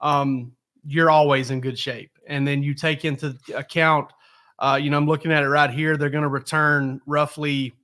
Um, 0.00 0.52
you're 0.88 1.10
always 1.10 1.50
in 1.50 1.60
good 1.60 1.78
shape. 1.78 2.10
And 2.26 2.46
then 2.46 2.62
you 2.62 2.74
take 2.74 3.04
into 3.04 3.36
account 3.54 4.10
uh, 4.58 4.78
you 4.80 4.90
know, 4.90 4.96
I'm 4.96 5.06
looking 5.06 5.32
at 5.32 5.42
it 5.42 5.48
right 5.48 5.70
here. 5.70 5.96
They're 5.96 6.10
going 6.10 6.22
to 6.22 6.28
return 6.28 7.00
roughly, 7.06 7.74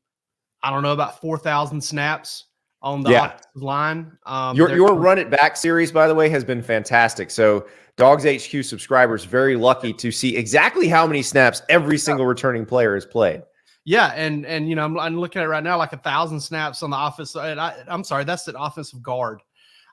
I 0.62 0.70
don't 0.70 0.82
know, 0.82 0.92
about 0.92 1.20
4,000 1.20 1.80
snaps 1.80 2.46
on 2.82 3.02
the 3.02 3.10
yeah. 3.10 3.38
line. 3.54 4.18
Um, 4.26 4.56
your 4.56 4.74
your 4.74 4.94
run 4.94 5.18
it 5.18 5.30
back 5.30 5.56
series, 5.56 5.90
by 5.90 6.06
the 6.08 6.14
way, 6.14 6.28
has 6.28 6.44
been 6.44 6.62
fantastic. 6.62 7.30
So 7.30 7.66
Dawgs 7.96 8.24
HQ 8.24 8.64
subscribers 8.64 9.24
very 9.24 9.56
lucky 9.56 9.92
to 9.94 10.10
see 10.10 10.36
exactly 10.36 10.88
how 10.88 11.06
many 11.06 11.22
snaps 11.22 11.62
every 11.68 11.96
single 11.96 12.26
returning 12.26 12.66
player 12.66 12.94
has 12.94 13.06
played. 13.06 13.42
Yeah, 13.86 14.12
and 14.14 14.44
and 14.44 14.68
you 14.68 14.74
know 14.74 14.84
I'm, 14.84 14.98
I'm 14.98 15.18
looking 15.18 15.40
at 15.40 15.48
right 15.48 15.62
now 15.62 15.78
like 15.78 15.92
a 15.92 15.98
thousand 15.98 16.40
snaps 16.40 16.82
on 16.82 16.90
the 16.90 16.96
office. 16.96 17.36
And 17.36 17.60
I, 17.60 17.74
am 17.88 18.04
sorry, 18.04 18.24
that's 18.24 18.48
an 18.48 18.56
offensive 18.58 19.02
guard. 19.02 19.40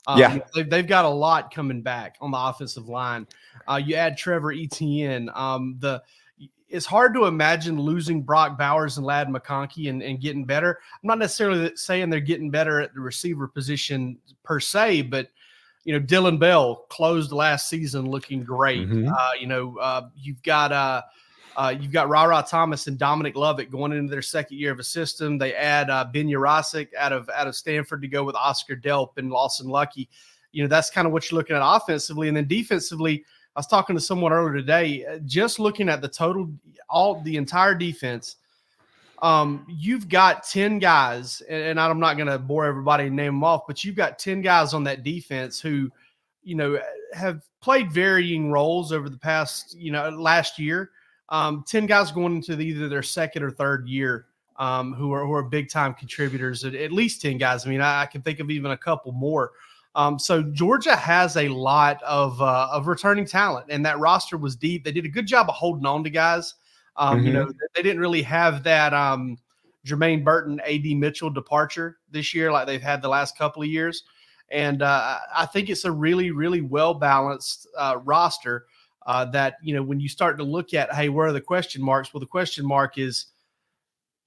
Um, 0.07 0.19
yeah, 0.19 0.39
they've, 0.55 0.69
they've, 0.69 0.87
got 0.87 1.05
a 1.05 1.09
lot 1.09 1.53
coming 1.53 1.81
back 1.81 2.15
on 2.21 2.31
the 2.31 2.37
offensive 2.37 2.89
line. 2.89 3.27
Uh, 3.67 3.75
you 3.75 3.95
add 3.95 4.17
Trevor 4.17 4.51
Etienne. 4.51 5.29
Um, 5.35 5.75
the 5.79 6.01
it's 6.71 6.85
hard 6.85 7.13
to 7.13 7.25
imagine 7.25 7.79
losing 7.79 8.23
Brock 8.23 8.57
Bowers 8.57 8.97
and 8.97 9.05
Ladd 9.05 9.27
McConkey 9.27 9.89
and, 9.89 10.01
and 10.01 10.21
getting 10.21 10.45
better. 10.45 10.79
I'm 11.03 11.07
not 11.07 11.19
necessarily 11.19 11.75
saying 11.75 12.09
they're 12.09 12.19
getting 12.21 12.49
better 12.49 12.79
at 12.79 12.93
the 12.93 13.01
receiver 13.01 13.47
position 13.47 14.17
per 14.43 14.59
se, 14.59 15.03
but 15.03 15.27
you 15.83 15.93
know, 15.93 16.05
Dylan 16.05 16.39
Bell 16.39 16.85
closed 16.89 17.31
last 17.31 17.67
season 17.67 18.09
looking 18.09 18.43
great. 18.43 18.87
Mm-hmm. 18.87 19.07
Uh, 19.07 19.31
you 19.39 19.47
know, 19.47 19.77
uh, 19.79 20.09
you've 20.15 20.41
got 20.43 20.71
uh, 21.57 21.73
you've 21.77 21.91
got 21.91 22.09
Rara 22.09 22.43
Thomas 22.47 22.87
and 22.87 22.97
Dominic 22.97 23.35
Lovett 23.35 23.71
going 23.71 23.91
into 23.91 24.09
their 24.09 24.21
second 24.21 24.57
year 24.57 24.71
of 24.71 24.79
a 24.79 24.83
system. 24.83 25.37
They 25.37 25.53
add 25.53 25.89
uh, 25.89 26.05
Ben 26.05 26.27
Yurosek 26.27 26.89
out 26.97 27.11
of 27.11 27.29
out 27.29 27.47
of 27.47 27.55
Stanford 27.55 28.01
to 28.01 28.07
go 28.07 28.23
with 28.23 28.35
Oscar 28.35 28.75
Delp 28.75 29.17
and 29.17 29.29
Lawson 29.29 29.67
Luckie. 29.67 30.09
You 30.51 30.63
know, 30.63 30.69
that's 30.69 30.89
kind 30.89 31.07
of 31.07 31.13
what 31.13 31.29
you're 31.29 31.37
looking 31.37 31.55
at 31.55 31.61
offensively, 31.63 32.27
and 32.27 32.35
then 32.35 32.47
defensively 32.47 33.25
I 33.55 33.59
was 33.59 33.67
talking 33.67 33.97
to 33.97 34.01
someone 34.01 34.31
earlier 34.31 34.55
today, 34.55 35.05
uh, 35.05 35.19
just 35.25 35.59
looking 35.59 35.89
at 35.89 36.01
the 36.01 36.07
total, 36.07 36.49
all 36.89 37.21
the 37.21 37.35
entire 37.35 37.75
defense. 37.75 38.37
Um, 39.21 39.65
you've 39.67 40.07
got 40.07 40.43
10 40.43 40.79
guys, 40.79 41.41
and, 41.49 41.61
and 41.61 41.79
I'm 41.79 41.99
not 41.99 42.15
going 42.15 42.29
to 42.29 42.39
bore 42.39 42.65
everybody 42.65 43.07
and 43.07 43.15
name 43.15 43.33
them 43.33 43.43
off, 43.43 43.67
but 43.67 43.83
you've 43.83 43.97
got 43.97 44.19
10 44.19 44.41
guys 44.41 44.73
on 44.73 44.85
that 44.85 45.03
defense 45.03 45.59
who, 45.59 45.91
you 46.43 46.55
know, 46.55 46.79
have 47.13 47.43
played 47.59 47.91
varying 47.91 48.51
roles 48.51 48.93
over 48.93 49.09
the 49.09 49.17
past, 49.17 49.77
you 49.77 49.91
know, 49.91 50.09
last 50.09 50.57
year. 50.57 50.91
Um, 51.31 51.63
10 51.65 51.85
guys 51.85 52.11
going 52.11 52.35
into 52.35 52.55
the, 52.55 52.65
either 52.65 52.89
their 52.89 53.01
second 53.01 53.41
or 53.41 53.49
third 53.49 53.87
year 53.87 54.27
um, 54.57 54.93
who 54.93 55.11
are 55.11 55.25
who 55.25 55.33
are 55.33 55.43
big 55.43 55.69
time 55.69 55.93
contributors. 55.95 56.63
At, 56.63 56.75
at, 56.75 56.91
least 56.91 57.21
ten 57.21 57.37
guys. 57.37 57.65
I 57.65 57.69
mean, 57.69 57.81
I, 57.81 58.03
I, 58.03 58.05
can 58.05 58.21
think 58.21 58.39
of 58.39 58.51
even 58.51 58.71
a 58.71 58.77
couple 58.77 59.11
more. 59.11 59.51
Um, 59.95 60.19
so 60.19 60.43
Georgia 60.43 60.95
has 60.95 61.35
a 61.35 61.47
lot 61.49 62.01
of 62.03 62.39
uh, 62.41 62.69
of 62.71 62.87
returning 62.87 63.25
talent, 63.25 63.67
and 63.69 63.83
that 63.85 63.97
roster 63.99 64.37
was 64.37 64.55
deep. 64.55 64.83
They 64.83 64.91
did 64.91 65.05
a 65.05 65.09
good 65.09 65.25
job 65.25 65.49
of 65.49 65.55
holding 65.55 65.85
on 65.85 66.03
to 66.03 66.09
guys. 66.11 66.53
Um, 66.95 67.17
mm-hmm. 67.17 67.27
You 67.27 67.33
know, 67.33 67.51
they 67.75 67.81
didn't 67.81 67.99
really 67.99 68.21
have 68.21 68.63
that 68.63 68.93
um, 68.93 69.37
Jermaine 69.85 70.23
Burton, 70.23 70.59
AD 70.61 70.85
Mitchell 70.97 71.31
departure 71.31 71.97
this 72.11 72.33
year 72.33 72.51
like 72.51 72.67
they've 72.67 72.81
had 72.81 73.01
the 73.01 73.09
last 73.09 73.37
couple 73.37 73.63
of 73.63 73.67
years. 73.67 74.03
And 74.49 74.81
uh, 74.81 75.17
I 75.33 75.45
think 75.45 75.69
it's 75.69 75.85
a 75.85 75.91
really, 75.91 76.31
really 76.31 76.61
well 76.61 76.93
balanced 76.93 77.67
uh, 77.77 77.97
roster. 78.03 78.65
Uh, 79.05 79.25
that 79.25 79.55
you 79.63 79.73
know, 79.73 79.81
when 79.81 79.99
you 79.99 80.07
start 80.07 80.37
to 80.37 80.43
look 80.43 80.73
at, 80.73 80.93
hey, 80.93 81.09
where 81.09 81.27
are 81.27 81.33
the 81.33 81.41
question 81.41 81.83
marks? 81.83 82.13
Well, 82.13 82.19
the 82.19 82.27
question 82.27 82.65
mark 82.65 82.97
is 82.97 83.27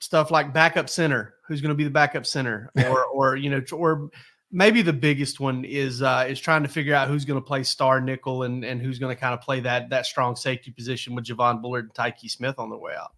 stuff 0.01 0.31
like 0.31 0.53
backup 0.53 0.89
center. 0.89 1.35
Who's 1.47 1.61
going 1.61 1.71
to 1.71 1.75
be 1.75 1.85
the 1.85 1.91
backup 1.91 2.27
center, 2.27 2.71
or 2.89 3.05
or 3.05 3.37
you 3.37 3.51
know, 3.51 3.63
or 3.73 4.11
maybe 4.51 4.83
the 4.83 4.93
biggest 4.93 5.41
one 5.41 5.65
is 5.65 6.03
uh, 6.03 6.27
is 6.29 6.41
trying 6.41 6.63
to 6.63 6.69
figure 6.69 6.95
out 6.95 7.09
who's 7.09 7.25
going 7.25 7.41
to 7.41 7.45
play 7.45 7.63
star 7.63 8.01
nickel 8.01 8.45
and 8.45 8.65
and 8.65 8.81
who's 8.81 8.99
going 8.99 9.15
to 9.15 9.21
kind 9.21 9.35
of 9.35 9.41
play 9.41 9.61
that 9.61 9.91
that 9.91 10.07
strong 10.07 10.37
safety 10.37 10.71
position 10.71 11.15
with 11.15 11.25
Javon 11.25 11.61
Bullard 11.61 11.85
and 11.85 11.95
Tykee 11.95 12.31
Smith 12.31 12.59
on 12.59 12.71
the 12.71 12.77
way 12.77 12.95
out. 12.95 13.13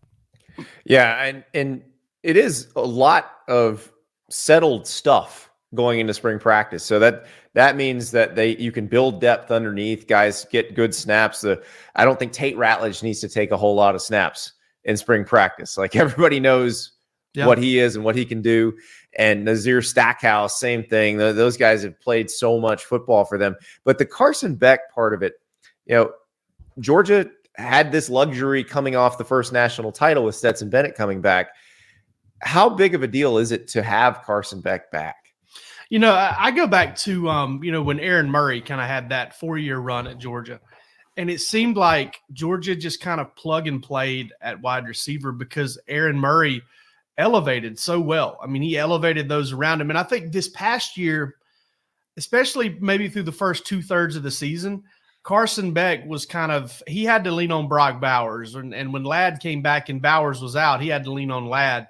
Yeah, 0.85 1.23
and 1.23 1.45
and 1.55 1.83
it 2.23 2.37
is 2.37 2.69
a 2.75 2.81
lot 2.81 3.33
of 3.49 3.93
settled 4.31 4.87
stuff 4.87 5.51
going 5.75 6.01
into 6.01 6.15
spring 6.15 6.39
practice. 6.39 6.85
So 6.85 6.99
that 6.99 7.27
that 7.57 7.75
means 7.75 8.11
that 8.11 8.35
they 8.37 8.55
you 8.59 8.71
can 8.71 8.87
build 8.87 9.19
depth 9.19 9.51
underneath. 9.51 10.07
Guys 10.07 10.45
get 10.53 10.75
good 10.75 10.95
snaps. 10.95 11.41
The 11.41 11.63
I 11.95 12.05
don't 12.05 12.19
think 12.19 12.33
Tate 12.33 12.55
Ratledge 12.55 13.03
needs 13.03 13.21
to 13.21 13.31
take 13.31 13.51
a 13.51 13.57
whole 13.57 13.75
lot 13.75 13.95
of 13.95 14.03
snaps 14.03 14.53
in 14.85 14.95
spring 14.95 15.25
practice. 15.25 15.79
Like 15.79 15.97
everybody 15.97 16.39
knows 16.39 16.93
yep. 17.33 17.47
what 17.47 17.57
he 17.57 17.79
is 17.79 17.97
and 17.97 18.05
what 18.05 18.15
he 18.15 18.27
can 18.27 18.43
do. 18.43 18.77
And 19.19 19.47
Nazir 19.47 19.81
Stackhouse, 19.81 20.61
same 20.61 20.85
thing. 20.85 21.17
Those 21.17 21.57
guys 21.57 21.83
have 21.83 21.99
played 21.99 22.31
so 22.31 22.61
much 22.61 22.85
football 22.85 23.25
for 23.25 23.39
them. 23.39 23.57
But 23.85 23.97
the 23.97 24.05
Carson 24.05 24.57
Beck 24.57 24.93
part 24.93 25.15
of 25.15 25.23
it, 25.23 25.33
you 25.87 25.95
know, 25.95 26.13
Georgia 26.79 27.31
had 27.55 27.91
this 27.91 28.11
luxury 28.11 28.65
coming 28.65 28.97
off 28.97 29.17
the 29.17 29.25
first 29.25 29.55
national 29.55 29.93
title 29.93 30.25
with 30.25 30.35
Stetson 30.35 30.69
Bennett 30.69 30.95
coming 30.95 31.23
back. 31.23 31.49
How 32.43 32.69
big 32.69 32.95
of 32.95 33.03
a 33.03 33.09
deal 33.09 33.39
is 33.39 33.51
it 33.51 33.67
to 33.69 33.83
have 33.83 34.21
Carson 34.25 34.61
Beck 34.61 34.91
back? 34.91 35.26
You 35.89 35.99
know, 36.01 36.13
I 36.15 36.51
go 36.51 36.67
back 36.67 36.97
to 36.99 37.29
um, 37.29 37.63
you 37.63 37.71
know, 37.71 37.83
when 37.83 38.01
Aaron 38.01 38.31
Murray 38.31 38.61
kind 38.61 38.81
of 38.81 38.87
had 38.87 39.09
that 39.11 39.39
four-year 39.39 39.79
run 39.79 40.07
at 40.07 40.19
Georgia. 40.19 40.61
And 41.17 41.31
it 41.31 41.41
seemed 41.41 41.77
like 41.77 42.21
Georgia 42.33 42.77
just 42.77 43.01
kind 43.01 43.21
of 43.21 43.35
plug 43.37 43.67
and 43.69 43.83
played 43.83 44.33
at 44.43 44.61
wide 44.61 44.87
receiver 44.87 45.33
because 45.33 45.79
Aaron 45.89 46.19
Murray 46.19 46.61
elevated 47.17 47.79
so 47.79 48.01
well. 48.01 48.39
I 48.43 48.47
mean, 48.47 48.63
he 48.63 48.77
elevated 48.77 49.29
those 49.29 49.53
around 49.53 49.81
him. 49.81 49.91
And 49.91 49.99
I 49.99 50.03
think 50.03 50.33
this 50.33 50.49
past 50.49 50.99
year, 50.99 51.37
especially 52.19 52.77
maybe 52.81 53.09
through 53.09 53.23
the 53.23 53.33
first 53.33 53.65
two 53.65 53.81
thirds 53.81 54.17
of 54.17 54.23
the 54.23 54.31
season, 54.31 54.83
Carson 55.23 55.73
Beck 55.73 56.07
was 56.07 56.25
kind 56.25 56.53
of 56.53 56.81
he 56.87 57.05
had 57.05 57.25
to 57.25 57.33
lean 57.33 57.51
on 57.51 57.67
Brock 57.67 58.01
Bowers, 58.01 58.55
and, 58.55 58.73
and 58.73 58.93
when 58.93 59.03
Ladd 59.03 59.41
came 59.41 59.61
back 59.61 59.89
and 59.89 60.01
Bowers 60.01 60.41
was 60.41 60.55
out, 60.55 60.81
he 60.81 60.87
had 60.87 61.03
to 61.03 61.13
lean 61.13 61.33
on 61.33 61.49
Ladd. 61.49 61.89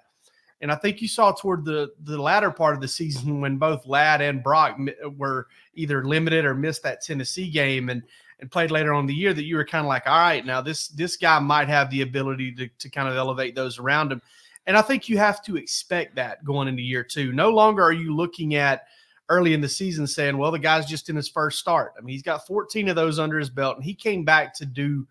And 0.61 0.73
I 0.73 0.75
think 0.75 1.03
you 1.03 1.09
saw 1.09 1.33
toward 1.33 1.65
the 1.65 1.93
the 2.05 2.21
latter 2.21 2.51
part 2.51 2.75
of 2.75 2.81
the 2.81 2.89
season 2.89 3.41
when 3.41 3.59
both 3.59 3.87
Ladd 3.87 4.21
and 4.21 4.43
Brock 4.43 4.79
were 5.17 5.49
either 5.75 6.05
limited 6.05 6.45
or 6.45 6.55
missed 6.55 6.83
that 6.83 7.03
Tennessee 7.03 7.51
game 7.51 7.89
and 7.89 8.03
and 8.41 8.51
played 8.51 8.71
later 8.71 8.93
on 8.93 9.07
the 9.07 9.15
year 9.15 9.33
that 9.33 9.45
you 9.45 9.57
were 9.57 9.65
kind 9.65 9.85
of 9.85 9.89
like, 9.89 10.07
all 10.07 10.19
right, 10.19 10.45
now 10.45 10.61
this 10.61 10.89
this 10.89 11.17
guy 11.17 11.39
might 11.39 11.69
have 11.69 11.91
the 11.91 12.03
ability 12.03 12.53
to 12.53 12.69
to 12.69 12.89
kind 12.89 13.09
of 13.09 13.17
elevate 13.17 13.55
those 13.55 13.79
around 13.79 14.13
him. 14.13 14.23
And 14.67 14.77
I 14.77 14.83
think 14.83 15.09
you 15.09 15.19
have 15.19 15.43
to 15.45 15.57
expect 15.57 16.17
that 16.17 16.45
going 16.45 16.69
into 16.69 16.83
year 16.83 17.05
two. 17.05 17.33
No 17.33 17.51
longer 17.51 17.83
are 17.83 17.93
you 17.93 18.15
looking 18.15 18.57
at 18.57 18.87
early 19.29 19.55
in 19.55 19.61
the 19.61 19.69
season 19.69 20.07
saying, 20.07 20.37
well, 20.37 20.51
the 20.51 20.59
guy's 20.59 20.87
just 20.87 21.09
in 21.09 21.17
his 21.17 21.29
first 21.29 21.59
start. 21.59 21.93
I 21.97 22.01
mean, 22.01 22.13
he's 22.13 22.23
got 22.23 22.47
14 22.47 22.89
of 22.89 22.97
those 22.97 23.19
under 23.19 23.39
his 23.39 23.51
belt, 23.51 23.77
and 23.77 23.85
he 23.85 23.95
came 23.95 24.25
back 24.25 24.55
to 24.55 24.67
do 24.67 25.07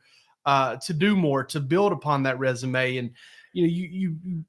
uh, 0.46 0.76
to 0.78 0.94
do 0.94 1.16
more, 1.16 1.44
to 1.44 1.60
build 1.60 1.92
upon 1.92 2.24
that 2.24 2.40
resume. 2.40 2.98
And 2.98 3.12
you 3.54 3.64
know, 3.64 3.74
you 3.74 3.88
you 4.24 4.46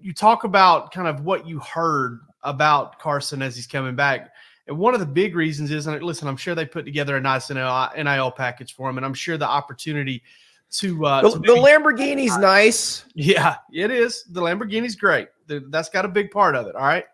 you 0.00 0.12
talk 0.12 0.44
about 0.44 0.92
kind 0.92 1.08
of 1.08 1.24
what 1.24 1.46
you 1.46 1.58
heard 1.60 2.20
about 2.42 2.98
Carson 2.98 3.42
as 3.42 3.56
he's 3.56 3.66
coming 3.66 3.96
back. 3.96 4.32
And 4.66 4.78
one 4.78 4.94
of 4.94 5.00
the 5.00 5.06
big 5.06 5.34
reasons 5.34 5.70
is, 5.70 5.86
and 5.86 6.02
listen, 6.02 6.28
I'm 6.28 6.36
sure 6.36 6.54
they 6.54 6.66
put 6.66 6.84
together 6.84 7.16
a 7.16 7.20
nice 7.20 7.50
NIL, 7.50 7.88
NIL 7.96 8.30
package 8.30 8.74
for 8.74 8.88
him, 8.88 8.98
and 8.98 9.06
I'm 9.06 9.14
sure 9.14 9.36
the 9.36 9.48
opportunity 9.48 10.22
to 10.70 11.06
uh, 11.06 11.22
the, 11.22 11.30
to 11.30 11.38
the 11.38 11.54
Lamborghini's 11.54 12.32
uh, 12.32 12.40
nice. 12.40 13.04
Yeah, 13.14 13.56
it 13.72 13.90
is. 13.90 14.24
The 14.24 14.40
Lamborghini's 14.40 14.96
great. 14.96 15.28
The, 15.46 15.64
that's 15.70 15.88
got 15.88 16.04
a 16.04 16.08
big 16.08 16.30
part 16.30 16.54
of 16.54 16.66
it. 16.66 16.74
All 16.74 16.82
right, 16.82 17.06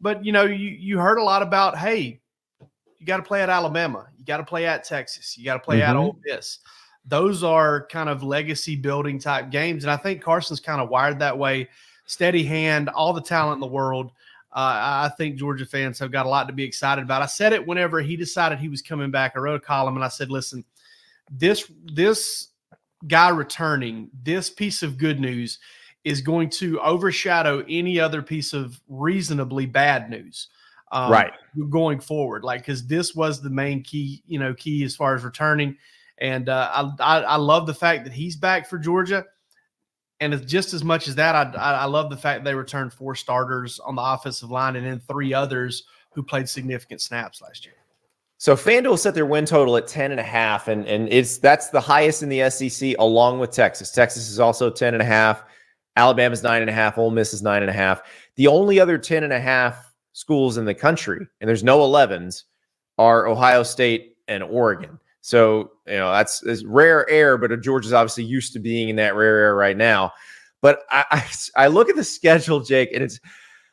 but 0.00 0.24
you 0.24 0.32
know, 0.32 0.44
you 0.44 0.70
you 0.70 0.98
heard 0.98 1.18
a 1.18 1.22
lot 1.22 1.42
about 1.42 1.78
hey, 1.78 2.20
you 2.98 3.06
got 3.06 3.18
to 3.18 3.22
play 3.22 3.42
at 3.42 3.48
Alabama, 3.48 4.08
you 4.18 4.24
got 4.24 4.38
to 4.38 4.44
play 4.44 4.66
at 4.66 4.82
Texas, 4.82 5.38
you 5.38 5.44
got 5.44 5.54
to 5.54 5.60
play 5.60 5.78
mm-hmm. 5.78 5.90
at 5.90 5.96
Ole 5.96 6.18
Miss. 6.24 6.58
Those 7.04 7.42
are 7.44 7.86
kind 7.86 8.08
of 8.08 8.22
legacy 8.24 8.74
building 8.74 9.20
type 9.20 9.50
games, 9.50 9.84
and 9.84 9.90
I 9.90 9.96
think 9.96 10.20
Carson's 10.20 10.60
kind 10.60 10.80
of 10.80 10.88
wired 10.88 11.20
that 11.20 11.38
way 11.38 11.68
steady 12.06 12.44
hand, 12.44 12.88
all 12.88 13.12
the 13.12 13.20
talent 13.20 13.56
in 13.56 13.60
the 13.60 13.66
world. 13.66 14.12
Uh, 14.54 15.08
I 15.08 15.10
think 15.16 15.36
Georgia 15.36 15.64
fans 15.64 15.98
have 15.98 16.12
got 16.12 16.26
a 16.26 16.28
lot 16.28 16.46
to 16.46 16.52
be 16.52 16.64
excited 16.64 17.02
about. 17.02 17.22
I 17.22 17.26
said 17.26 17.54
it 17.54 17.66
whenever 17.66 18.00
he 18.00 18.16
decided 18.16 18.58
he 18.58 18.68
was 18.68 18.82
coming 18.82 19.10
back. 19.10 19.32
I 19.34 19.38
wrote 19.40 19.62
a 19.62 19.64
column 19.64 19.96
and 19.96 20.04
I 20.04 20.08
said, 20.08 20.30
"Listen, 20.30 20.64
this 21.30 21.70
this 21.94 22.48
guy 23.08 23.30
returning, 23.30 24.10
this 24.22 24.50
piece 24.50 24.82
of 24.82 24.98
good 24.98 25.20
news 25.20 25.58
is 26.04 26.20
going 26.20 26.50
to 26.50 26.80
overshadow 26.80 27.64
any 27.68 27.98
other 27.98 28.20
piece 28.20 28.52
of 28.52 28.78
reasonably 28.88 29.66
bad 29.66 30.10
news." 30.10 30.48
Um, 30.92 31.10
right 31.10 31.32
going 31.70 32.00
forward 32.00 32.44
like 32.44 32.60
because 32.60 32.86
this 32.86 33.14
was 33.14 33.40
the 33.40 33.48
main 33.48 33.82
key 33.82 34.22
you 34.26 34.38
know 34.38 34.52
key 34.52 34.84
as 34.84 34.94
far 34.94 35.14
as 35.14 35.24
returning 35.24 35.74
and 36.18 36.50
uh, 36.50 36.92
I, 37.00 37.16
I, 37.16 37.20
I 37.22 37.36
love 37.36 37.66
the 37.66 37.72
fact 37.72 38.04
that 38.04 38.12
he's 38.12 38.36
back 38.36 38.68
for 38.68 38.76
georgia 38.78 39.24
and 40.22 40.32
it's 40.32 40.44
just 40.44 40.72
as 40.72 40.84
much 40.84 41.08
as 41.08 41.16
that, 41.16 41.34
I, 41.34 41.72
I 41.72 41.84
love 41.86 42.08
the 42.08 42.16
fact 42.16 42.44
they 42.44 42.54
returned 42.54 42.92
four 42.92 43.16
starters 43.16 43.80
on 43.80 43.96
the 43.96 44.02
offensive 44.02 44.52
line 44.52 44.76
and 44.76 44.86
then 44.86 45.00
three 45.00 45.34
others 45.34 45.82
who 46.14 46.22
played 46.22 46.48
significant 46.48 47.00
snaps 47.00 47.42
last 47.42 47.66
year. 47.66 47.74
So 48.38 48.54
FanDuel 48.54 48.98
set 48.98 49.14
their 49.14 49.26
win 49.26 49.46
total 49.46 49.76
at 49.76 49.88
10 49.88 50.12
and 50.12 50.20
a 50.20 50.24
half, 50.24 50.68
and, 50.68 50.86
and 50.86 51.08
it's 51.08 51.38
that's 51.38 51.70
the 51.70 51.80
highest 51.80 52.22
in 52.22 52.28
the 52.28 52.48
SEC 52.50 52.94
along 53.00 53.40
with 53.40 53.50
Texas. 53.50 53.90
Texas 53.90 54.28
is 54.28 54.38
also 54.38 54.70
10 54.70 54.94
and 54.94 55.02
a 55.02 55.06
half. 55.06 55.44
Alabama's 55.96 56.42
nine 56.42 56.62
and 56.62 56.70
a 56.70 56.72
half. 56.72 56.98
Ole 56.98 57.10
Miss 57.10 57.34
is 57.34 57.42
nine 57.42 57.62
and 57.62 57.70
a 57.70 57.74
half. 57.74 58.02
The 58.36 58.46
only 58.46 58.78
other 58.78 58.98
10 58.98 59.24
and 59.24 59.32
a 59.32 59.40
half 59.40 59.92
schools 60.12 60.56
in 60.56 60.64
the 60.64 60.74
country, 60.74 61.26
and 61.40 61.48
there's 61.48 61.64
no 61.64 61.80
11s, 61.80 62.44
are 62.96 63.26
Ohio 63.26 63.64
State 63.64 64.16
and 64.28 64.42
Oregon. 64.44 65.00
So, 65.20 65.71
you 65.86 65.96
know, 65.96 66.12
that's, 66.12 66.42
rare 66.64 67.08
air, 67.10 67.36
but 67.36 67.60
Georgia's 67.60 67.92
obviously 67.92 68.24
used 68.24 68.52
to 68.52 68.58
being 68.58 68.88
in 68.88 68.96
that 68.96 69.14
rare 69.14 69.38
air 69.38 69.54
right 69.56 69.76
now. 69.76 70.12
But 70.60 70.80
I, 70.90 71.04
I, 71.10 71.64
I 71.64 71.66
look 71.66 71.88
at 71.88 71.96
the 71.96 72.04
schedule, 72.04 72.60
Jake, 72.60 72.90
and 72.92 73.02
it's, 73.02 73.18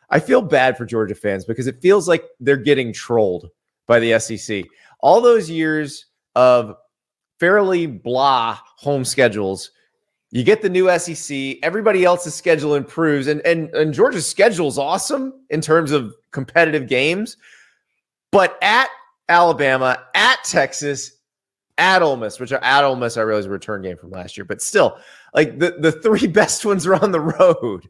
I 0.09 0.19
feel 0.19 0.41
bad 0.41 0.77
for 0.77 0.85
Georgia 0.85 1.15
fans 1.15 1.45
because 1.45 1.67
it 1.67 1.81
feels 1.81 2.07
like 2.07 2.23
they're 2.39 2.57
getting 2.57 2.91
trolled 2.91 3.49
by 3.87 3.99
the 3.99 4.19
SEC. 4.19 4.65
All 5.01 5.21
those 5.21 5.49
years 5.49 6.07
of 6.35 6.75
fairly 7.39 7.85
blah 7.85 8.57
home 8.77 9.05
schedules, 9.05 9.71
you 10.31 10.43
get 10.43 10.61
the 10.61 10.69
new 10.69 10.89
SEC, 10.97 11.57
everybody 11.63 12.05
else's 12.05 12.35
schedule 12.35 12.75
improves, 12.75 13.27
and 13.27 13.41
and 13.41 13.73
and 13.73 13.93
Georgia's 13.93 14.27
schedule 14.27 14.67
is 14.67 14.77
awesome 14.77 15.33
in 15.49 15.59
terms 15.59 15.91
of 15.91 16.13
competitive 16.31 16.87
games. 16.87 17.35
But 18.31 18.57
at 18.61 18.89
Alabama, 19.27 20.03
at 20.13 20.37
Texas, 20.43 21.13
at 21.79 22.01
Ole 22.01 22.17
Miss, 22.17 22.39
which 22.39 22.51
are 22.51 22.63
at 22.63 22.83
Ole 22.83 22.95
Miss, 22.95 23.17
I 23.17 23.21
realize 23.21 23.45
a 23.45 23.49
return 23.49 23.81
game 23.81 23.97
from 23.97 24.11
last 24.11 24.37
year, 24.37 24.45
but 24.45 24.61
still, 24.61 24.99
like 25.33 25.57
the, 25.57 25.77
the 25.79 25.91
three 25.91 26.27
best 26.27 26.65
ones 26.65 26.85
are 26.85 26.95
on 26.95 27.11
the 27.11 27.21
road. 27.21 27.89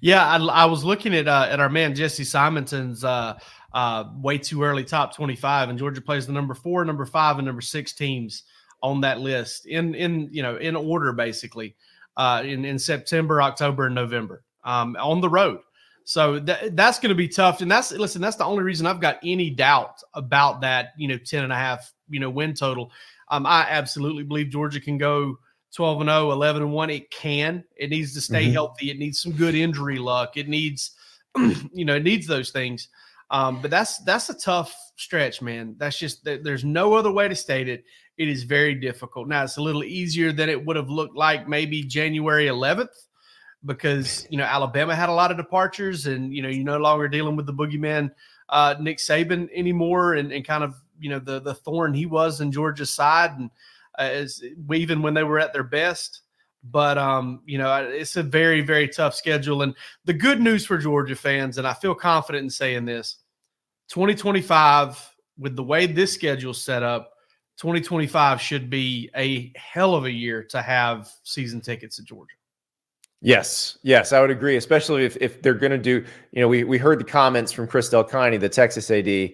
Yeah, 0.00 0.26
I, 0.26 0.38
I 0.38 0.64
was 0.66 0.84
looking 0.84 1.14
at 1.14 1.28
uh, 1.28 1.46
at 1.48 1.60
our 1.60 1.68
man 1.68 1.94
Jesse 1.94 2.24
Simonson's 2.24 3.04
uh, 3.04 3.38
uh, 3.72 4.04
way 4.16 4.38
too 4.38 4.62
early 4.62 4.84
top 4.84 5.14
twenty 5.14 5.36
five, 5.36 5.68
and 5.68 5.78
Georgia 5.78 6.00
plays 6.00 6.26
the 6.26 6.32
number 6.32 6.54
four, 6.54 6.84
number 6.84 7.06
five, 7.06 7.38
and 7.38 7.46
number 7.46 7.62
six 7.62 7.92
teams 7.92 8.42
on 8.82 9.00
that 9.00 9.20
list 9.20 9.66
in 9.66 9.94
in 9.94 10.28
you 10.30 10.42
know 10.42 10.56
in 10.56 10.76
order 10.76 11.12
basically 11.12 11.76
uh, 12.16 12.42
in 12.44 12.64
in 12.64 12.78
September, 12.78 13.40
October, 13.40 13.86
and 13.86 13.94
November 13.94 14.42
um, 14.64 14.96
on 14.98 15.20
the 15.20 15.28
road. 15.28 15.60
So 16.08 16.38
that, 16.40 16.74
that's 16.74 16.98
going 16.98 17.10
to 17.10 17.14
be 17.14 17.28
tough. 17.28 17.60
And 17.60 17.70
that's 17.70 17.92
listen, 17.92 18.22
that's 18.22 18.36
the 18.36 18.44
only 18.46 18.62
reason 18.62 18.86
I've 18.86 18.98
got 18.98 19.18
any 19.22 19.50
doubt 19.50 20.00
about 20.14 20.62
that, 20.62 20.94
you 20.96 21.06
know, 21.06 21.18
10 21.18 21.44
and 21.44 21.52
a 21.52 21.56
half, 21.56 21.92
you 22.08 22.18
know, 22.18 22.30
win 22.30 22.54
total. 22.54 22.90
Um, 23.30 23.46
I 23.46 23.66
absolutely 23.68 24.22
believe 24.24 24.50
Georgia 24.50 24.80
can 24.80 24.98
go 24.98 25.38
12 25.74 26.00
and 26.02 26.10
0, 26.10 26.32
11 26.32 26.62
and 26.62 26.72
1. 26.72 26.90
It 26.90 27.10
can. 27.10 27.64
It 27.76 27.90
needs 27.90 28.14
to 28.14 28.20
stay 28.20 28.44
mm-hmm. 28.44 28.52
healthy. 28.52 28.90
It 28.90 28.98
needs 28.98 29.20
some 29.20 29.32
good 29.32 29.54
injury 29.54 29.98
luck. 29.98 30.36
It 30.36 30.48
needs, 30.48 30.92
you 31.36 31.84
know, 31.84 31.96
it 31.96 32.04
needs 32.04 32.26
those 32.26 32.50
things. 32.50 32.88
Um, 33.30 33.60
but 33.60 33.70
that's 33.70 33.98
that's 34.04 34.30
a 34.30 34.34
tough 34.34 34.74
stretch, 34.96 35.42
man. 35.42 35.74
That's 35.76 35.98
just 35.98 36.24
there's 36.24 36.64
no 36.64 36.94
other 36.94 37.12
way 37.12 37.28
to 37.28 37.34
state 37.34 37.68
it. 37.68 37.84
It 38.16 38.28
is 38.28 38.44
very 38.44 38.74
difficult. 38.74 39.28
Now 39.28 39.44
it's 39.44 39.58
a 39.58 39.62
little 39.62 39.84
easier 39.84 40.32
than 40.32 40.48
it 40.48 40.64
would 40.64 40.76
have 40.76 40.88
looked 40.88 41.16
like 41.16 41.46
maybe 41.46 41.82
January 41.82 42.46
11th 42.46 42.88
because 43.66 44.26
you 44.30 44.38
know 44.38 44.44
Alabama 44.44 44.94
had 44.94 45.10
a 45.10 45.12
lot 45.12 45.30
of 45.30 45.36
departures, 45.36 46.06
and 46.06 46.32
you 46.34 46.42
know 46.42 46.48
you're 46.48 46.64
no 46.64 46.78
longer 46.78 47.06
dealing 47.06 47.36
with 47.36 47.46
the 47.46 47.52
boogeyman 47.52 48.10
uh, 48.48 48.74
Nick 48.80 48.98
Saban 48.98 49.48
anymore, 49.54 50.14
and, 50.14 50.32
and 50.32 50.44
kind 50.44 50.64
of 50.64 50.74
you 50.98 51.10
know 51.10 51.18
the 51.18 51.40
the 51.40 51.54
thorn 51.54 51.94
he 51.94 52.06
was 52.06 52.40
in 52.40 52.52
Georgia's 52.52 52.90
side, 52.90 53.38
and 53.38 53.50
uh, 53.98 54.02
as 54.02 54.42
even 54.72 55.02
when 55.02 55.14
they 55.14 55.24
were 55.24 55.38
at 55.38 55.52
their 55.52 55.64
best. 55.64 56.22
But 56.64 56.98
um, 56.98 57.42
you 57.46 57.58
know, 57.58 57.74
it's 57.82 58.16
a 58.16 58.22
very 58.22 58.60
very 58.60 58.88
tough 58.88 59.14
schedule, 59.14 59.62
and 59.62 59.74
the 60.04 60.12
good 60.12 60.40
news 60.40 60.66
for 60.66 60.78
Georgia 60.78 61.16
fans, 61.16 61.58
and 61.58 61.66
I 61.66 61.74
feel 61.74 61.94
confident 61.94 62.44
in 62.44 62.50
saying 62.50 62.84
this: 62.84 63.16
2025 63.88 65.14
with 65.38 65.56
the 65.56 65.62
way 65.62 65.86
this 65.86 66.12
schedule's 66.12 66.62
set 66.62 66.82
up. 66.82 67.12
2025 67.58 68.40
should 68.40 68.70
be 68.70 69.10
a 69.16 69.52
hell 69.56 69.96
of 69.96 70.04
a 70.04 70.10
year 70.10 70.44
to 70.44 70.62
have 70.62 71.10
season 71.24 71.60
tickets 71.60 71.98
at 71.98 72.04
Georgia. 72.04 72.34
Yes, 73.20 73.78
yes, 73.82 74.12
I 74.12 74.20
would 74.20 74.30
agree, 74.30 74.56
especially 74.56 75.04
if, 75.04 75.16
if 75.20 75.42
they're 75.42 75.54
going 75.54 75.72
to 75.72 75.78
do, 75.78 76.04
you 76.30 76.40
know, 76.40 76.46
we, 76.46 76.62
we 76.62 76.78
heard 76.78 77.00
the 77.00 77.04
comments 77.04 77.50
from 77.50 77.66
Chris 77.66 77.88
Del 77.88 78.04
the 78.04 78.48
Texas 78.48 78.90
AD, 78.92 79.30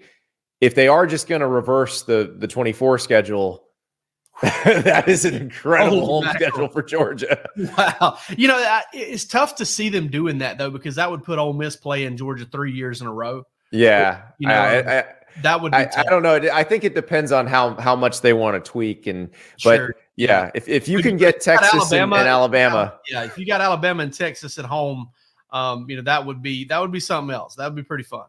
if 0.65 0.75
they 0.75 0.89
are 0.89 1.07
just 1.07 1.29
going 1.29 1.43
to 1.43 1.47
reverse 1.47 2.03
the 2.03 2.35
the 2.39 2.49
24 2.49 2.99
schedule, 2.99 3.65
that 4.43 5.09
is 5.09 5.25
an 5.25 5.35
incredible 5.35 6.03
oh, 6.03 6.07
home 6.23 6.35
schedule 6.35 6.69
for 6.69 6.83
Georgia. 6.83 7.49
Wow. 7.77 8.19
You 8.37 8.49
know, 8.49 8.81
it's 8.93 9.27
tough 9.27 9.57
to 9.57 9.67
see 9.67 9.91
them 9.91 10.09
doing 10.09 10.39
that 10.39 10.57
though, 10.59 10.71
because 10.71 10.95
that 10.97 11.11
would 11.11 11.23
put 11.23 11.39
Ole 11.39 11.53
Miss 11.53 11.77
playing 11.77 12.17
Georgia 12.17 12.47
three 12.47 12.73
years 12.73 13.01
in 13.01 13.07
a 13.07 13.13
row. 13.13 13.45
Yeah, 13.71 14.23
you 14.39 14.49
know, 14.49 14.55
I, 14.55 14.99
I, 14.99 15.05
that 15.43 15.61
would. 15.61 15.75
I, 15.75 15.91
I, 15.97 16.05
don't 16.05 16.23
know. 16.23 16.37
I 16.53 16.63
think 16.63 16.85
it 16.85 16.95
depends 16.95 17.33
on 17.33 17.47
how 17.47 17.75
how 17.81 17.97
much 17.97 18.21
they 18.21 18.33
want 18.33 18.63
to 18.63 18.71
tweak, 18.71 19.09
and 19.09 19.31
but 19.65 19.77
sure. 19.77 19.97
yeah, 20.15 20.51
if 20.55 20.69
if 20.69 20.87
you 20.87 21.03
can 21.03 21.17
get 21.17 21.41
Texas 21.41 21.75
Alabama, 21.75 22.17
and, 22.17 22.21
and, 22.21 22.29
Alabama, 22.29 22.95
yeah, 23.11 23.25
if 23.25 23.37
you 23.37 23.45
got 23.45 23.61
Alabama 23.61 24.05
and 24.05 24.15
Texas 24.15 24.59
at 24.59 24.65
home, 24.65 25.11
um, 25.51 25.91
you 25.91 25.97
know 25.97 26.03
that 26.03 26.25
would 26.25 26.41
be 26.41 26.65
that 26.67 26.81
would 26.81 26.93
be 26.93 27.01
something 27.01 27.35
else. 27.35 27.57
That 27.57 27.65
would 27.65 27.75
be 27.75 27.83
pretty 27.83 28.05
fun. 28.05 28.27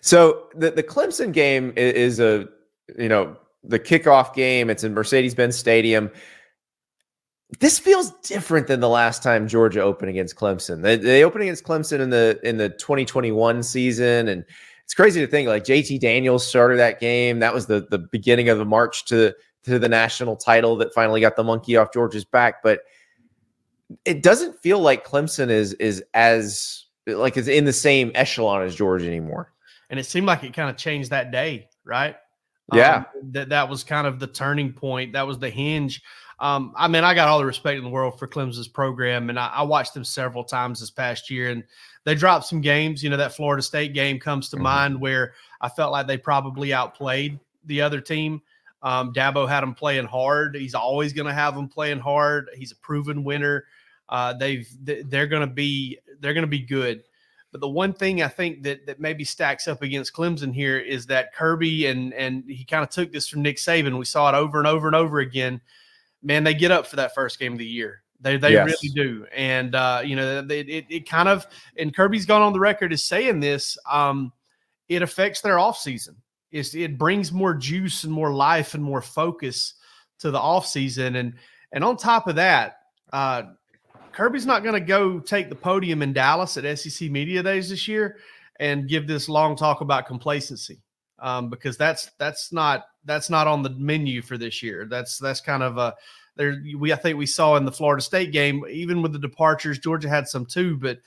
So 0.00 0.48
the 0.54 0.70
the 0.70 0.82
Clemson 0.82 1.32
game 1.32 1.72
is, 1.76 2.18
is 2.18 2.20
a 2.20 2.48
you 2.98 3.08
know 3.08 3.36
the 3.62 3.78
kickoff 3.78 4.34
game. 4.34 4.70
It's 4.70 4.84
in 4.84 4.94
Mercedes 4.94 5.34
Benz 5.34 5.56
Stadium 5.56 6.10
this 7.58 7.78
feels 7.78 8.12
different 8.22 8.68
than 8.68 8.80
the 8.80 8.88
last 8.88 9.22
time 9.22 9.48
Georgia 9.48 9.82
opened 9.82 10.10
against 10.10 10.36
Clemson. 10.36 10.82
They, 10.82 10.96
they 10.96 11.24
opened 11.24 11.42
against 11.42 11.64
Clemson 11.64 12.00
in 12.00 12.10
the 12.10 12.38
in 12.44 12.58
the 12.58 12.68
2021 12.68 13.62
season, 13.62 14.28
and 14.28 14.44
it's 14.84 14.94
crazy 14.94 15.20
to 15.20 15.26
think 15.26 15.48
like 15.48 15.64
JT 15.64 15.98
Daniels 16.00 16.46
started 16.46 16.78
that 16.78 17.00
game. 17.00 17.40
That 17.40 17.52
was 17.52 17.66
the 17.66 17.86
the 17.90 17.98
beginning 17.98 18.48
of 18.48 18.58
the 18.58 18.64
march 18.64 19.04
to 19.06 19.34
to 19.64 19.78
the 19.78 19.88
national 19.88 20.36
title 20.36 20.76
that 20.76 20.94
finally 20.94 21.20
got 21.20 21.36
the 21.36 21.44
monkey 21.44 21.76
off 21.76 21.92
Georgia's 21.92 22.24
back. 22.24 22.62
But 22.62 22.80
it 24.04 24.22
doesn't 24.22 24.58
feel 24.60 24.78
like 24.78 25.06
Clemson 25.06 25.50
is 25.50 25.72
is 25.74 26.04
as 26.14 26.79
like 27.06 27.36
it's 27.36 27.48
in 27.48 27.64
the 27.64 27.72
same 27.72 28.12
echelon 28.14 28.62
as 28.62 28.74
George 28.74 29.02
anymore. 29.02 29.52
And 29.88 29.98
it 29.98 30.04
seemed 30.04 30.26
like 30.26 30.44
it 30.44 30.54
kind 30.54 30.70
of 30.70 30.76
changed 30.76 31.10
that 31.10 31.32
day, 31.32 31.68
right? 31.84 32.16
Yeah, 32.72 32.96
um, 32.96 33.32
that 33.32 33.48
that 33.48 33.68
was 33.68 33.82
kind 33.82 34.06
of 34.06 34.20
the 34.20 34.28
turning 34.28 34.72
point. 34.72 35.14
That 35.14 35.26
was 35.26 35.38
the 35.38 35.50
hinge 35.50 36.02
um, 36.40 36.72
I 36.74 36.88
mean, 36.88 37.04
I 37.04 37.14
got 37.14 37.28
all 37.28 37.38
the 37.38 37.44
respect 37.44 37.76
in 37.76 37.84
the 37.84 37.90
world 37.90 38.18
for 38.18 38.26
Clemson's 38.26 38.66
program, 38.66 39.28
and 39.28 39.38
I, 39.38 39.48
I, 39.48 39.62
watched 39.62 39.92
them 39.92 40.04
several 40.04 40.42
times 40.42 40.80
this 40.80 40.90
past 40.90 41.28
year, 41.28 41.50
and 41.50 41.62
they 42.04 42.14
dropped 42.14 42.46
some 42.46 42.62
games. 42.62 43.02
You 43.04 43.10
know, 43.10 43.18
that 43.18 43.34
Florida 43.34 43.62
State 43.62 43.92
game 43.92 44.18
comes 44.18 44.48
to 44.48 44.56
mm-hmm. 44.56 44.62
mind 44.62 45.00
where 45.00 45.34
I 45.60 45.68
felt 45.68 45.92
like 45.92 46.06
they 46.06 46.16
probably 46.16 46.72
outplayed 46.72 47.38
the 47.66 47.82
other 47.82 48.00
team. 48.00 48.40
Um, 48.82 49.12
Dabo 49.12 49.46
had 49.46 49.60
them 49.60 49.74
playing 49.74 50.06
hard. 50.06 50.56
He's 50.56 50.74
always 50.74 51.12
going 51.12 51.26
to 51.26 51.34
have 51.34 51.54
them 51.54 51.68
playing 51.68 51.98
hard. 51.98 52.48
He's 52.54 52.72
a 52.72 52.76
proven 52.76 53.22
winner. 53.22 53.66
Uh, 54.08 54.32
they've 54.32 54.66
they're 54.82 55.26
going 55.26 55.46
to 55.46 55.54
be 55.54 55.98
they're 56.20 56.34
going 56.34 56.42
to 56.42 56.48
be 56.48 56.60
good. 56.60 57.02
But 57.52 57.60
the 57.60 57.68
one 57.68 57.92
thing 57.92 58.22
I 58.22 58.28
think 58.28 58.62
that 58.62 58.86
that 58.86 59.00
maybe 59.00 59.24
stacks 59.24 59.66
up 59.66 59.82
against 59.82 60.14
Clemson 60.14 60.54
here 60.54 60.78
is 60.78 61.06
that 61.06 61.34
Kirby 61.34 61.86
and 61.86 62.14
and 62.14 62.44
he 62.46 62.64
kind 62.64 62.84
of 62.84 62.90
took 62.90 63.12
this 63.12 63.26
from 63.28 63.42
Nick 63.42 63.56
Saban. 63.56 63.98
We 63.98 64.04
saw 64.04 64.28
it 64.28 64.36
over 64.36 64.58
and 64.58 64.68
over 64.68 64.86
and 64.86 64.94
over 64.94 65.18
again 65.18 65.60
man, 66.22 66.44
they 66.44 66.54
get 66.54 66.70
up 66.70 66.86
for 66.86 66.96
that 66.96 67.14
first 67.14 67.38
game 67.38 67.52
of 67.52 67.58
the 67.58 67.66
year. 67.66 68.02
They 68.20 68.36
they 68.36 68.52
yes. 68.52 68.66
really 68.66 68.94
do, 68.94 69.26
and 69.34 69.74
uh, 69.74 70.02
you 70.04 70.14
know 70.14 70.40
it, 70.40 70.50
it, 70.50 70.84
it 70.90 71.08
kind 71.08 71.28
of 71.28 71.46
and 71.78 71.94
Kirby's 71.94 72.26
gone 72.26 72.42
on 72.42 72.52
the 72.52 72.60
record 72.60 72.92
as 72.92 73.02
saying 73.02 73.40
this. 73.40 73.78
Um, 73.90 74.32
it 74.88 75.00
affects 75.00 75.40
their 75.40 75.58
off 75.58 75.78
season. 75.78 76.16
It's, 76.50 76.74
it 76.74 76.98
brings 76.98 77.32
more 77.32 77.54
juice 77.54 78.04
and 78.04 78.12
more 78.12 78.32
life 78.32 78.74
and 78.74 78.82
more 78.82 79.00
focus 79.00 79.74
to 80.18 80.30
the 80.30 80.38
off 80.38 80.66
season, 80.66 81.16
and 81.16 81.34
and 81.72 81.82
on 81.82 81.96
top 81.96 82.28
of 82.28 82.36
that, 82.36 82.80
uh, 83.10 83.44
Kirby's 84.12 84.46
not 84.46 84.62
going 84.62 84.74
to 84.74 84.80
go 84.80 85.20
take 85.20 85.48
the 85.48 85.54
podium 85.54 86.02
in 86.02 86.12
Dallas 86.12 86.56
at 86.56 86.78
SEC 86.78 87.10
Media 87.10 87.42
Days 87.42 87.70
this 87.70 87.88
year 87.88 88.18
and 88.58 88.88
give 88.88 89.06
this 89.06 89.28
long 89.28 89.56
talk 89.56 89.80
about 89.80 90.06
complacency 90.06 90.80
um, 91.20 91.48
because 91.48 91.76
that's 91.76 92.10
that's 92.18 92.52
not 92.52 92.86
that's 93.04 93.30
not 93.30 93.46
on 93.46 93.62
the 93.62 93.70
menu 93.70 94.22
for 94.22 94.36
this 94.36 94.62
year. 94.62 94.86
That's 94.88 95.18
that's 95.18 95.40
kind 95.40 95.62
of 95.62 95.78
a 95.78 95.94
there. 96.36 96.62
We 96.78 96.92
I 96.92 96.96
think 96.96 97.18
we 97.18 97.26
saw 97.26 97.56
in 97.56 97.64
the 97.64 97.72
Florida 97.72 98.02
State 98.02 98.32
game, 98.32 98.64
even 98.68 99.02
with 99.02 99.12
the 99.12 99.18
departures, 99.18 99.78
Georgia 99.78 100.08
had 100.08 100.28
some 100.28 100.46
too, 100.46 100.76
but 100.76 100.98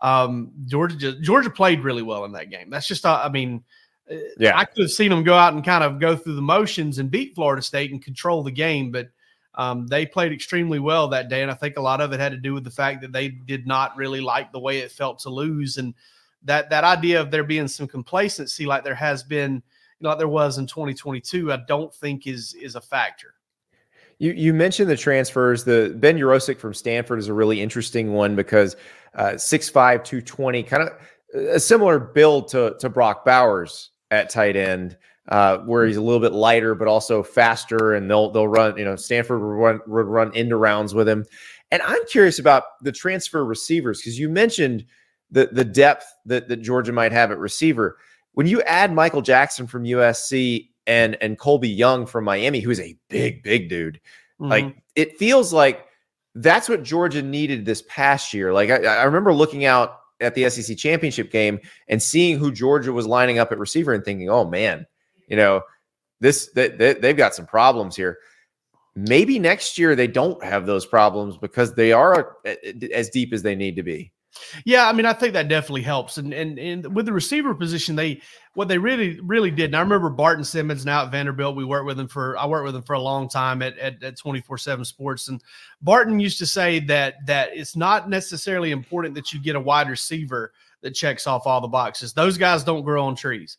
um, 0.00 0.52
Georgia 0.66 1.18
Georgia 1.20 1.50
played 1.50 1.80
really 1.80 2.02
well 2.02 2.24
in 2.24 2.32
that 2.32 2.50
game. 2.50 2.70
That's 2.70 2.86
just 2.86 3.04
uh, 3.06 3.20
I 3.22 3.28
mean. 3.28 3.64
Uh, 4.08 4.18
yeah, 4.38 4.56
I 4.56 4.64
could 4.64 4.82
have 4.82 4.90
seen 4.92 5.10
them 5.10 5.24
go 5.24 5.34
out 5.34 5.54
and 5.54 5.64
kind 5.64 5.82
of 5.82 5.98
go 5.98 6.14
through 6.14 6.36
the 6.36 6.42
motions 6.42 6.98
and 6.98 7.10
beat 7.10 7.34
Florida 7.34 7.60
State 7.60 7.90
and 7.90 8.00
control 8.00 8.44
the 8.44 8.52
game, 8.52 8.92
but 8.92 9.08
um, 9.56 9.86
they 9.86 10.04
played 10.04 10.32
extremely 10.32 10.78
well 10.78 11.08
that 11.08 11.28
day, 11.28 11.42
and 11.42 11.50
I 11.50 11.54
think 11.54 11.76
a 11.76 11.82
lot 11.82 12.00
of 12.00 12.12
it 12.12 12.20
had 12.20 12.32
to 12.32 12.38
do 12.38 12.52
with 12.52 12.64
the 12.64 12.70
fact 12.70 13.00
that 13.00 13.12
they 13.12 13.28
did 13.28 13.66
not 13.66 13.96
really 13.96 14.20
like 14.20 14.52
the 14.52 14.60
way 14.60 14.78
it 14.78 14.92
felt 14.92 15.18
to 15.20 15.30
lose, 15.30 15.78
and 15.78 15.94
that 16.44 16.68
that 16.70 16.84
idea 16.84 17.20
of 17.20 17.30
there 17.30 17.44
being 17.44 17.68
some 17.68 17.88
complacency, 17.88 18.66
like 18.66 18.84
there 18.84 18.94
has 18.94 19.22
been 19.22 19.62
like 20.00 20.18
there 20.18 20.28
was 20.28 20.58
in 20.58 20.66
2022, 20.66 21.52
I 21.52 21.58
don't 21.66 21.94
think 21.94 22.26
is 22.26 22.54
is 22.54 22.74
a 22.74 22.80
factor. 22.80 23.34
You 24.18 24.32
you 24.32 24.52
mentioned 24.52 24.90
the 24.90 24.96
transfers. 24.96 25.64
The 25.64 25.94
Ben 25.96 26.18
Yurosek 26.18 26.58
from 26.58 26.74
Stanford 26.74 27.18
is 27.18 27.28
a 27.28 27.34
really 27.34 27.60
interesting 27.60 28.12
one 28.12 28.36
because 28.36 28.76
uh, 29.14 29.32
6'5", 29.32 29.72
220, 30.04 30.62
kind 30.64 30.82
of 30.82 30.90
a 31.34 31.60
similar 31.60 31.98
build 31.98 32.48
to 32.48 32.76
to 32.78 32.88
Brock 32.90 33.24
Bowers 33.24 33.90
at 34.10 34.28
tight 34.28 34.56
end. 34.56 34.96
Uh, 35.28 35.58
where 35.58 35.84
he's 35.84 35.96
a 35.96 36.00
little 36.00 36.20
bit 36.20 36.32
lighter, 36.32 36.76
but 36.76 36.86
also 36.86 37.22
faster, 37.22 37.94
and 37.94 38.08
they'll 38.08 38.30
they'll 38.30 38.46
run. 38.46 38.76
You 38.78 38.84
know, 38.84 38.94
Stanford 38.94 39.40
would 39.40 39.46
run 39.46 39.80
would 39.86 40.06
run 40.06 40.34
into 40.34 40.56
rounds 40.56 40.94
with 40.94 41.08
him. 41.08 41.24
And 41.72 41.82
I'm 41.82 42.06
curious 42.06 42.38
about 42.38 42.62
the 42.82 42.92
transfer 42.92 43.44
receivers 43.44 44.00
because 44.00 44.18
you 44.18 44.28
mentioned 44.28 44.84
the 45.30 45.46
the 45.50 45.64
depth 45.64 46.06
that 46.26 46.48
that 46.48 46.58
Georgia 46.58 46.92
might 46.92 47.10
have 47.10 47.32
at 47.32 47.38
receiver 47.38 47.98
when 48.36 48.46
you 48.46 48.60
add 48.62 48.92
Michael 48.92 49.22
Jackson 49.22 49.66
from 49.66 49.84
USC 49.84 50.68
and 50.86 51.16
and 51.22 51.38
Colbie 51.38 51.74
Young 51.74 52.04
from 52.04 52.24
Miami, 52.24 52.60
who 52.60 52.70
is 52.70 52.80
a 52.80 52.94
big, 53.08 53.42
big 53.42 53.70
dude, 53.70 53.98
mm-hmm. 54.38 54.50
like 54.50 54.76
it 54.94 55.16
feels 55.16 55.54
like 55.54 55.86
that's 56.34 56.68
what 56.68 56.82
Georgia 56.82 57.22
needed 57.22 57.64
this 57.64 57.82
past 57.88 58.34
year. 58.34 58.52
Like 58.52 58.68
I, 58.68 58.84
I 58.84 59.04
remember 59.04 59.32
looking 59.32 59.64
out 59.64 60.00
at 60.20 60.34
the 60.34 60.48
SEC 60.50 60.76
championship 60.76 61.30
game 61.30 61.58
and 61.88 62.02
seeing 62.02 62.38
who 62.38 62.52
Georgia 62.52 62.92
was 62.92 63.06
lining 63.06 63.38
up 63.38 63.52
at 63.52 63.58
receiver 63.58 63.94
and 63.94 64.04
thinking, 64.04 64.28
oh 64.28 64.44
man, 64.44 64.86
you 65.26 65.36
know, 65.36 65.62
this 66.20 66.50
they, 66.54 66.68
they, 66.68 66.94
they've 66.94 67.16
got 67.16 67.34
some 67.34 67.46
problems 67.46 67.96
here. 67.96 68.18
Maybe 68.94 69.38
next 69.38 69.78
year 69.78 69.94
they 69.94 70.06
don't 70.06 70.42
have 70.42 70.66
those 70.66 70.86
problems 70.86 71.36
because 71.36 71.74
they 71.74 71.92
are 71.92 72.36
uh, 72.46 72.50
uh, 72.50 72.86
as 72.94 73.10
deep 73.10 73.32
as 73.32 73.42
they 73.42 73.54
need 73.54 73.76
to 73.76 73.82
be. 73.82 74.12
Yeah, 74.66 74.86
I 74.86 74.92
mean, 74.92 75.06
I 75.06 75.14
think 75.14 75.32
that 75.32 75.48
definitely 75.48 75.82
helps. 75.82 76.18
And 76.18 76.32
and 76.32 76.58
and 76.58 76.94
with 76.94 77.06
the 77.06 77.12
receiver 77.12 77.54
position, 77.54 77.96
they 77.96 78.20
what 78.54 78.68
they 78.68 78.76
really 78.76 79.18
really 79.20 79.50
did. 79.50 79.66
And 79.66 79.76
I 79.76 79.80
remember 79.80 80.10
Barton 80.10 80.44
Simmons 80.44 80.84
now 80.84 81.04
at 81.04 81.10
Vanderbilt. 81.10 81.56
We 81.56 81.64
worked 81.64 81.86
with 81.86 81.98
him 81.98 82.08
for 82.08 82.36
I 82.36 82.46
worked 82.46 82.64
with 82.64 82.76
him 82.76 82.82
for 82.82 82.94
a 82.94 83.00
long 83.00 83.28
time 83.28 83.62
at 83.62 83.78
at 83.78 84.18
twenty 84.18 84.40
four 84.40 84.58
seven 84.58 84.84
Sports. 84.84 85.28
And 85.28 85.42
Barton 85.80 86.20
used 86.20 86.38
to 86.38 86.46
say 86.46 86.80
that 86.80 87.14
that 87.26 87.50
it's 87.54 87.76
not 87.76 88.10
necessarily 88.10 88.72
important 88.72 89.14
that 89.14 89.32
you 89.32 89.40
get 89.40 89.56
a 89.56 89.60
wide 89.60 89.88
receiver 89.88 90.52
that 90.82 90.94
checks 90.94 91.26
off 91.26 91.46
all 91.46 91.60
the 91.60 91.68
boxes. 91.68 92.12
Those 92.12 92.36
guys 92.36 92.62
don't 92.62 92.84
grow 92.84 93.04
on 93.06 93.16
trees, 93.16 93.56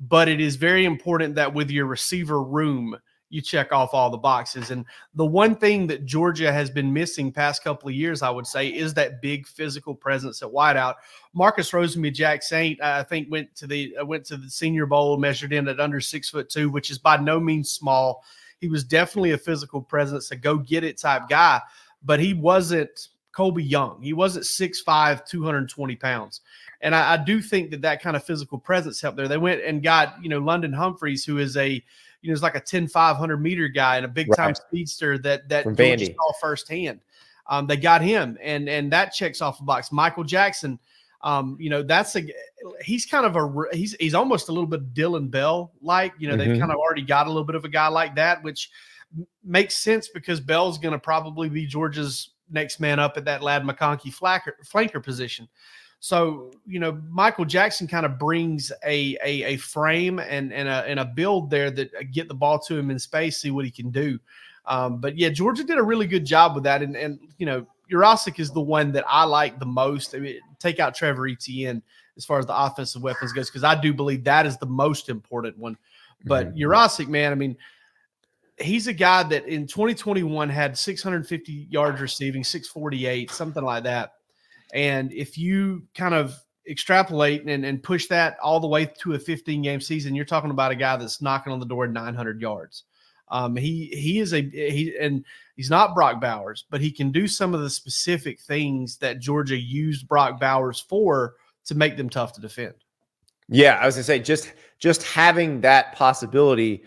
but 0.00 0.28
it 0.28 0.40
is 0.40 0.56
very 0.56 0.84
important 0.84 1.34
that 1.34 1.52
with 1.52 1.70
your 1.70 1.86
receiver 1.86 2.42
room 2.42 2.96
you 3.30 3.40
check 3.40 3.72
off 3.72 3.94
all 3.94 4.10
the 4.10 4.18
boxes. 4.18 4.70
And 4.70 4.84
the 5.14 5.24
one 5.24 5.54
thing 5.54 5.86
that 5.86 6.04
Georgia 6.04 6.52
has 6.52 6.68
been 6.68 6.92
missing 6.92 7.30
past 7.30 7.62
couple 7.62 7.88
of 7.88 7.94
years, 7.94 8.22
I 8.22 8.30
would 8.30 8.46
say, 8.46 8.66
is 8.66 8.92
that 8.94 9.22
big 9.22 9.46
physical 9.46 9.94
presence 9.94 10.42
at 10.42 10.48
wideout. 10.50 10.96
Marcus 11.32 11.70
Rosemy-Jacksaint, 11.70 12.80
I 12.82 13.04
think, 13.04 13.30
went 13.30 13.54
to 13.54 13.68
the 13.68 13.96
uh, 13.96 14.04
went 14.04 14.26
to 14.26 14.36
the 14.36 14.50
Senior 14.50 14.86
Bowl, 14.86 15.16
measured 15.16 15.52
in 15.52 15.68
at 15.68 15.78
under 15.78 16.00
six 16.00 16.28
foot 16.28 16.48
two, 16.48 16.70
which 16.70 16.90
is 16.90 16.98
by 16.98 17.16
no 17.16 17.38
means 17.38 17.70
small. 17.70 18.24
He 18.58 18.68
was 18.68 18.82
definitely 18.82 19.30
a 19.30 19.38
physical 19.38 19.80
presence, 19.80 20.32
a 20.32 20.36
go 20.36 20.58
get 20.58 20.82
it 20.82 20.98
type 20.98 21.28
guy, 21.28 21.60
but 22.02 22.18
he 22.18 22.34
wasn't 22.34 23.08
Colbie 23.32 23.68
Young. 23.68 24.00
He 24.02 24.12
wasn't 24.12 24.44
6'5, 24.44 25.26
220 25.26 25.96
pounds. 25.96 26.40
And 26.80 26.94
I, 26.94 27.14
I 27.14 27.16
do 27.16 27.40
think 27.40 27.70
that 27.70 27.82
that 27.82 28.02
kind 28.02 28.16
of 28.16 28.24
physical 28.24 28.58
presence 28.58 29.00
helped 29.00 29.16
there. 29.16 29.28
They 29.28 29.38
went 29.38 29.62
and 29.62 29.82
got, 29.82 30.16
you 30.22 30.28
know, 30.28 30.38
London 30.38 30.72
Humphreys, 30.72 31.24
who 31.24 31.38
is 31.38 31.56
a 31.56 31.82
you 32.22 32.28
know, 32.28 32.34
is 32.34 32.42
like 32.42 32.54
a 32.54 32.60
10, 32.60 32.88
500 32.88 33.36
meter 33.38 33.68
guy 33.68 33.96
and 33.96 34.04
a 34.04 34.08
big 34.08 34.34
time 34.34 34.48
right. 34.48 34.56
speedster 34.56 35.18
that 35.18 35.48
that 35.48 35.64
saw 35.64 36.32
firsthand. 36.40 37.00
Um, 37.46 37.66
they 37.66 37.76
got 37.76 38.02
him, 38.02 38.38
and 38.42 38.68
and 38.68 38.92
that 38.92 39.12
checks 39.12 39.40
off 39.40 39.58
the 39.58 39.64
box. 39.64 39.90
Michael 39.90 40.22
Jackson, 40.22 40.78
um, 41.22 41.56
you 41.58 41.70
know, 41.70 41.82
that's 41.82 42.14
a 42.16 42.22
he's 42.82 43.06
kind 43.06 43.26
of 43.26 43.36
a 43.36 43.76
he's 43.76 43.96
he's 43.98 44.14
almost 44.14 44.48
a 44.48 44.52
little 44.52 44.68
bit 44.68 44.94
Dylan 44.94 45.30
Bell 45.30 45.72
like. 45.80 46.12
You 46.18 46.28
know, 46.28 46.36
mm-hmm. 46.36 46.50
they've 46.50 46.60
kind 46.60 46.70
of 46.70 46.78
already 46.78 47.02
got 47.02 47.26
a 47.26 47.30
little 47.30 47.44
bit 47.44 47.56
of 47.56 47.64
a 47.64 47.68
guy 47.68 47.88
like 47.88 48.14
that, 48.16 48.42
which 48.42 48.70
makes 49.42 49.76
sense 49.76 50.08
because 50.08 50.40
Bell's 50.40 50.78
going 50.78 50.92
to 50.92 50.98
probably 50.98 51.48
be 51.48 51.66
Georgia's 51.66 52.30
next 52.50 52.80
man 52.80 52.98
up 52.98 53.16
at 53.16 53.24
that 53.24 53.42
Ladd 53.42 53.62
McConkey 53.62 54.14
flanker, 54.14 54.52
flanker 54.64 55.02
position. 55.02 55.48
So 56.00 56.50
you 56.66 56.80
know, 56.80 57.00
Michael 57.10 57.44
Jackson 57.44 57.86
kind 57.86 58.06
of 58.06 58.18
brings 58.18 58.72
a, 58.84 59.16
a 59.24 59.42
a, 59.42 59.56
frame 59.58 60.18
and 60.18 60.52
and 60.52 60.66
a 60.66 60.84
and 60.86 60.98
a 60.98 61.04
build 61.04 61.50
there 61.50 61.70
that 61.70 61.94
uh, 61.94 62.02
get 62.10 62.26
the 62.26 62.34
ball 62.34 62.58
to 62.60 62.76
him 62.76 62.90
in 62.90 62.98
space, 62.98 63.36
see 63.36 63.50
what 63.50 63.66
he 63.66 63.70
can 63.70 63.90
do. 63.90 64.18
Um, 64.64 64.98
but 64.98 65.18
yeah, 65.18 65.28
Georgia 65.28 65.62
did 65.62 65.78
a 65.78 65.82
really 65.82 66.06
good 66.06 66.24
job 66.24 66.54
with 66.54 66.64
that, 66.64 66.82
and 66.82 66.96
and 66.96 67.18
you 67.36 67.44
know, 67.44 67.66
Yurosek 67.92 68.40
is 68.40 68.50
the 68.50 68.60
one 68.62 68.92
that 68.92 69.04
I 69.06 69.24
like 69.24 69.58
the 69.58 69.66
most. 69.66 70.14
I 70.14 70.20
mean, 70.20 70.40
take 70.58 70.80
out 70.80 70.94
Trevor 70.94 71.28
Etienne 71.28 71.82
as 72.16 72.24
far 72.24 72.38
as 72.38 72.46
the 72.46 72.58
offensive 72.58 73.02
weapons 73.02 73.32
goes, 73.32 73.48
because 73.48 73.64
I 73.64 73.78
do 73.78 73.92
believe 73.92 74.24
that 74.24 74.46
is 74.46 74.56
the 74.56 74.66
most 74.66 75.10
important 75.10 75.58
one. 75.58 75.76
But 76.24 76.54
mm-hmm. 76.54 77.10
man, 77.10 77.32
I 77.32 77.34
mean, 77.34 77.56
he's 78.60 78.86
a 78.86 78.92
guy 78.92 79.22
that 79.24 79.46
in 79.46 79.66
2021 79.66 80.48
had 80.48 80.76
650 80.76 81.68
yards 81.70 82.00
receiving, 82.00 82.44
648, 82.44 83.30
something 83.30 83.64
like 83.64 83.84
that. 83.84 84.14
And 84.72 85.12
if 85.12 85.36
you 85.36 85.84
kind 85.94 86.14
of 86.14 86.34
extrapolate 86.68 87.44
and, 87.44 87.64
and 87.64 87.82
push 87.82 88.06
that 88.08 88.36
all 88.42 88.60
the 88.60 88.68
way 88.68 88.86
to 89.00 89.14
a 89.14 89.18
15 89.18 89.62
game 89.62 89.80
season, 89.80 90.14
you're 90.14 90.24
talking 90.24 90.50
about 90.50 90.72
a 90.72 90.76
guy 90.76 90.96
that's 90.96 91.20
knocking 91.20 91.52
on 91.52 91.60
the 91.60 91.66
door 91.66 91.84
at 91.84 91.90
900 91.90 92.40
yards. 92.40 92.84
Um, 93.30 93.54
he 93.54 93.86
he 93.92 94.18
is 94.18 94.34
a 94.34 94.42
he 94.42 94.92
and 95.00 95.24
he's 95.54 95.70
not 95.70 95.94
Brock 95.94 96.20
Bowers, 96.20 96.64
but 96.68 96.80
he 96.80 96.90
can 96.90 97.12
do 97.12 97.28
some 97.28 97.54
of 97.54 97.60
the 97.60 97.70
specific 97.70 98.40
things 98.40 98.96
that 98.98 99.20
Georgia 99.20 99.56
used 99.56 100.08
Brock 100.08 100.40
Bowers 100.40 100.80
for 100.80 101.34
to 101.66 101.76
make 101.76 101.96
them 101.96 102.10
tough 102.10 102.32
to 102.34 102.40
defend. 102.40 102.74
Yeah, 103.48 103.78
I 103.80 103.86
was 103.86 103.94
gonna 103.94 104.02
say 104.02 104.18
just 104.18 104.52
just 104.80 105.04
having 105.04 105.60
that 105.60 105.94
possibility 105.94 106.82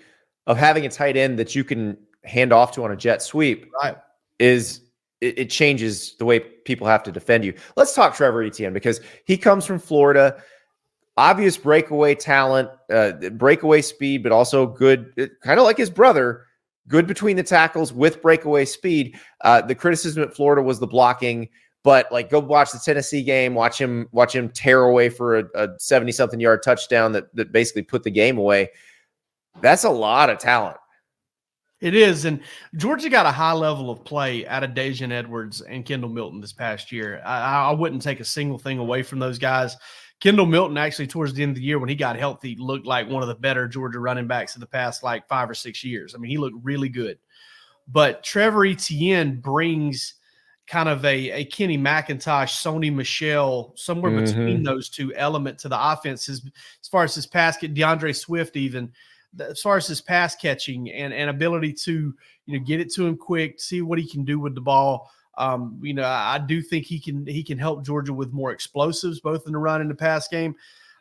of 0.47 0.57
having 0.57 0.85
a 0.85 0.89
tight 0.89 1.17
end 1.17 1.39
that 1.39 1.55
you 1.55 1.63
can 1.63 1.97
hand 2.23 2.53
off 2.53 2.71
to 2.73 2.83
on 2.83 2.91
a 2.91 2.95
jet 2.95 3.21
sweep 3.21 3.71
right. 3.81 3.97
is 4.39 4.81
it, 5.21 5.39
it, 5.39 5.49
changes 5.49 6.15
the 6.17 6.25
way 6.25 6.39
people 6.39 6.85
have 6.87 7.03
to 7.03 7.11
defend 7.11 7.45
you. 7.45 7.53
Let's 7.77 7.93
talk 7.93 8.15
Trevor 8.15 8.43
Etienne 8.43 8.73
because 8.73 8.99
he 9.25 9.37
comes 9.37 9.65
from 9.65 9.79
Florida. 9.79 10.41
Obvious 11.15 11.57
breakaway 11.57 12.15
talent, 12.15 12.69
uh, 12.91 13.11
breakaway 13.31 13.81
speed, 13.81 14.23
but 14.23 14.31
also 14.31 14.65
good, 14.65 15.13
kind 15.43 15.59
of 15.59 15.65
like 15.65 15.77
his 15.77 15.91
brother, 15.91 16.45
good 16.87 17.05
between 17.05 17.35
the 17.35 17.43
tackles 17.43 17.93
with 17.93 18.21
breakaway 18.21 18.65
speed. 18.65 19.17
Uh, 19.41 19.61
the 19.61 19.75
criticism 19.75 20.23
at 20.23 20.35
Florida 20.35 20.63
was 20.63 20.79
the 20.79 20.87
blocking, 20.87 21.47
but 21.83 22.11
like 22.11 22.31
go 22.31 22.39
watch 22.39 22.71
the 22.71 22.81
Tennessee 22.83 23.21
game, 23.21 23.53
watch 23.53 23.79
him 23.79 24.09
watch 24.11 24.33
him 24.33 24.49
tear 24.49 24.83
away 24.83 25.09
for 25.09 25.37
a 25.37 25.69
70 25.77 26.11
something 26.11 26.39
yard 26.39 26.63
touchdown 26.63 27.11
that 27.11 27.33
that 27.35 27.51
basically 27.51 27.83
put 27.83 28.03
the 28.03 28.11
game 28.11 28.37
away. 28.37 28.69
That's 29.61 29.83
a 29.83 29.89
lot 29.89 30.29
of 30.29 30.39
talent. 30.39 30.77
It 31.83 31.95
is. 31.95 32.23
And 32.23 32.39
Georgia 32.77 33.09
got 33.09 33.25
a 33.25 33.31
high 33.31 33.51
level 33.51 33.89
of 33.89 34.05
play 34.05 34.47
out 34.47 34.63
of 34.63 34.71
Daijun 34.71 35.11
Edwards 35.11 35.59
and 35.59 35.85
Kendall 35.85 36.09
Milton 36.09 36.39
this 36.39 36.53
past 36.53 36.93
year. 36.93 37.21
I, 37.25 37.65
I, 37.65 37.71
wouldn't 37.73 38.01
take 38.01 38.21
a 38.21 38.25
single 38.25 38.57
thing 38.57 38.79
away 38.79 39.03
from 39.03 39.19
those 39.19 39.37
guys. 39.37 39.75
Kendall 40.21 40.45
Milton 40.45 40.77
actually 40.77 41.07
towards 41.07 41.33
the 41.33 41.43
end 41.43 41.49
of 41.49 41.55
the 41.57 41.63
year 41.63 41.79
when 41.79 41.89
he 41.89 41.95
got 41.95 42.15
healthy 42.15 42.55
looked 42.57 42.85
like 42.85 43.09
one 43.09 43.21
of 43.21 43.27
the 43.27 43.35
better 43.35 43.67
Georgia 43.67 43.99
running 43.99 44.27
backs 44.27 44.55
of 44.55 44.61
the 44.61 44.65
past 44.65 45.03
like 45.03 45.27
five 45.27 45.49
or 45.49 45.53
six 45.53 45.83
years. 45.83 46.15
I 46.15 46.19
mean, 46.19 46.31
he 46.31 46.37
looked 46.37 46.55
really 46.63 46.87
good. 46.87 47.19
But 47.89 48.23
Trevor 48.23 48.65
Etienne 48.65 49.41
brings 49.41 50.13
kind 50.67 50.87
of 50.87 51.03
a, 51.03 51.31
a 51.31 51.43
Kenny 51.43 51.77
McIntosh, 51.77 52.63
Sony 52.63 52.95
Michel, 52.95 53.73
somewhere 53.75 54.13
mm-hmm. 54.13 54.23
between 54.23 54.63
those 54.63 54.87
two 54.87 55.13
element 55.15 55.57
to 55.59 55.67
the 55.67 55.91
offense. 55.91 56.29
As, 56.29 56.41
as 56.81 56.87
far 56.87 57.03
as 57.03 57.13
his 57.13 57.27
pass, 57.27 57.57
D'Andre 57.57 58.13
Swift 58.13 58.55
even– 58.55 58.93
as 59.39 59.61
far 59.61 59.77
as 59.77 59.88
his 59.88 60.01
pass 60.01 60.36
catching 60.36 60.89
and, 60.91 61.13
and 61.13 61.29
ability 61.29 61.73
to 61.73 62.13
you 62.45 62.59
know 62.59 62.63
get 62.65 62.79
it 62.79 62.91
to 62.93 63.05
him 63.05 63.17
quick, 63.17 63.59
see 63.59 63.81
what 63.81 63.99
he 63.99 64.07
can 64.07 64.23
do 64.23 64.39
with 64.39 64.55
the 64.55 64.61
ball. 64.61 65.11
Um, 65.38 65.79
you 65.81 65.93
know, 65.93 66.05
I 66.05 66.38
do 66.38 66.61
think 66.61 66.86
he 66.86 66.99
can 66.99 67.25
he 67.25 67.43
can 67.43 67.57
help 67.57 67.84
Georgia 67.84 68.13
with 68.13 68.34
more 68.34 68.51
explosives, 68.51 69.19
both 69.19 69.47
in 69.47 69.53
the 69.53 69.59
run 69.59 69.81
and 69.81 69.89
the 69.89 69.95
pass 69.95 70.27
game. 70.27 70.55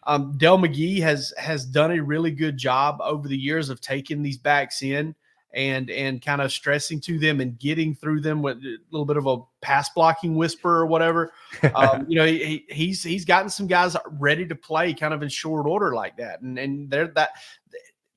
Um, 0.05 0.37
Dell 0.37 0.59
McGee 0.59 1.01
has 1.01 1.33
has 1.39 1.64
done 1.64 1.93
a 1.93 2.03
really 2.03 2.30
good 2.30 2.57
job 2.57 2.99
over 3.01 3.28
the 3.28 3.37
years 3.37 3.68
of 3.68 3.80
taking 3.80 4.22
these 4.22 4.39
backs 4.39 4.83
in 4.83 5.14
and 5.55 5.91
and 5.91 6.22
kind 6.22 6.41
of 6.41 6.51
stressing 6.51 7.01
to 7.01 7.18
them 7.18 7.41
and 7.41 7.59
getting 7.59 7.95
through 7.95 8.20
them 8.20 8.43
with 8.43 8.59
a 8.59 8.78
little 8.91 9.05
bit 9.05 9.16
of 9.16 9.26
a 9.26 9.39
pass 9.61 9.91
blocking 9.91 10.35
whisper 10.35 10.78
or 10.78 10.87
whatever. 10.87 11.33
Um, 11.74 12.07
you 12.09 12.16
know, 12.16 12.26
he, 12.26 12.64
he's 12.68 13.03
he's 13.03 13.24
gotten 13.24 13.51
some 13.51 13.66
guys 13.66 13.97
ready 14.12 14.47
to 14.47 14.55
play 14.55 14.95
kind 14.95 15.14
of 15.14 15.22
in 15.22 15.28
short 15.28 15.66
order 15.66 15.95
like 15.95 16.16
that, 16.16 16.41
and 16.41 16.59
and 16.59 16.91
they're 16.91 17.09
that 17.09 17.30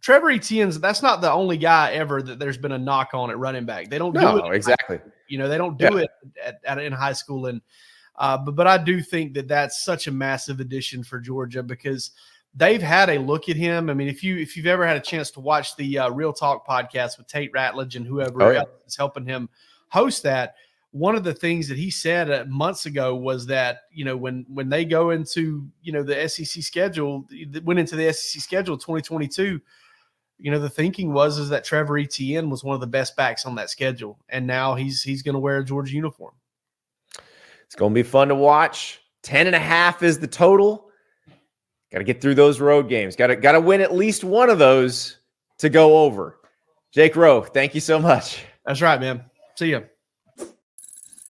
Trevor 0.05 0.29
Etienne's 0.29 0.79
that's 0.79 1.01
not 1.01 1.19
the 1.19 1.31
only 1.31 1.57
guy 1.57 1.93
ever 1.93 2.21
that 2.21 2.37
there's 2.37 2.59
been 2.59 2.73
a 2.73 2.77
knock 2.77 3.15
on 3.15 3.31
at 3.31 3.39
running 3.39 3.65
back. 3.65 3.89
They 3.89 3.97
don't 3.97 4.13
no, 4.13 4.39
do 4.39 4.45
it 4.45 4.55
exactly. 4.55 4.99
You 5.27 5.39
know, 5.39 5.49
they 5.49 5.57
don't 5.57 5.79
do 5.79 5.85
yeah. 5.85 6.01
it 6.01 6.09
at, 6.45 6.59
at, 6.63 6.77
in 6.77 6.93
high 6.93 7.13
school, 7.13 7.47
and 7.47 7.59
uh, 8.15 8.37
but 8.37 8.55
but 8.55 8.67
I 8.67 8.77
do 8.77 9.01
think 9.01 9.33
that 9.33 9.47
that's 9.47 9.83
such 9.83 10.05
a 10.05 10.11
massive 10.11 10.59
addition 10.59 11.03
for 11.03 11.19
Georgia 11.19 11.63
because 11.63 12.11
they've 12.53 12.83
had 12.83 13.09
a 13.09 13.17
look 13.17 13.49
at 13.49 13.55
him. 13.55 13.89
I 13.89 13.95
mean, 13.95 14.07
if 14.07 14.23
you 14.23 14.37
if 14.37 14.55
you've 14.55 14.67
ever 14.67 14.85
had 14.85 14.95
a 14.95 14.99
chance 14.99 15.31
to 15.31 15.39
watch 15.39 15.75
the 15.75 15.97
uh, 15.97 16.11
Real 16.11 16.33
Talk 16.33 16.67
podcast 16.67 17.17
with 17.17 17.25
Tate 17.25 17.51
Ratledge 17.51 17.95
and 17.95 18.05
whoever 18.05 18.43
oh, 18.43 18.51
yeah. 18.51 18.63
is 18.85 18.95
helping 18.95 19.25
him 19.25 19.49
host 19.89 20.21
that, 20.21 20.53
one 20.91 21.15
of 21.15 21.23
the 21.23 21.33
things 21.33 21.67
that 21.67 21.79
he 21.79 21.89
said 21.89 22.29
uh, 22.29 22.45
months 22.47 22.85
ago 22.85 23.15
was 23.15 23.47
that 23.47 23.79
you 23.91 24.05
know 24.05 24.15
when 24.15 24.45
when 24.49 24.69
they 24.69 24.85
go 24.85 25.09
into 25.09 25.67
you 25.81 25.91
know 25.91 26.03
the 26.03 26.29
SEC 26.29 26.61
schedule, 26.61 27.27
went 27.63 27.79
into 27.79 27.95
the 27.95 28.13
SEC 28.13 28.39
schedule 28.39 28.77
2022 28.77 29.59
you 30.37 30.51
know, 30.51 30.59
the 30.59 30.69
thinking 30.69 31.13
was 31.13 31.37
is 31.37 31.49
that 31.49 31.63
Trevor 31.63 31.97
Etienne 31.97 32.49
was 32.49 32.63
one 32.63 32.75
of 32.75 32.81
the 32.81 32.87
best 32.87 33.15
backs 33.15 33.45
on 33.45 33.55
that 33.55 33.69
schedule, 33.69 34.19
and 34.29 34.45
now 34.45 34.75
he's 34.75 35.01
he's 35.01 35.21
going 35.21 35.33
to 35.33 35.39
wear 35.39 35.59
a 35.59 35.65
Georgia 35.65 35.93
uniform. 35.93 36.33
It's 37.65 37.75
going 37.75 37.93
to 37.93 37.95
be 37.95 38.03
fun 38.03 38.27
to 38.27 38.35
watch. 38.35 39.01
10 39.23 39.47
and 39.47 39.55
a 39.55 39.59
half 39.59 40.03
is 40.03 40.19
the 40.19 40.27
total. 40.27 40.89
Got 41.91 41.99
to 41.99 42.03
get 42.03 42.21
through 42.21 42.35
those 42.35 42.59
road 42.59 42.89
games. 42.89 43.15
Got 43.15 43.27
to 43.27 43.35
got 43.35 43.53
to 43.53 43.61
win 43.61 43.81
at 43.81 43.93
least 43.93 44.23
one 44.23 44.49
of 44.49 44.59
those 44.59 45.19
to 45.59 45.69
go 45.69 45.99
over. 45.99 46.39
Jake 46.91 47.15
Rowe, 47.15 47.41
thank 47.41 47.73
you 47.73 47.81
so 47.81 47.99
much. 47.99 48.43
That's 48.65 48.81
right, 48.81 48.99
man. 48.99 49.23
See 49.55 49.69
you. 49.69 49.85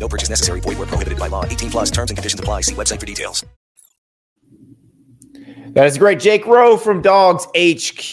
No 0.00 0.08
purchase 0.08 0.28
necessary. 0.28 0.60
Void 0.60 0.78
where 0.78 0.86
prohibited 0.86 1.18
by 1.18 1.28
law. 1.28 1.44
18 1.44 1.70
plus 1.70 1.90
terms 1.90 2.10
and 2.10 2.16
conditions 2.16 2.40
apply. 2.40 2.62
See 2.62 2.74
website 2.74 2.98
for 2.98 3.06
details. 3.06 3.44
That 5.74 5.86
is 5.86 5.98
great. 5.98 6.18
Jake 6.18 6.46
Rowe 6.46 6.76
from 6.76 7.02
Dawgs 7.02 7.46
HQ. 7.56 8.12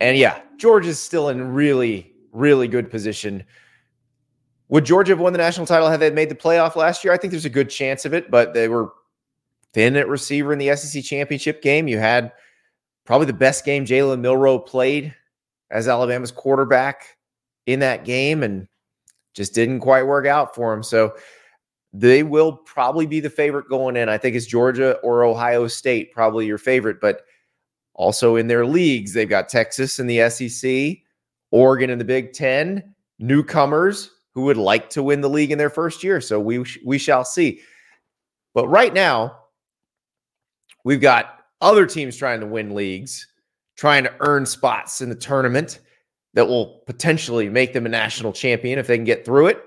And 0.00 0.16
yeah, 0.16 0.40
George 0.56 0.86
is 0.86 0.98
still 0.98 1.28
in 1.28 1.52
really, 1.52 2.14
really 2.32 2.68
good 2.68 2.90
position 2.90 3.44
would 4.68 4.84
Georgia 4.84 5.12
have 5.12 5.20
won 5.20 5.32
the 5.32 5.38
national 5.38 5.66
title 5.66 5.88
had 5.88 6.00
they 6.00 6.10
made 6.10 6.28
the 6.28 6.34
playoff 6.34 6.76
last 6.76 7.04
year? 7.04 7.12
I 7.12 7.16
think 7.16 7.30
there's 7.30 7.44
a 7.44 7.50
good 7.50 7.70
chance 7.70 8.04
of 8.04 8.14
it, 8.14 8.30
but 8.30 8.52
they 8.52 8.68
were 8.68 8.90
thin 9.72 9.96
at 9.96 10.08
receiver 10.08 10.52
in 10.52 10.58
the 10.58 10.74
SEC 10.74 11.04
championship 11.04 11.62
game. 11.62 11.86
You 11.86 11.98
had 11.98 12.32
probably 13.04 13.26
the 13.26 13.32
best 13.32 13.64
game 13.64 13.84
Jalen 13.84 14.20
Milroe 14.20 14.58
played 14.58 15.14
as 15.70 15.86
Alabama's 15.86 16.32
quarterback 16.32 17.16
in 17.66 17.80
that 17.80 18.04
game 18.04 18.42
and 18.42 18.66
just 19.36 19.54
didn't 19.54 19.80
quite 19.80 20.06
work 20.06 20.26
out 20.26 20.54
for 20.54 20.72
him. 20.72 20.82
So 20.82 21.14
they 21.92 22.22
will 22.22 22.52
probably 22.52 23.06
be 23.06 23.20
the 23.20 23.30
favorite 23.30 23.68
going 23.68 23.96
in. 23.96 24.08
I 24.08 24.18
think 24.18 24.34
it's 24.34 24.46
Georgia 24.46 24.96
or 25.02 25.24
Ohio 25.24 25.68
State, 25.68 26.12
probably 26.12 26.46
your 26.46 26.58
favorite, 26.58 27.00
but 27.00 27.22
also 27.94 28.36
in 28.36 28.48
their 28.48 28.66
leagues, 28.66 29.12
they've 29.12 29.28
got 29.28 29.48
Texas 29.48 29.98
in 29.98 30.06
the 30.06 30.28
SEC, 30.30 30.98
Oregon 31.50 31.90
in 31.90 31.98
the 31.98 32.04
Big 32.04 32.32
Ten, 32.32 32.94
newcomers 33.18 34.10
who 34.32 34.42
would 34.42 34.56
like 34.56 34.90
to 34.90 35.02
win 35.02 35.20
the 35.20 35.30
league 35.30 35.50
in 35.50 35.58
their 35.58 35.70
first 35.70 36.02
year. 36.02 36.20
So 36.20 36.40
we 36.40 36.64
we 36.84 36.98
shall 36.98 37.24
see. 37.24 37.60
But 38.52 38.68
right 38.68 38.92
now, 38.92 39.38
we've 40.84 41.00
got 41.00 41.40
other 41.60 41.86
teams 41.86 42.16
trying 42.16 42.40
to 42.40 42.46
win 42.46 42.74
leagues, 42.74 43.26
trying 43.76 44.04
to 44.04 44.14
earn 44.20 44.44
spots 44.44 45.00
in 45.00 45.08
the 45.08 45.14
tournament 45.14 45.80
that 46.36 46.46
will 46.46 46.82
potentially 46.86 47.48
make 47.48 47.72
them 47.72 47.86
a 47.86 47.88
national 47.88 48.30
champion 48.30 48.78
if 48.78 48.86
they 48.86 48.96
can 48.96 49.04
get 49.04 49.24
through 49.24 49.46
it. 49.46 49.64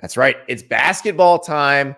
That's 0.00 0.16
right. 0.16 0.36
It's 0.48 0.62
basketball 0.62 1.38
time. 1.38 1.94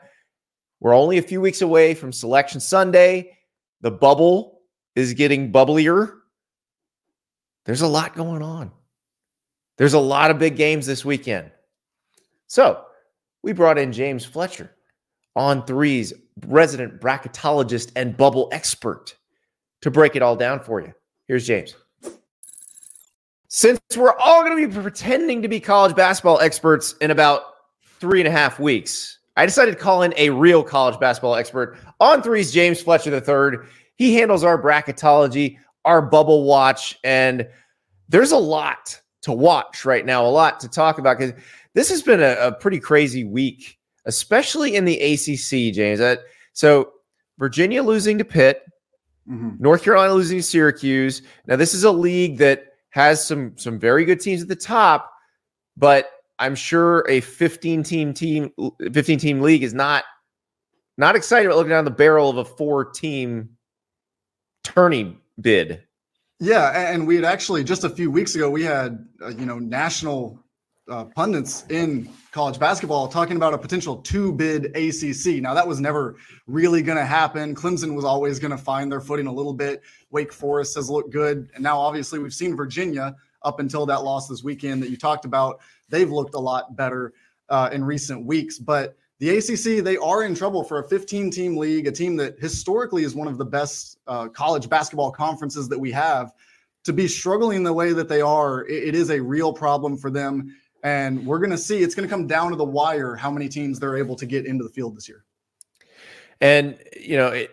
We're 0.80 0.94
only 0.94 1.16
a 1.16 1.22
few 1.22 1.40
weeks 1.40 1.62
away 1.62 1.94
from 1.94 2.12
Selection 2.12 2.60
Sunday. 2.60 3.32
The 3.80 3.90
bubble 3.90 4.60
is 4.94 5.14
getting 5.14 5.50
bubblier. 5.50 6.12
There's 7.64 7.80
a 7.80 7.86
lot 7.86 8.14
going 8.14 8.42
on. 8.42 8.70
There's 9.78 9.94
a 9.94 9.98
lot 9.98 10.30
of 10.30 10.38
big 10.38 10.56
games 10.56 10.86
this 10.86 11.02
weekend. 11.02 11.50
So 12.48 12.84
we 13.42 13.54
brought 13.54 13.78
in 13.78 13.92
James 13.92 14.26
Fletcher, 14.26 14.70
On3's 15.38 16.12
resident 16.46 17.00
bracketologist 17.00 17.92
and 17.96 18.14
bubble 18.14 18.50
expert, 18.52 19.16
to 19.80 19.90
break 19.90 20.16
it 20.16 20.22
all 20.22 20.36
down 20.36 20.60
for 20.60 20.82
you. 20.82 20.92
Here's 21.28 21.46
James. 21.46 21.74
Since 23.56 23.80
we're 23.96 24.12
all 24.18 24.44
going 24.44 24.60
to 24.60 24.68
be 24.68 24.82
pretending 24.82 25.40
to 25.40 25.48
be 25.48 25.60
college 25.60 25.96
basketball 25.96 26.38
experts 26.40 26.94
in 27.00 27.10
about 27.10 27.54
three 27.98 28.20
and 28.20 28.28
a 28.28 28.30
half 28.30 28.60
weeks, 28.60 29.18
I 29.38 29.46
decided 29.46 29.70
to 29.70 29.78
call 29.78 30.02
in 30.02 30.12
a 30.18 30.28
real 30.28 30.62
college 30.62 31.00
basketball 31.00 31.36
expert. 31.36 31.78
On3's 31.98 32.52
James 32.52 32.82
Fletcher 32.82 33.14
III. 33.14 33.66
He 33.94 34.14
handles 34.14 34.44
our 34.44 34.62
bracketology, 34.62 35.56
our 35.86 36.02
bubble 36.02 36.44
watch, 36.44 36.98
and 37.02 37.48
there's 38.10 38.32
a 38.32 38.36
lot 38.36 39.00
to 39.22 39.32
watch 39.32 39.86
right 39.86 40.04
now, 40.04 40.22
a 40.22 40.28
lot 40.28 40.60
to 40.60 40.68
talk 40.68 40.98
about 40.98 41.16
because 41.16 41.32
this 41.72 41.88
has 41.88 42.02
been 42.02 42.20
a, 42.20 42.34
a 42.34 42.52
pretty 42.52 42.78
crazy 42.78 43.24
week, 43.24 43.78
especially 44.04 44.76
in 44.76 44.84
the 44.84 45.00
ACC, 45.00 45.74
James. 45.74 45.98
Uh, 45.98 46.16
so 46.52 46.92
Virginia 47.38 47.82
losing 47.82 48.18
to 48.18 48.24
Pitt, 48.26 48.64
Mm-hmm. 49.26 49.56
North 49.58 49.82
Carolina 49.82 50.12
losing 50.12 50.38
to 50.38 50.42
Syracuse. 50.42 51.22
Now, 51.48 51.56
this 51.56 51.74
is 51.74 51.82
a 51.82 51.90
league 51.90 52.38
that 52.38 52.75
has 52.96 53.24
some 53.24 53.52
some 53.56 53.78
very 53.78 54.06
good 54.06 54.20
teams 54.20 54.40
at 54.40 54.48
the 54.48 54.56
top, 54.56 55.12
but 55.76 56.10
I'm 56.38 56.54
sure 56.54 57.04
a 57.10 57.20
15 57.20 57.82
team 57.82 58.14
team 58.14 58.50
15 58.90 59.18
team 59.18 59.40
league 59.42 59.62
is 59.62 59.74
not 59.74 60.04
not 60.96 61.14
excited 61.14 61.46
about 61.46 61.58
looking 61.58 61.70
down 61.70 61.84
the 61.84 61.90
barrel 61.90 62.30
of 62.30 62.38
a 62.38 62.44
four 62.44 62.86
team 62.86 63.50
tourney 64.64 65.14
bid. 65.38 65.82
Yeah, 66.40 66.90
and 66.90 67.06
we 67.06 67.16
had 67.16 67.24
actually 67.26 67.64
just 67.64 67.84
a 67.84 67.90
few 67.90 68.10
weeks 68.10 68.34
ago 68.34 68.48
we 68.48 68.62
had 68.62 69.06
uh, 69.22 69.28
you 69.28 69.44
know 69.44 69.58
national 69.58 70.42
uh, 70.88 71.04
pundits 71.04 71.64
in 71.68 72.08
college 72.30 72.58
basketball 72.58 73.08
talking 73.08 73.36
about 73.36 73.52
a 73.52 73.58
potential 73.58 73.96
two 73.96 74.32
bid 74.32 74.66
ACC. 74.76 75.42
Now, 75.42 75.54
that 75.54 75.66
was 75.66 75.80
never 75.80 76.16
really 76.46 76.82
going 76.82 76.98
to 76.98 77.04
happen. 77.04 77.54
Clemson 77.54 77.94
was 77.94 78.04
always 78.04 78.38
going 78.38 78.52
to 78.52 78.58
find 78.58 78.90
their 78.90 79.00
footing 79.00 79.26
a 79.26 79.32
little 79.32 79.54
bit. 79.54 79.82
Wake 80.10 80.32
Forest 80.32 80.74
has 80.76 80.88
looked 80.88 81.10
good. 81.10 81.50
And 81.54 81.62
now, 81.62 81.78
obviously, 81.78 82.18
we've 82.18 82.34
seen 82.34 82.56
Virginia 82.56 83.16
up 83.42 83.60
until 83.60 83.86
that 83.86 84.02
loss 84.02 84.28
this 84.28 84.42
weekend 84.42 84.82
that 84.82 84.90
you 84.90 84.96
talked 84.96 85.24
about. 85.24 85.60
They've 85.88 86.10
looked 86.10 86.34
a 86.34 86.40
lot 86.40 86.76
better 86.76 87.12
uh, 87.48 87.70
in 87.72 87.84
recent 87.84 88.24
weeks. 88.24 88.58
But 88.58 88.96
the 89.18 89.38
ACC, 89.38 89.82
they 89.82 89.96
are 89.96 90.24
in 90.24 90.34
trouble 90.34 90.62
for 90.62 90.80
a 90.80 90.88
15 90.88 91.30
team 91.30 91.56
league, 91.56 91.86
a 91.86 91.92
team 91.92 92.16
that 92.16 92.38
historically 92.38 93.02
is 93.02 93.14
one 93.14 93.28
of 93.28 93.38
the 93.38 93.44
best 93.44 93.98
uh, 94.06 94.28
college 94.28 94.68
basketball 94.68 95.10
conferences 95.10 95.68
that 95.68 95.78
we 95.78 95.90
have. 95.92 96.32
To 96.84 96.92
be 96.92 97.08
struggling 97.08 97.64
the 97.64 97.72
way 97.72 97.92
that 97.92 98.08
they 98.08 98.20
are, 98.20 98.64
it, 98.66 98.88
it 98.90 98.94
is 98.94 99.10
a 99.10 99.20
real 99.20 99.52
problem 99.52 99.96
for 99.96 100.08
them 100.08 100.54
and 100.86 101.26
we're 101.26 101.40
going 101.40 101.50
to 101.50 101.58
see 101.58 101.78
it's 101.78 101.96
going 101.96 102.08
to 102.08 102.12
come 102.12 102.28
down 102.28 102.52
to 102.52 102.56
the 102.56 102.64
wire 102.64 103.16
how 103.16 103.28
many 103.28 103.48
teams 103.48 103.80
they're 103.80 103.96
able 103.96 104.14
to 104.14 104.24
get 104.24 104.46
into 104.46 104.62
the 104.62 104.70
field 104.70 104.96
this 104.96 105.08
year. 105.08 105.24
And 106.40 106.78
you 106.98 107.16
know, 107.16 107.28
it, 107.28 107.50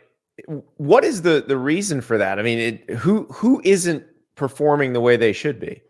what 0.77 1.03
is 1.03 1.23
the 1.23 1.43
the 1.47 1.57
reason 1.57 1.99
for 1.99 2.19
that? 2.19 2.37
I 2.37 2.43
mean, 2.43 2.59
it, 2.59 2.89
who 2.91 3.23
who 3.31 3.59
isn't 3.65 4.03
performing 4.35 4.93
the 4.93 5.01
way 5.01 5.17
they 5.17 5.33
should 5.33 5.59
be? 5.59 5.81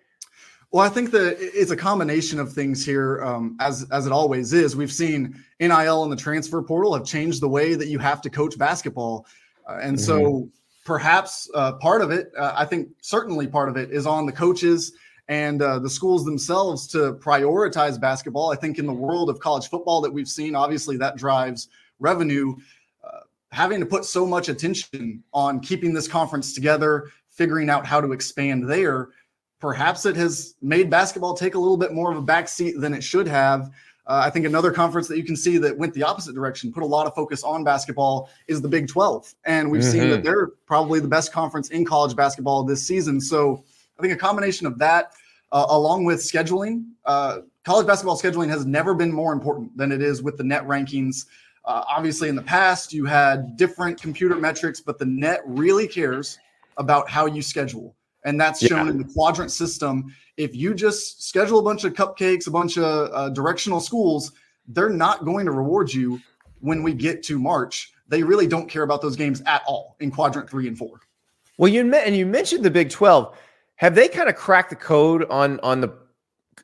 Well, 0.71 0.85
I 0.85 0.89
think 0.89 1.11
that 1.11 1.35
it's 1.39 1.69
a 1.69 1.75
combination 1.75 2.39
of 2.39 2.53
things 2.53 2.85
here, 2.85 3.21
um, 3.21 3.57
as 3.59 3.85
as 3.91 4.05
it 4.05 4.13
always 4.13 4.53
is. 4.53 4.77
We've 4.77 4.91
seen 4.91 5.35
NIL 5.59 6.03
and 6.03 6.11
the 6.11 6.15
transfer 6.15 6.61
portal 6.61 6.93
have 6.93 7.05
changed 7.05 7.41
the 7.41 7.49
way 7.49 7.75
that 7.75 7.89
you 7.89 7.99
have 7.99 8.21
to 8.21 8.29
coach 8.29 8.57
basketball, 8.57 9.25
uh, 9.67 9.79
and 9.81 9.97
mm-hmm. 9.97 10.05
so 10.05 10.49
perhaps 10.85 11.49
uh, 11.55 11.73
part 11.73 12.01
of 12.01 12.11
it, 12.11 12.31
uh, 12.37 12.53
I 12.55 12.63
think 12.63 12.89
certainly 13.01 13.47
part 13.47 13.67
of 13.67 13.75
it, 13.75 13.91
is 13.91 14.05
on 14.05 14.25
the 14.25 14.31
coaches 14.31 14.93
and 15.27 15.61
uh, 15.61 15.79
the 15.79 15.89
schools 15.89 16.25
themselves 16.25 16.87
to 16.87 17.13
prioritize 17.13 17.99
basketball. 17.99 18.51
I 18.51 18.55
think 18.55 18.77
in 18.77 18.85
the 18.85 18.93
world 18.93 19.29
of 19.29 19.39
college 19.39 19.69
football 19.69 20.01
that 20.01 20.11
we've 20.11 20.27
seen, 20.27 20.55
obviously 20.55 20.97
that 20.97 21.15
drives 21.15 21.69
revenue. 21.99 22.55
Uh, 23.03 23.19
having 23.51 23.79
to 23.79 23.85
put 23.85 24.05
so 24.05 24.25
much 24.25 24.49
attention 24.49 25.23
on 25.33 25.59
keeping 25.59 25.93
this 25.93 26.07
conference 26.07 26.53
together, 26.53 27.09
figuring 27.29 27.69
out 27.69 27.85
how 27.85 28.01
to 28.01 28.11
expand 28.11 28.69
there, 28.69 29.09
perhaps 29.59 30.05
it 30.05 30.15
has 30.15 30.55
made 30.61 30.89
basketball 30.89 31.33
take 31.33 31.55
a 31.55 31.59
little 31.59 31.77
bit 31.77 31.93
more 31.93 32.11
of 32.11 32.17
a 32.17 32.21
backseat 32.21 32.79
than 32.79 32.93
it 32.93 33.03
should 33.03 33.27
have. 33.27 33.71
Uh, 34.05 34.21
I 34.25 34.29
think 34.29 34.45
another 34.45 34.71
conference 34.71 35.07
that 35.07 35.17
you 35.17 35.23
can 35.23 35.37
see 35.37 35.57
that 35.59 35.77
went 35.77 35.93
the 35.93 36.03
opposite 36.03 36.35
direction, 36.35 36.73
put 36.73 36.83
a 36.83 36.85
lot 36.85 37.07
of 37.07 37.15
focus 37.15 37.43
on 37.43 37.63
basketball, 37.63 38.29
is 38.47 38.61
the 38.61 38.67
Big 38.67 38.89
12. 38.89 39.33
And 39.45 39.71
we've 39.71 39.81
mm-hmm. 39.81 39.91
seen 39.91 40.09
that 40.09 40.17
mm-hmm. 40.17 40.25
they're 40.25 40.47
probably 40.65 40.99
the 40.99 41.07
best 41.07 41.31
conference 41.31 41.69
in 41.69 41.85
college 41.85 42.13
basketball 42.13 42.63
this 42.65 42.85
season. 42.85 43.21
So 43.21 43.63
I 43.97 44.01
think 44.01 44.13
a 44.13 44.17
combination 44.17 44.67
of 44.67 44.77
that, 44.79 45.13
uh, 45.51 45.65
along 45.69 46.05
with 46.05 46.19
scheduling, 46.19 46.85
uh, 47.05 47.39
college 47.63 47.87
basketball 47.87 48.19
scheduling 48.19 48.49
has 48.49 48.65
never 48.65 48.93
been 48.93 49.11
more 49.11 49.33
important 49.33 49.75
than 49.77 49.91
it 49.91 50.01
is 50.01 50.21
with 50.21 50.37
the 50.37 50.43
net 50.43 50.63
rankings. 50.63 51.25
Uh, 51.65 51.83
obviously, 51.87 52.27
in 52.27 52.35
the 52.35 52.41
past, 52.41 52.91
you 52.91 53.05
had 53.05 53.55
different 53.55 54.01
computer 54.01 54.35
metrics, 54.35 54.81
but 54.81 54.99
the 54.99 55.05
net 55.05 55.41
really 55.45 55.87
cares 55.87 56.37
about 56.77 57.09
how 57.09 57.25
you 57.25 57.41
schedule. 57.41 57.95
And 58.25 58.39
that's 58.39 58.65
shown 58.65 58.85
yeah. 58.85 58.91
in 58.91 58.97
the 58.97 59.13
quadrant 59.13 59.51
system. 59.51 60.13
If 60.37 60.55
you 60.55 60.73
just 60.73 61.27
schedule 61.27 61.59
a 61.59 61.63
bunch 61.63 61.83
of 61.83 61.93
cupcakes, 61.93 62.47
a 62.47 62.51
bunch 62.51 62.77
of 62.77 63.11
uh, 63.13 63.29
directional 63.29 63.79
schools, 63.79 64.31
they're 64.67 64.89
not 64.89 65.25
going 65.25 65.45
to 65.45 65.51
reward 65.51 65.93
you 65.93 66.19
when 66.61 66.83
we 66.83 66.93
get 66.93 67.21
to 67.23 67.37
March. 67.37 67.93
They 68.07 68.23
really 68.23 68.47
don't 68.47 68.69
care 68.69 68.83
about 68.83 69.01
those 69.01 69.15
games 69.15 69.41
at 69.45 69.61
all 69.67 69.95
in 69.99 70.09
quadrant 70.11 70.49
three 70.49 70.67
and 70.67 70.77
four. 70.77 71.01
Well, 71.57 71.67
you 71.67 71.93
and 71.93 72.15
you 72.15 72.25
mentioned 72.25 72.63
the 72.63 72.71
Big 72.71 72.89
12 72.89 73.37
have 73.83 73.95
they 73.95 74.07
kind 74.07 74.29
of 74.29 74.35
cracked 74.37 74.69
the 74.69 74.77
code 74.77 75.25
on 75.29 75.59
on 75.59 75.81
the 75.81 75.93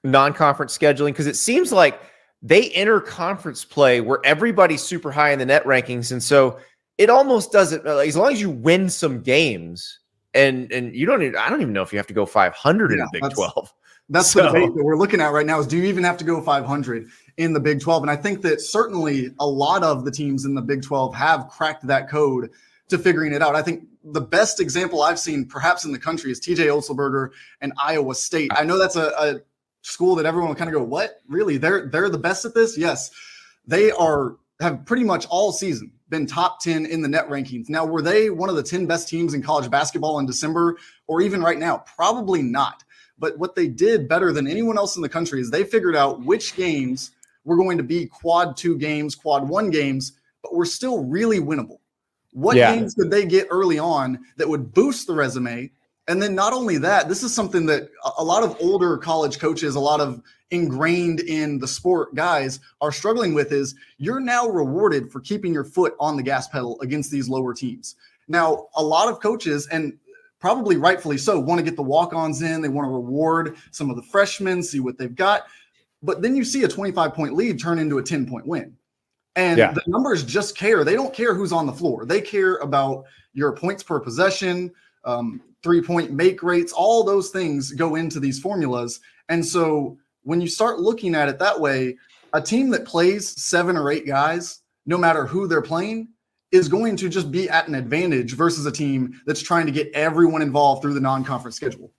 non-conference 0.05 0.75
scheduling? 0.75 1.07
Because 1.07 1.27
it 1.27 1.35
seems 1.35 1.69
like 1.69 2.01
they 2.41 2.69
enter 2.69 3.01
conference 3.01 3.65
play 3.65 3.99
where 3.99 4.21
everybody's 4.23 4.81
super 4.81 5.11
high 5.11 5.31
in 5.31 5.37
the 5.39 5.45
net 5.45 5.65
rankings, 5.65 6.13
and 6.13 6.23
so 6.23 6.57
it 6.97 7.09
almost 7.09 7.51
doesn't. 7.51 7.85
Uh, 7.85 7.97
as 7.97 8.15
long 8.15 8.31
as 8.31 8.39
you 8.39 8.49
win 8.49 8.89
some 8.89 9.21
games, 9.21 9.99
and 10.33 10.71
and 10.71 10.95
you 10.95 11.05
don't 11.05 11.21
even. 11.21 11.35
I 11.35 11.49
don't 11.49 11.61
even 11.61 11.73
know 11.73 11.81
if 11.81 11.91
you 11.91 11.99
have 11.99 12.07
to 12.07 12.13
go 12.13 12.25
500 12.25 12.89
yeah, 12.89 12.93
in 12.93 12.99
the 12.99 13.19
Big 13.19 13.33
12. 13.33 13.73
That's 14.11 14.31
so. 14.31 14.41
the 14.41 14.47
debate 14.47 14.73
that 14.73 14.83
we're 14.83 14.95
looking 14.95 15.19
at 15.19 15.33
right 15.33 15.45
now. 15.45 15.59
Is 15.59 15.67
do 15.67 15.75
you 15.75 15.83
even 15.83 16.05
have 16.05 16.15
to 16.19 16.23
go 16.23 16.41
500 16.41 17.05
in 17.35 17.51
the 17.51 17.59
Big 17.59 17.81
12? 17.81 18.03
And 18.03 18.09
I 18.09 18.15
think 18.15 18.41
that 18.43 18.61
certainly 18.61 19.35
a 19.41 19.45
lot 19.45 19.83
of 19.83 20.05
the 20.05 20.11
teams 20.11 20.45
in 20.45 20.55
the 20.55 20.61
Big 20.61 20.83
12 20.83 21.13
have 21.15 21.49
cracked 21.49 21.85
that 21.87 22.09
code 22.09 22.49
to 22.87 22.97
figuring 22.97 23.33
it 23.33 23.41
out. 23.41 23.57
I 23.57 23.61
think 23.61 23.88
the 24.03 24.21
best 24.21 24.59
example 24.59 25.01
I've 25.01 25.19
seen, 25.19 25.45
perhaps 25.45 25.85
in 25.85 25.91
the 25.91 25.99
country, 25.99 26.31
is 26.31 26.39
TJ 26.39 26.67
Otzelberger 26.67 27.29
and 27.61 27.73
Iowa 27.81 28.15
State. 28.15 28.51
I 28.55 28.63
know 28.63 28.77
that's 28.77 28.95
a, 28.95 29.09
a 29.17 29.41
school 29.81 30.15
that 30.15 30.25
everyone 30.25 30.49
will 30.49 30.55
kind 30.55 30.69
of 30.69 30.73
go, 30.73 30.83
"What? 30.83 31.21
Really? 31.27 31.57
They're 31.57 31.87
they're 31.87 32.09
the 32.09 32.17
best 32.17 32.45
at 32.45 32.53
this?" 32.53 32.77
Yes, 32.77 33.11
they 33.65 33.91
are. 33.91 34.37
Have 34.61 34.85
pretty 34.85 35.05
much 35.05 35.25
all 35.27 35.53
season 35.53 35.89
been 36.09 36.25
top 36.25 36.59
10 36.59 36.85
in 36.85 37.01
the 37.01 37.07
net 37.07 37.29
rankings. 37.29 37.69
Now, 37.69 37.85
were 37.85 38.01
they 38.01 38.29
one 38.29 38.49
of 38.49 38.57
the 38.57 38.63
10 38.63 38.85
best 38.87 39.07
teams 39.07 39.33
in 39.33 39.41
college 39.41 39.71
basketball 39.71 40.19
in 40.19 40.25
December 40.25 40.75
or 41.07 41.21
even 41.21 41.41
right 41.41 41.57
now? 41.57 41.77
Probably 41.95 42.41
not. 42.41 42.83
But 43.17 43.37
what 43.37 43.55
they 43.55 43.67
did 43.67 44.09
better 44.09 44.33
than 44.33 44.47
anyone 44.47 44.77
else 44.77 44.95
in 44.95 45.01
the 45.01 45.07
country 45.07 45.39
is 45.39 45.49
they 45.49 45.63
figured 45.63 45.95
out 45.95 46.25
which 46.25 46.55
games 46.55 47.11
were 47.45 47.57
going 47.57 47.77
to 47.77 47.83
be 47.83 48.05
quad 48.05 48.57
two 48.57 48.77
games, 48.77 49.15
quad 49.15 49.47
one 49.47 49.69
games, 49.69 50.13
but 50.41 50.55
were 50.55 50.65
still 50.65 51.05
really 51.05 51.39
winnable. 51.39 51.79
What 52.31 52.57
yeah. 52.57 52.75
games 52.75 52.93
could 52.93 53.11
they 53.11 53.25
get 53.25 53.47
early 53.49 53.79
on 53.79 54.19
that 54.37 54.47
would 54.47 54.73
boost 54.73 55.07
the 55.07 55.13
resume? 55.13 55.71
And 56.07 56.21
then 56.21 56.33
not 56.33 56.53
only 56.53 56.77
that, 56.79 57.07
this 57.07 57.21
is 57.23 57.33
something 57.33 57.65
that 57.67 57.89
a 58.17 58.23
lot 58.23 58.43
of 58.43 58.57
older 58.59 58.97
college 58.97 59.37
coaches, 59.39 59.75
a 59.75 59.79
lot 59.79 60.01
of 60.01 60.21
ingrained 60.51 61.19
in 61.19 61.59
the 61.59 61.67
sport 61.67 62.15
guys 62.15 62.59
are 62.81 62.91
struggling 62.91 63.33
with 63.33 63.51
is 63.51 63.75
you're 63.97 64.19
now 64.19 64.47
rewarded 64.47 65.11
for 65.11 65.19
keeping 65.19 65.53
your 65.53 65.63
foot 65.63 65.95
on 65.99 66.17
the 66.17 66.23
gas 66.23 66.47
pedal 66.47 66.79
against 66.81 67.11
these 67.11 67.29
lower 67.29 67.53
teams. 67.53 67.95
Now, 68.27 68.67
a 68.75 68.83
lot 68.83 69.07
of 69.07 69.19
coaches 69.19 69.67
and 69.67 69.97
probably 70.39 70.77
rightfully 70.77 71.17
so 71.17 71.39
want 71.39 71.59
to 71.59 71.63
get 71.63 71.75
the 71.75 71.83
walk-ons 71.83 72.41
in, 72.41 72.61
they 72.61 72.69
want 72.69 72.85
to 72.87 72.91
reward 72.91 73.57
some 73.71 73.89
of 73.89 73.95
the 73.95 74.01
freshmen, 74.01 74.63
see 74.63 74.79
what 74.79 74.97
they've 74.97 75.15
got. 75.15 75.43
But 76.01 76.21
then 76.21 76.35
you 76.35 76.43
see 76.43 76.63
a 76.63 76.67
25 76.67 77.13
point 77.13 77.33
lead 77.33 77.59
turn 77.59 77.77
into 77.77 77.97
a 77.97 78.03
10 78.03 78.27
point 78.27 78.47
win. 78.47 78.75
And 79.35 79.57
yeah. 79.57 79.71
the 79.71 79.83
numbers 79.87 80.23
just 80.23 80.57
care. 80.57 80.83
They 80.83 80.95
don't 80.95 81.13
care 81.13 81.33
who's 81.33 81.51
on 81.51 81.65
the 81.65 81.73
floor. 81.73 82.05
They 82.05 82.21
care 82.21 82.55
about 82.57 83.05
your 83.33 83.53
points 83.53 83.83
per 83.83 83.99
possession, 83.99 84.71
um, 85.05 85.41
three 85.63 85.81
point 85.81 86.11
make 86.11 86.43
rates, 86.43 86.73
all 86.73 87.03
those 87.03 87.29
things 87.29 87.71
go 87.71 87.95
into 87.95 88.19
these 88.19 88.39
formulas. 88.39 88.99
And 89.29 89.45
so 89.45 89.97
when 90.23 90.41
you 90.41 90.47
start 90.47 90.79
looking 90.79 91.15
at 91.15 91.29
it 91.29 91.39
that 91.39 91.59
way, 91.59 91.97
a 92.33 92.41
team 92.41 92.69
that 92.69 92.85
plays 92.85 93.41
seven 93.41 93.77
or 93.77 93.91
eight 93.91 94.05
guys, 94.05 94.61
no 94.85 94.97
matter 94.97 95.25
who 95.25 95.47
they're 95.47 95.61
playing, 95.61 96.09
is 96.51 96.67
going 96.67 96.95
to 96.97 97.09
just 97.09 97.31
be 97.31 97.49
at 97.49 97.67
an 97.67 97.75
advantage 97.75 98.33
versus 98.33 98.65
a 98.65 98.71
team 98.71 99.21
that's 99.25 99.41
trying 99.41 99.65
to 99.65 99.71
get 99.71 99.91
everyone 99.93 100.41
involved 100.41 100.81
through 100.81 100.93
the 100.93 100.99
non 100.99 101.23
conference 101.23 101.55
schedule. 101.55 101.91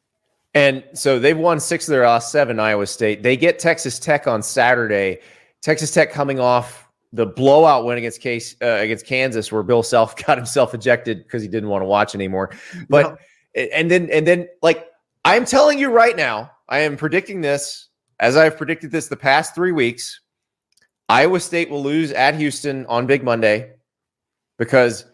And 0.55 0.83
so 0.95 1.21
they've 1.21 1.39
won 1.39 1.61
six 1.61 1.87
of 1.87 1.93
their 1.93 2.05
last 2.05 2.33
seven, 2.33 2.59
Iowa 2.59 2.87
State. 2.87 3.23
They 3.23 3.37
get 3.37 3.61
Texas 3.61 3.99
Tech 4.01 4.27
on 4.27 4.43
Saturday. 4.43 5.21
Texas 5.63 5.93
Tech 5.93 6.11
coming 6.11 6.41
off 6.41 6.90
the 7.13 7.27
blowout 7.27 7.85
win 7.85 7.99
against 7.99 8.21
case 8.21 8.55
uh, 8.63 8.79
against 8.81 9.07
Kansas, 9.07 9.51
where 9.51 9.63
Bill 9.63 9.83
Self 9.83 10.17
got 10.27 10.39
himself 10.39 10.75
ejected 10.75 11.25
because 11.25 11.43
he 11.43 11.49
didn't 11.49 11.69
want 11.69 11.83
to 11.83 11.87
watch 11.87 12.15
anymore. 12.15 12.51
But 12.89 13.19
and 13.55 13.91
then 13.91 14.09
and 14.11 14.27
then 14.27 14.49
like 14.63 14.87
I'm 15.25 15.45
telling 15.45 15.79
you 15.79 15.91
right 15.91 16.17
now, 16.17 16.51
I 16.69 16.81
am 16.81 16.97
predicting 16.97 17.41
this 17.41 17.89
as 18.21 18.37
I've 18.37 18.57
predicted 18.57 18.91
this 18.91 19.09
the 19.09 19.17
past 19.17 19.55
three 19.55 19.73
weeks. 19.73 20.21
Iowa 21.09 21.41
State 21.41 21.69
will 21.71 21.83
lose 21.83 22.13
at 22.13 22.37
Houston 22.37 22.87
on 22.87 23.07
Big 23.07 23.25
Monday 23.25 23.73
because 24.59 25.07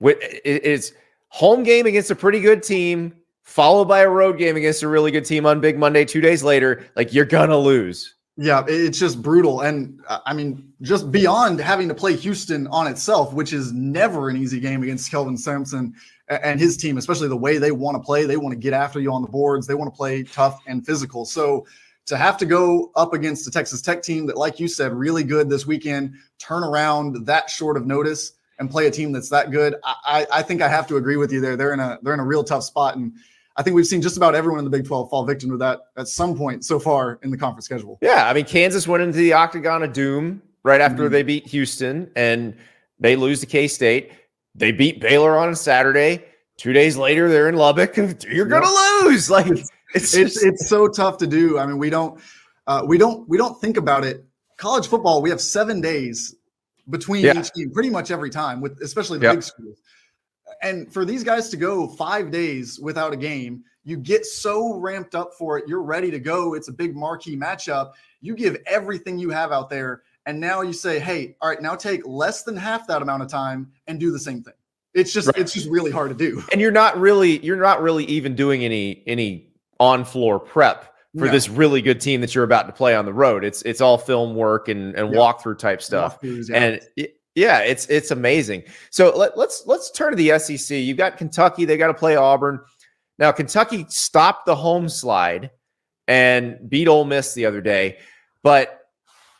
it's 0.00 0.92
home 1.28 1.64
game 1.64 1.86
against 1.86 2.12
a 2.12 2.14
pretty 2.14 2.40
good 2.40 2.62
team, 2.62 3.14
followed 3.42 3.86
by 3.86 4.02
a 4.02 4.08
road 4.08 4.38
game 4.38 4.56
against 4.56 4.84
a 4.84 4.88
really 4.88 5.10
good 5.10 5.24
team 5.24 5.46
on 5.46 5.60
Big 5.60 5.76
Monday 5.76 6.04
two 6.04 6.20
days 6.20 6.44
later. 6.44 6.84
Like 6.94 7.12
you're 7.12 7.24
gonna 7.24 7.58
lose. 7.58 8.13
Yeah, 8.36 8.64
it's 8.66 8.98
just 8.98 9.22
brutal. 9.22 9.60
And 9.60 10.00
uh, 10.08 10.18
I 10.26 10.34
mean, 10.34 10.72
just 10.82 11.12
beyond 11.12 11.60
having 11.60 11.86
to 11.88 11.94
play 11.94 12.16
Houston 12.16 12.66
on 12.68 12.88
itself, 12.88 13.32
which 13.32 13.52
is 13.52 13.72
never 13.72 14.28
an 14.28 14.36
easy 14.36 14.58
game 14.58 14.82
against 14.82 15.10
Kelvin 15.10 15.36
Sampson 15.36 15.94
and 16.28 16.58
his 16.58 16.76
team, 16.76 16.98
especially 16.98 17.28
the 17.28 17.36
way 17.36 17.58
they 17.58 17.70
want 17.70 17.96
to 17.96 18.00
play. 18.02 18.24
They 18.24 18.36
want 18.36 18.52
to 18.52 18.58
get 18.58 18.72
after 18.72 18.98
you 18.98 19.12
on 19.12 19.22
the 19.22 19.28
boards, 19.28 19.66
they 19.66 19.74
want 19.74 19.92
to 19.92 19.96
play 19.96 20.24
tough 20.24 20.60
and 20.66 20.84
physical. 20.84 21.24
So 21.24 21.66
to 22.06 22.16
have 22.16 22.36
to 22.38 22.46
go 22.46 22.90
up 22.96 23.12
against 23.12 23.44
the 23.44 23.50
Texas 23.50 23.80
Tech 23.80 24.02
team 24.02 24.26
that, 24.26 24.36
like 24.36 24.58
you 24.58 24.66
said, 24.66 24.92
really 24.92 25.22
good 25.22 25.48
this 25.48 25.66
weekend, 25.66 26.14
turn 26.38 26.64
around 26.64 27.26
that 27.26 27.48
short 27.48 27.76
of 27.76 27.86
notice, 27.86 28.32
and 28.58 28.70
play 28.70 28.86
a 28.86 28.90
team 28.90 29.10
that's 29.10 29.28
that 29.30 29.50
good, 29.50 29.74
I, 29.84 30.26
I 30.32 30.42
think 30.42 30.62
I 30.62 30.68
have 30.68 30.86
to 30.86 30.96
agree 30.96 31.16
with 31.16 31.32
you 31.32 31.40
there. 31.40 31.56
They're 31.56 31.74
in 31.74 31.80
a 31.80 31.98
they're 32.02 32.14
in 32.14 32.20
a 32.20 32.24
real 32.24 32.44
tough 32.44 32.62
spot, 32.62 32.96
and 32.96 33.12
I 33.56 33.62
think 33.62 33.76
we've 33.76 33.86
seen 33.86 34.02
just 34.02 34.16
about 34.16 34.34
everyone 34.34 34.58
in 34.58 34.64
the 34.64 34.70
Big 34.70 34.84
12 34.84 35.10
fall 35.10 35.24
victim 35.24 35.50
to 35.50 35.56
that 35.58 35.80
at 35.96 36.08
some 36.08 36.36
point 36.36 36.64
so 36.64 36.78
far 36.78 37.20
in 37.22 37.30
the 37.30 37.36
conference 37.36 37.64
schedule. 37.64 37.98
Yeah, 38.02 38.28
I 38.28 38.34
mean 38.34 38.44
Kansas 38.44 38.88
went 38.88 39.02
into 39.02 39.18
the 39.18 39.32
octagon 39.32 39.82
of 39.82 39.92
doom 39.92 40.42
right 40.64 40.80
after 40.80 41.04
mm-hmm. 41.04 41.12
they 41.12 41.22
beat 41.22 41.46
Houston, 41.48 42.10
and 42.16 42.56
they 42.98 43.16
lose 43.16 43.40
to 43.40 43.46
K 43.46 43.68
State. 43.68 44.10
They 44.54 44.72
beat 44.72 45.00
Baylor 45.00 45.36
on 45.38 45.50
a 45.50 45.56
Saturday. 45.56 46.24
Two 46.56 46.72
days 46.72 46.96
later, 46.96 47.28
they're 47.28 47.48
in 47.48 47.56
Lubbock. 47.56 47.96
You're 48.28 48.46
gonna 48.46 48.66
yep. 48.66 49.04
lose. 49.04 49.30
Like 49.30 49.46
it's 49.46 49.70
it's, 49.94 50.14
it's, 50.14 50.42
it's 50.42 50.68
so 50.68 50.88
tough 50.88 51.18
to 51.18 51.26
do. 51.26 51.58
I 51.58 51.66
mean, 51.66 51.78
we 51.78 51.90
don't 51.90 52.20
uh, 52.66 52.82
we 52.86 52.98
don't 52.98 53.28
we 53.28 53.38
don't 53.38 53.60
think 53.60 53.76
about 53.76 54.04
it. 54.04 54.24
College 54.56 54.86
football, 54.86 55.20
we 55.22 55.30
have 55.30 55.40
seven 55.40 55.80
days 55.80 56.36
between 56.90 57.24
yeah. 57.24 57.38
each 57.38 57.50
team 57.52 57.70
pretty 57.70 57.90
much 57.90 58.10
every 58.10 58.30
time, 58.30 58.60
with 58.60 58.78
especially 58.82 59.18
the 59.18 59.26
yep. 59.26 59.34
big 59.36 59.42
schools. 59.42 59.78
And 60.64 60.90
for 60.92 61.04
these 61.04 61.22
guys 61.22 61.50
to 61.50 61.56
go 61.58 61.86
five 61.86 62.30
days 62.30 62.80
without 62.80 63.12
a 63.12 63.16
game, 63.16 63.62
you 63.84 63.98
get 63.98 64.24
so 64.24 64.74
ramped 64.74 65.14
up 65.14 65.34
for 65.34 65.58
it. 65.58 65.68
You're 65.68 65.82
ready 65.82 66.10
to 66.10 66.18
go. 66.18 66.54
It's 66.54 66.68
a 66.68 66.72
big 66.72 66.96
marquee 66.96 67.36
matchup. 67.36 67.92
You 68.22 68.34
give 68.34 68.56
everything 68.66 69.18
you 69.18 69.28
have 69.28 69.52
out 69.52 69.68
there. 69.68 70.02
And 70.24 70.40
now 70.40 70.62
you 70.62 70.72
say, 70.72 70.98
hey, 70.98 71.36
all 71.42 71.50
right, 71.50 71.60
now 71.60 71.74
take 71.74 72.00
less 72.06 72.44
than 72.44 72.56
half 72.56 72.86
that 72.86 73.02
amount 73.02 73.22
of 73.22 73.28
time 73.28 73.70
and 73.86 74.00
do 74.00 74.10
the 74.10 74.18
same 74.18 74.42
thing. 74.42 74.54
It's 74.94 75.12
just 75.12 75.26
right. 75.26 75.36
it's 75.36 75.52
just 75.52 75.68
really 75.68 75.90
hard 75.90 76.10
to 76.10 76.16
do. 76.16 76.42
And 76.50 76.60
you're 76.60 76.70
not 76.70 76.98
really 76.98 77.44
you're 77.44 77.56
not 77.56 77.82
really 77.82 78.04
even 78.04 78.34
doing 78.34 78.64
any 78.64 79.02
any 79.06 79.52
on 79.80 80.04
floor 80.04 80.38
prep 80.38 80.94
for 81.18 81.26
no. 81.26 81.30
this 81.30 81.48
really 81.48 81.82
good 81.82 82.00
team 82.00 82.20
that 82.22 82.34
you're 82.34 82.44
about 82.44 82.68
to 82.68 82.72
play 82.72 82.94
on 82.94 83.04
the 83.04 83.12
road. 83.12 83.44
It's 83.44 83.60
it's 83.62 83.80
all 83.80 83.98
film 83.98 84.34
work 84.34 84.68
and 84.68 84.94
and 84.94 85.12
yep. 85.12 85.20
walkthrough 85.20 85.58
type 85.58 85.82
stuff. 85.82 86.18
Yeah. 86.22 86.42
And 86.52 86.80
it, 86.96 87.20
yeah, 87.34 87.60
it's 87.60 87.86
it's 87.86 88.10
amazing. 88.10 88.62
So 88.90 89.16
let, 89.16 89.36
let's 89.36 89.64
let's 89.66 89.90
turn 89.90 90.10
to 90.10 90.16
the 90.16 90.38
SEC. 90.38 90.76
You've 90.78 90.96
got 90.96 91.16
Kentucky. 91.16 91.64
They 91.64 91.76
got 91.76 91.88
to 91.88 91.94
play 91.94 92.16
Auburn. 92.16 92.60
Now 93.18 93.32
Kentucky 93.32 93.86
stopped 93.88 94.46
the 94.46 94.56
home 94.56 94.88
slide 94.88 95.50
and 96.06 96.58
beat 96.68 96.88
Ole 96.88 97.04
Miss 97.04 97.34
the 97.34 97.46
other 97.46 97.60
day, 97.60 97.98
but 98.42 98.80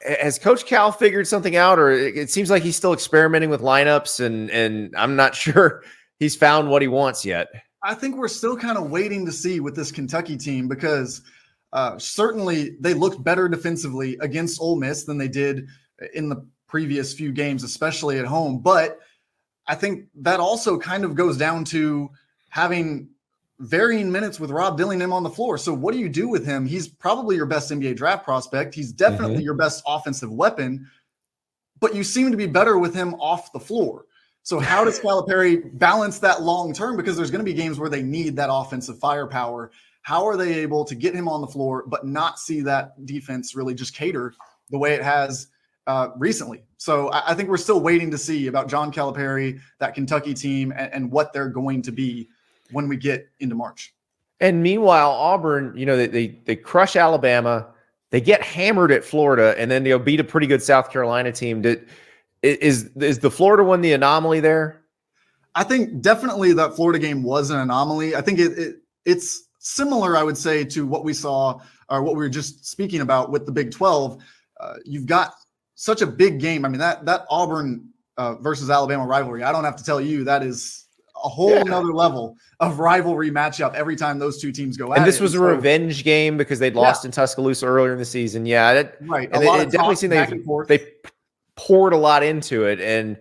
has 0.04 0.38
Coach 0.38 0.66
Cal 0.66 0.92
figured 0.92 1.26
something 1.26 1.56
out, 1.56 1.78
or 1.78 1.90
it 1.90 2.30
seems 2.30 2.50
like 2.50 2.62
he's 2.62 2.76
still 2.76 2.92
experimenting 2.92 3.50
with 3.50 3.60
lineups, 3.60 4.24
and 4.24 4.50
and 4.50 4.94
I'm 4.96 5.14
not 5.14 5.34
sure 5.34 5.82
he's 6.18 6.34
found 6.36 6.70
what 6.70 6.82
he 6.82 6.88
wants 6.88 7.24
yet. 7.24 7.48
I 7.82 7.94
think 7.94 8.16
we're 8.16 8.28
still 8.28 8.56
kind 8.56 8.78
of 8.78 8.90
waiting 8.90 9.26
to 9.26 9.32
see 9.32 9.60
with 9.60 9.76
this 9.76 9.92
Kentucky 9.92 10.36
team 10.36 10.68
because 10.68 11.22
uh, 11.72 11.98
certainly 11.98 12.76
they 12.80 12.94
looked 12.94 13.22
better 13.22 13.48
defensively 13.48 14.16
against 14.20 14.60
Ole 14.60 14.76
Miss 14.76 15.04
than 15.04 15.18
they 15.18 15.28
did 15.28 15.66
in 16.14 16.28
the 16.28 16.46
previous 16.74 17.14
few 17.14 17.30
games, 17.30 17.62
especially 17.62 18.18
at 18.18 18.24
home. 18.24 18.58
But 18.58 18.98
I 19.68 19.76
think 19.76 20.08
that 20.16 20.40
also 20.40 20.76
kind 20.76 21.04
of 21.04 21.14
goes 21.14 21.36
down 21.36 21.64
to 21.66 22.10
having 22.48 23.10
varying 23.60 24.10
minutes 24.10 24.40
with 24.40 24.50
Rob 24.50 24.76
Dillingham 24.76 25.12
on 25.12 25.22
the 25.22 25.30
floor. 25.30 25.56
So 25.56 25.72
what 25.72 25.94
do 25.94 26.00
you 26.00 26.08
do 26.08 26.26
with 26.26 26.44
him? 26.44 26.66
He's 26.66 26.88
probably 26.88 27.36
your 27.36 27.46
best 27.46 27.70
NBA 27.70 27.94
draft 27.94 28.24
prospect. 28.24 28.74
He's 28.74 28.90
definitely 28.90 29.36
mm-hmm. 29.36 29.44
your 29.44 29.54
best 29.54 29.84
offensive 29.86 30.32
weapon, 30.32 30.90
but 31.78 31.94
you 31.94 32.02
seem 32.02 32.32
to 32.32 32.36
be 32.36 32.48
better 32.48 32.76
with 32.76 32.92
him 32.92 33.14
off 33.20 33.52
the 33.52 33.60
floor. 33.60 34.06
So 34.42 34.58
how 34.58 34.84
does 34.84 34.98
Calipari 35.04 35.78
balance 35.78 36.18
that 36.18 36.42
long 36.42 36.72
term? 36.72 36.96
Because 36.96 37.16
there's 37.16 37.30
going 37.30 37.38
to 37.38 37.44
be 37.44 37.54
games 37.54 37.78
where 37.78 37.88
they 37.88 38.02
need 38.02 38.34
that 38.34 38.52
offensive 38.52 38.98
firepower. 38.98 39.70
How 40.02 40.26
are 40.26 40.36
they 40.36 40.54
able 40.54 40.84
to 40.86 40.96
get 40.96 41.14
him 41.14 41.28
on 41.28 41.40
the 41.40 41.46
floor, 41.46 41.84
but 41.86 42.04
not 42.04 42.40
see 42.40 42.62
that 42.62 43.06
defense 43.06 43.54
really 43.54 43.74
just 43.74 43.94
cater 43.94 44.34
the 44.70 44.78
way 44.78 44.94
it 44.94 45.04
has 45.04 45.46
uh, 45.86 46.08
recently? 46.16 46.64
So 46.76 47.08
I, 47.08 47.32
I, 47.32 47.34
think 47.34 47.48
we're 47.48 47.56
still 47.56 47.80
waiting 47.80 48.10
to 48.10 48.18
see 48.18 48.46
about 48.46 48.68
John 48.68 48.92
Calipari, 48.92 49.60
that 49.78 49.94
Kentucky 49.94 50.34
team, 50.34 50.72
and, 50.76 50.92
and 50.92 51.10
what 51.10 51.32
they're 51.32 51.48
going 51.48 51.82
to 51.82 51.92
be 51.92 52.28
when 52.70 52.88
we 52.88 52.96
get 52.96 53.28
into 53.40 53.54
March. 53.54 53.94
And 54.40 54.62
meanwhile, 54.62 55.10
Auburn, 55.10 55.74
you 55.76 55.86
know, 55.86 55.96
they 55.96 56.06
they, 56.06 56.26
they 56.44 56.56
crush 56.56 56.96
Alabama, 56.96 57.68
they 58.10 58.20
get 58.20 58.42
hammered 58.42 58.92
at 58.92 59.04
Florida, 59.04 59.54
and 59.58 59.70
then 59.70 59.84
they'll 59.84 59.98
beat 59.98 60.20
a 60.20 60.24
pretty 60.24 60.46
good 60.46 60.62
South 60.62 60.90
Carolina 60.90 61.32
team. 61.32 61.62
Did 61.62 61.88
is 62.42 62.90
is 62.96 63.18
the 63.20 63.30
Florida 63.30 63.64
one 63.64 63.80
the 63.80 63.92
anomaly 63.92 64.40
there? 64.40 64.82
I 65.54 65.64
think 65.64 66.02
definitely 66.02 66.52
that 66.54 66.74
Florida 66.74 66.98
game 66.98 67.22
was 67.22 67.50
an 67.50 67.60
anomaly. 67.60 68.16
I 68.16 68.20
think 68.20 68.38
it, 68.38 68.58
it 68.58 68.76
it's 69.04 69.48
similar, 69.60 70.16
I 70.16 70.22
would 70.22 70.36
say, 70.36 70.64
to 70.64 70.86
what 70.86 71.04
we 71.04 71.12
saw 71.12 71.60
or 71.88 72.02
what 72.02 72.14
we 72.14 72.18
were 72.18 72.28
just 72.28 72.66
speaking 72.66 73.00
about 73.00 73.30
with 73.30 73.46
the 73.46 73.52
Big 73.52 73.70
Twelve. 73.70 74.22
Uh, 74.60 74.74
you've 74.84 75.06
got 75.06 75.34
such 75.84 76.00
a 76.00 76.06
big 76.06 76.40
game. 76.40 76.64
I 76.64 76.68
mean 76.68 76.78
that 76.78 77.04
that 77.04 77.26
Auburn 77.28 77.88
uh, 78.16 78.36
versus 78.36 78.70
Alabama 78.70 79.06
rivalry. 79.06 79.42
I 79.42 79.52
don't 79.52 79.64
have 79.64 79.76
to 79.76 79.84
tell 79.84 80.00
you 80.00 80.24
that 80.24 80.42
is 80.42 80.86
a 81.22 81.28
whole 81.28 81.50
yeah. 81.50 81.62
nother 81.62 81.92
level 81.92 82.36
of 82.60 82.78
rivalry 82.78 83.30
matchup 83.30 83.74
every 83.74 83.96
time 83.96 84.18
those 84.18 84.40
two 84.40 84.50
teams 84.50 84.76
go 84.76 84.86
and 84.86 84.98
And 84.98 85.06
this 85.06 85.20
was 85.20 85.34
a 85.34 85.38
so, 85.38 85.44
revenge 85.44 86.04
game 86.04 86.36
because 86.36 86.58
they'd 86.58 86.74
lost 86.74 87.04
yeah. 87.04 87.08
in 87.08 87.12
Tuscaloosa 87.12 87.66
earlier 87.66 87.92
in 87.92 87.98
the 87.98 88.04
season. 88.04 88.46
Yeah, 88.46 88.74
that, 88.74 88.96
right. 89.02 89.28
A 89.32 89.40
lot 89.40 89.60
it, 89.60 89.70
definitely 89.70 89.96
seemed 89.96 90.12
they, 90.12 90.76
they 90.78 90.86
poured 91.56 91.92
a 91.92 91.98
lot 91.98 92.22
into 92.22 92.64
it, 92.64 92.80
and 92.80 93.18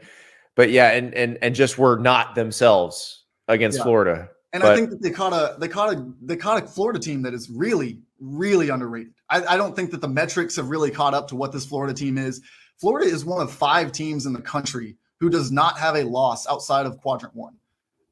but 0.56 0.72
yeah, 0.72 0.92
and 0.92 1.14
and 1.14 1.38
and 1.42 1.54
just 1.56 1.78
were 1.78 1.98
not 1.98 2.36
themselves 2.36 3.26
against 3.48 3.80
yeah. 3.80 3.84
Florida. 3.84 4.30
And 4.54 4.62
but, 4.62 4.72
I 4.72 4.76
think 4.76 4.90
that 4.92 5.02
they 5.02 5.12
caught 5.12 5.34
a 5.34 5.58
they 5.60 5.68
caught 5.68 5.94
a 5.94 6.06
they 6.22 6.38
caught 6.38 6.64
a 6.64 6.68
Florida 6.68 7.00
team 7.00 7.22
that 7.24 7.34
is 7.34 7.50
really 7.50 8.00
really 8.24 8.70
underrated. 8.70 9.14
I, 9.30 9.44
I 9.46 9.58
don't 9.58 9.76
think 9.76 9.92
that 9.92 10.02
the 10.02 10.08
metrics 10.08 10.56
have 10.56 10.70
really 10.70 10.90
caught 10.90 11.14
up 11.14 11.28
to 11.30 11.36
what 11.36 11.52
this 11.52 11.66
Florida 11.66 11.94
team 11.94 12.18
is. 12.18 12.42
Florida 12.80 13.08
is 13.08 13.26
one 13.26 13.42
of 13.42 13.52
five 13.52 13.92
teams 13.92 14.26
in 14.26 14.34
the 14.34 14.42
country 14.42 14.96
who 15.20 15.30
does 15.30 15.52
not 15.52 15.78
have 15.78 15.96
a 15.96 16.04
loss 16.04 16.48
outside 16.48 16.86
of 16.86 16.98
quadrant 16.98 17.36
one. 17.36 17.56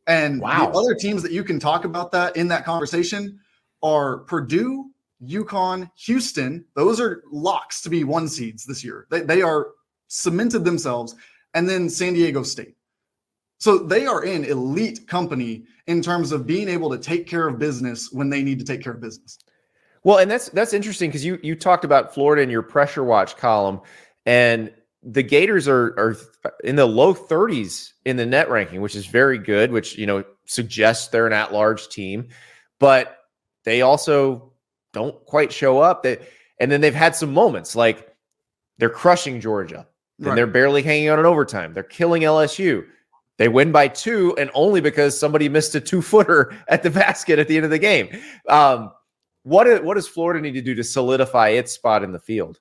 And 0.08 0.42
wow. 0.42 0.70
the 0.70 0.78
other 0.78 0.96
teams 0.96 1.24
that 1.24 1.32
you 1.32 1.44
can 1.44 1.60
talk 1.60 1.86
about 1.86 2.12
that 2.12 2.36
in 2.36 2.48
that 2.50 2.66
conversation 2.66 3.40
are 3.84 4.20
Purdue, 4.20 4.92
UConn, 5.24 5.90
Houston. 6.06 6.66
Those 6.76 7.00
are 7.00 7.24
locks 7.32 7.82
to 7.82 7.90
be 7.90 8.04
one 8.04 8.28
seeds 8.28 8.66
this 8.66 8.84
year. 8.84 9.08
They, 9.10 9.22
they 9.22 9.42
are 9.42 9.70
cemented 10.08 10.66
themselves, 10.66 11.16
and 11.54 11.70
then 11.70 11.90
San 11.90 12.14
Diego 12.14 12.44
State. 12.44 12.76
So 13.60 13.78
they 13.78 14.08
are 14.08 14.24
in 14.24 14.44
elite 14.44 15.08
company 15.08 15.66
in 15.86 16.02
terms 16.02 16.32
of 16.32 16.48
being 16.48 16.68
able 16.68 16.90
to 16.90 16.98
take 16.98 17.28
care 17.28 17.48
of 17.48 17.60
business 17.60 18.12
when 18.12 18.30
they 18.30 18.42
need 18.42 18.58
to 18.60 18.66
take 18.66 18.82
care 18.82 18.94
of 18.94 19.02
business. 19.02 19.38
Well, 20.04 20.18
and 20.18 20.30
that's 20.30 20.50
that's 20.50 20.74
interesting 20.74 21.10
because 21.10 21.24
you 21.24 21.40
you 21.44 21.56
talked 21.56 21.86
about 21.86 22.14
Florida 22.14 22.42
in 22.42 22.50
your 22.50 22.64
pressure 22.64 23.04
watch 23.04 23.38
column, 23.38 23.82
and 24.26 24.72
the 25.04 25.24
Gators 25.24 25.68
are 25.68 25.94
are 25.98 26.18
in 26.64 26.76
the 26.76 26.86
low 26.86 27.14
30s 27.14 27.92
in 28.06 28.18
the 28.18 28.26
net 28.26 28.50
ranking, 28.50 28.82
which 28.82 28.96
is 28.96 29.06
very 29.06 29.38
good, 29.38 29.72
which 29.72 29.98
you 29.98 30.08
know 30.08 30.24
suggests 30.46 31.08
they're 31.08 31.28
an 31.28 31.34
at-large 31.34 31.90
team, 31.90 32.30
but 32.80 33.18
they 33.64 33.82
also 33.82 34.52
don't 34.94 35.24
quite 35.26 35.52
show 35.52 35.80
up. 35.80 36.04
That 36.04 36.22
and 36.60 36.72
then 36.72 36.82
they've 36.82 36.94
had 36.94 37.16
some 37.16 37.34
moments 37.34 37.76
like 37.76 38.16
they're 38.80 38.90
crushing 38.90 39.40
Georgia, 39.40 39.88
then 40.18 40.30
right. 40.30 40.36
they're 40.36 40.48
barely 40.48 40.82
hanging 40.82 41.10
on 41.10 41.20
in 41.20 41.26
overtime. 41.26 41.74
They're 41.74 41.84
killing 41.84 42.24
LSU. 42.24 42.86
They 43.38 43.48
win 43.48 43.72
by 43.72 43.88
two, 43.88 44.36
and 44.38 44.52
only 44.54 44.82
because 44.82 45.20
somebody 45.20 45.50
missed 45.50 45.74
a 45.74 45.82
two-footer 45.82 46.56
at 46.68 46.84
the 46.84 46.90
basket 46.90 47.40
at 47.40 47.48
the 47.48 47.56
end 47.56 47.66
of 47.66 47.72
the 47.72 47.80
game. 47.80 48.10
Um, 48.48 48.92
what 49.44 49.84
what 49.84 49.96
does 49.96 50.08
Florida 50.08 50.42
need 50.42 50.54
to 50.54 50.62
do 50.62 50.76
to 50.76 50.84
solidify 50.84 51.50
its 51.50 51.72
spot 51.72 52.04
in 52.04 52.12
the 52.12 52.20
field? 52.20 52.60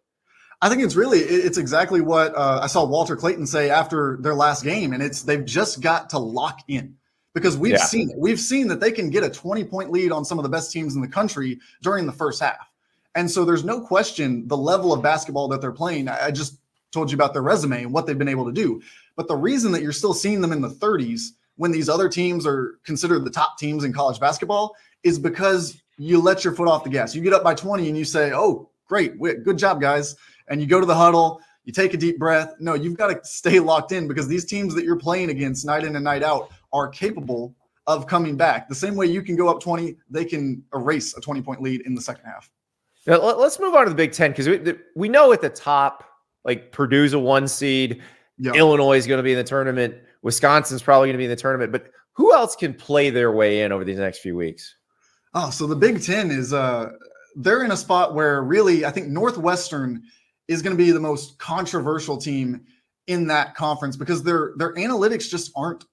I 0.62 0.68
think 0.68 0.83
it's 0.83 0.95
really 0.97 1.20
it's 1.20 1.59
exactly 1.59 2.01
what 2.01 2.35
uh, 2.37 2.61
I 2.62 2.66
saw 2.66 2.85
Walter 2.85 3.16
Clayton 3.16 3.47
say 3.47 3.70
after 3.70 4.18
their 4.20 4.35
last 4.35 4.62
game, 4.62 4.93
and 4.93 5.03
it's 5.03 5.22
they've 5.22 5.45
just 5.45 5.81
got 5.81 6.11
to 6.11 6.18
lock 6.18 6.61
in 6.68 6.97
because 7.35 7.57
we've 7.57 7.72
yeah. 7.72 7.85
seen 7.85 8.11
it. 8.11 8.16
We've 8.18 8.41
seen 8.41 8.68
that 8.68 8.81
they 8.81 8.93
can 8.93 9.11
get 9.11 9.24
a 9.24 9.31
20 9.31 9.64
point 9.64 9.91
lead 9.91 10.12
on 10.12 10.24
some 10.24 10.39
of 10.39 10.43
the 10.43 10.49
best 10.49 10.72
teams 10.72 10.95
in 10.95 11.01
the 11.01 11.09
country 11.09 11.59
during 11.83 12.07
the 12.07 12.12
first 12.12 12.41
half. 12.41 12.70
And 13.14 13.31
so 13.31 13.45
there's 13.45 13.64
no 13.64 13.81
question 13.81 14.47
the 14.49 14.57
level 14.57 14.93
of 14.93 15.03
basketball 15.03 15.49
that 15.49 15.61
they're 15.61 15.72
playing. 15.72 16.09
I 16.09 16.31
just 16.31 16.59
told 16.93 17.11
you 17.11 17.14
about 17.14 17.33
their 17.33 17.43
resume 17.43 17.85
and 17.85 17.93
what 17.93 18.07
they've 18.07 18.18
been 18.18 18.28
able 18.28 18.47
to 18.47 18.53
do. 18.53 18.81
But 19.16 19.28
the 19.28 19.37
reason 19.37 19.72
that 19.72 19.83
you're 19.83 19.93
still 19.93 20.14
seeing 20.14 20.41
them 20.41 20.53
in 20.53 20.61
the 20.61 20.68
30s 20.68 21.31
when 21.57 21.72
these 21.72 21.89
other 21.89 22.09
teams 22.09 22.47
are 22.47 22.78
considered 22.85 23.24
the 23.24 23.31
top 23.31 23.59
teams 23.59 23.85
in 23.85 23.93
college 23.93 24.20
basketball 24.20 24.74
is 25.03 25.18
because 25.18 25.81
you 26.01 26.21
let 26.21 26.45
your 26.45 26.55
foot 26.55 26.69
off 26.69 26.85
the 26.85 26.91
gas. 26.91 27.15
You 27.15 27.23
get 27.23 27.33
up 27.33 27.45
by 27.45 27.55
20 27.55 27.89
and 27.89 27.97
you 27.97 28.05
say, 28.05 28.33
"Oh, 28.33 28.71
great, 28.87 29.19
good 29.21 29.59
job, 29.59 29.81
guys." 29.81 30.17
and 30.51 30.61
you 30.61 30.67
go 30.67 30.81
to 30.81 30.87
the 30.87 30.95
huddle, 30.95 31.41
you 31.65 31.73
take 31.73 31.95
a 31.95 31.97
deep 31.97 32.19
breath. 32.19 32.55
No, 32.59 32.75
you've 32.75 32.99
got 32.99 33.07
to 33.07 33.21
stay 33.25 33.61
locked 33.61 33.93
in 33.93 34.07
because 34.07 34.29
these 34.29 34.45
teams 34.45 34.75
that 34.75 34.85
you're 34.85 34.99
playing 34.99 35.31
against 35.31 35.65
night 35.65 35.85
in 35.85 35.97
and 35.97 36.05
night 36.05 36.23
out 36.23 36.51
are 36.73 36.89
capable 36.89 37.55
of 37.87 38.07
coming 38.07 38.37
back. 38.37 38.69
The 38.69 38.75
same 38.75 38.95
way 38.95 39.07
you 39.07 39.23
can 39.23 39.37
go 39.37 39.49
up 39.49 39.61
20, 39.61 39.97
they 40.11 40.25
can 40.25 40.63
erase 40.75 41.17
a 41.17 41.21
20 41.21 41.41
point 41.41 41.63
lead 41.63 41.83
in 41.83 41.95
the 41.95 42.03
second 42.03 42.25
half. 42.27 42.51
Now, 43.07 43.17
let's 43.17 43.59
move 43.59 43.75
on 43.75 43.85
to 43.85 43.91
the 43.91 43.97
Big 43.97 44.13
Ten 44.13 44.31
because 44.31 44.47
we, 44.47 44.75
we 44.95 45.09
know 45.09 45.33
at 45.33 45.41
the 45.41 45.49
top, 45.49 46.05
like 46.45 46.71
Purdue's 46.71 47.15
a 47.15 47.19
one 47.19 47.49
seed. 47.49 48.03
Illinois 48.43 48.97
is 48.97 49.07
going 49.07 49.19
to 49.19 49.23
be 49.23 49.33
in 49.33 49.39
the 49.39 49.45
tournament, 49.45 49.95
Wisconsin's 50.23 50.83
probably 50.83 51.09
going 51.09 51.15
to 51.15 51.19
be 51.19 51.25
in 51.25 51.31
the 51.31 51.37
tournament, 51.37 51.73
but 51.73 51.91
who 52.13 52.33
else 52.33 52.57
can 52.57 52.73
play 52.73 53.11
their 53.11 53.33
way 53.33 53.63
in 53.63 53.71
over 53.71 53.85
these 53.85 53.99
next 53.99 54.19
few 54.19 54.35
weeks? 54.35 54.77
Oh, 55.35 55.51
so 55.51 55.66
the 55.66 55.76
Big 55.76 56.03
Ten 56.03 56.31
is 56.31 56.53
uh 56.53 56.93
they're 57.37 57.64
in 57.64 57.70
a 57.70 57.76
spot 57.76 58.14
where 58.14 58.43
really 58.43 58.85
I 58.85 58.91
think 58.91 59.09
Northwestern 59.09 60.03
is 60.49 60.62
going 60.62 60.76
to 60.76 60.83
be 60.83 60.91
the 60.91 61.01
most 61.01 61.39
controversial 61.39 62.16
team 62.16 62.62
in 63.07 63.26
that 63.28 63.55
conference 63.55 63.97
because 63.97 64.22
their 64.22 64.53
their 64.57 64.74
analytics 64.74 65.28
just 65.28 65.53
aren't 65.55 65.85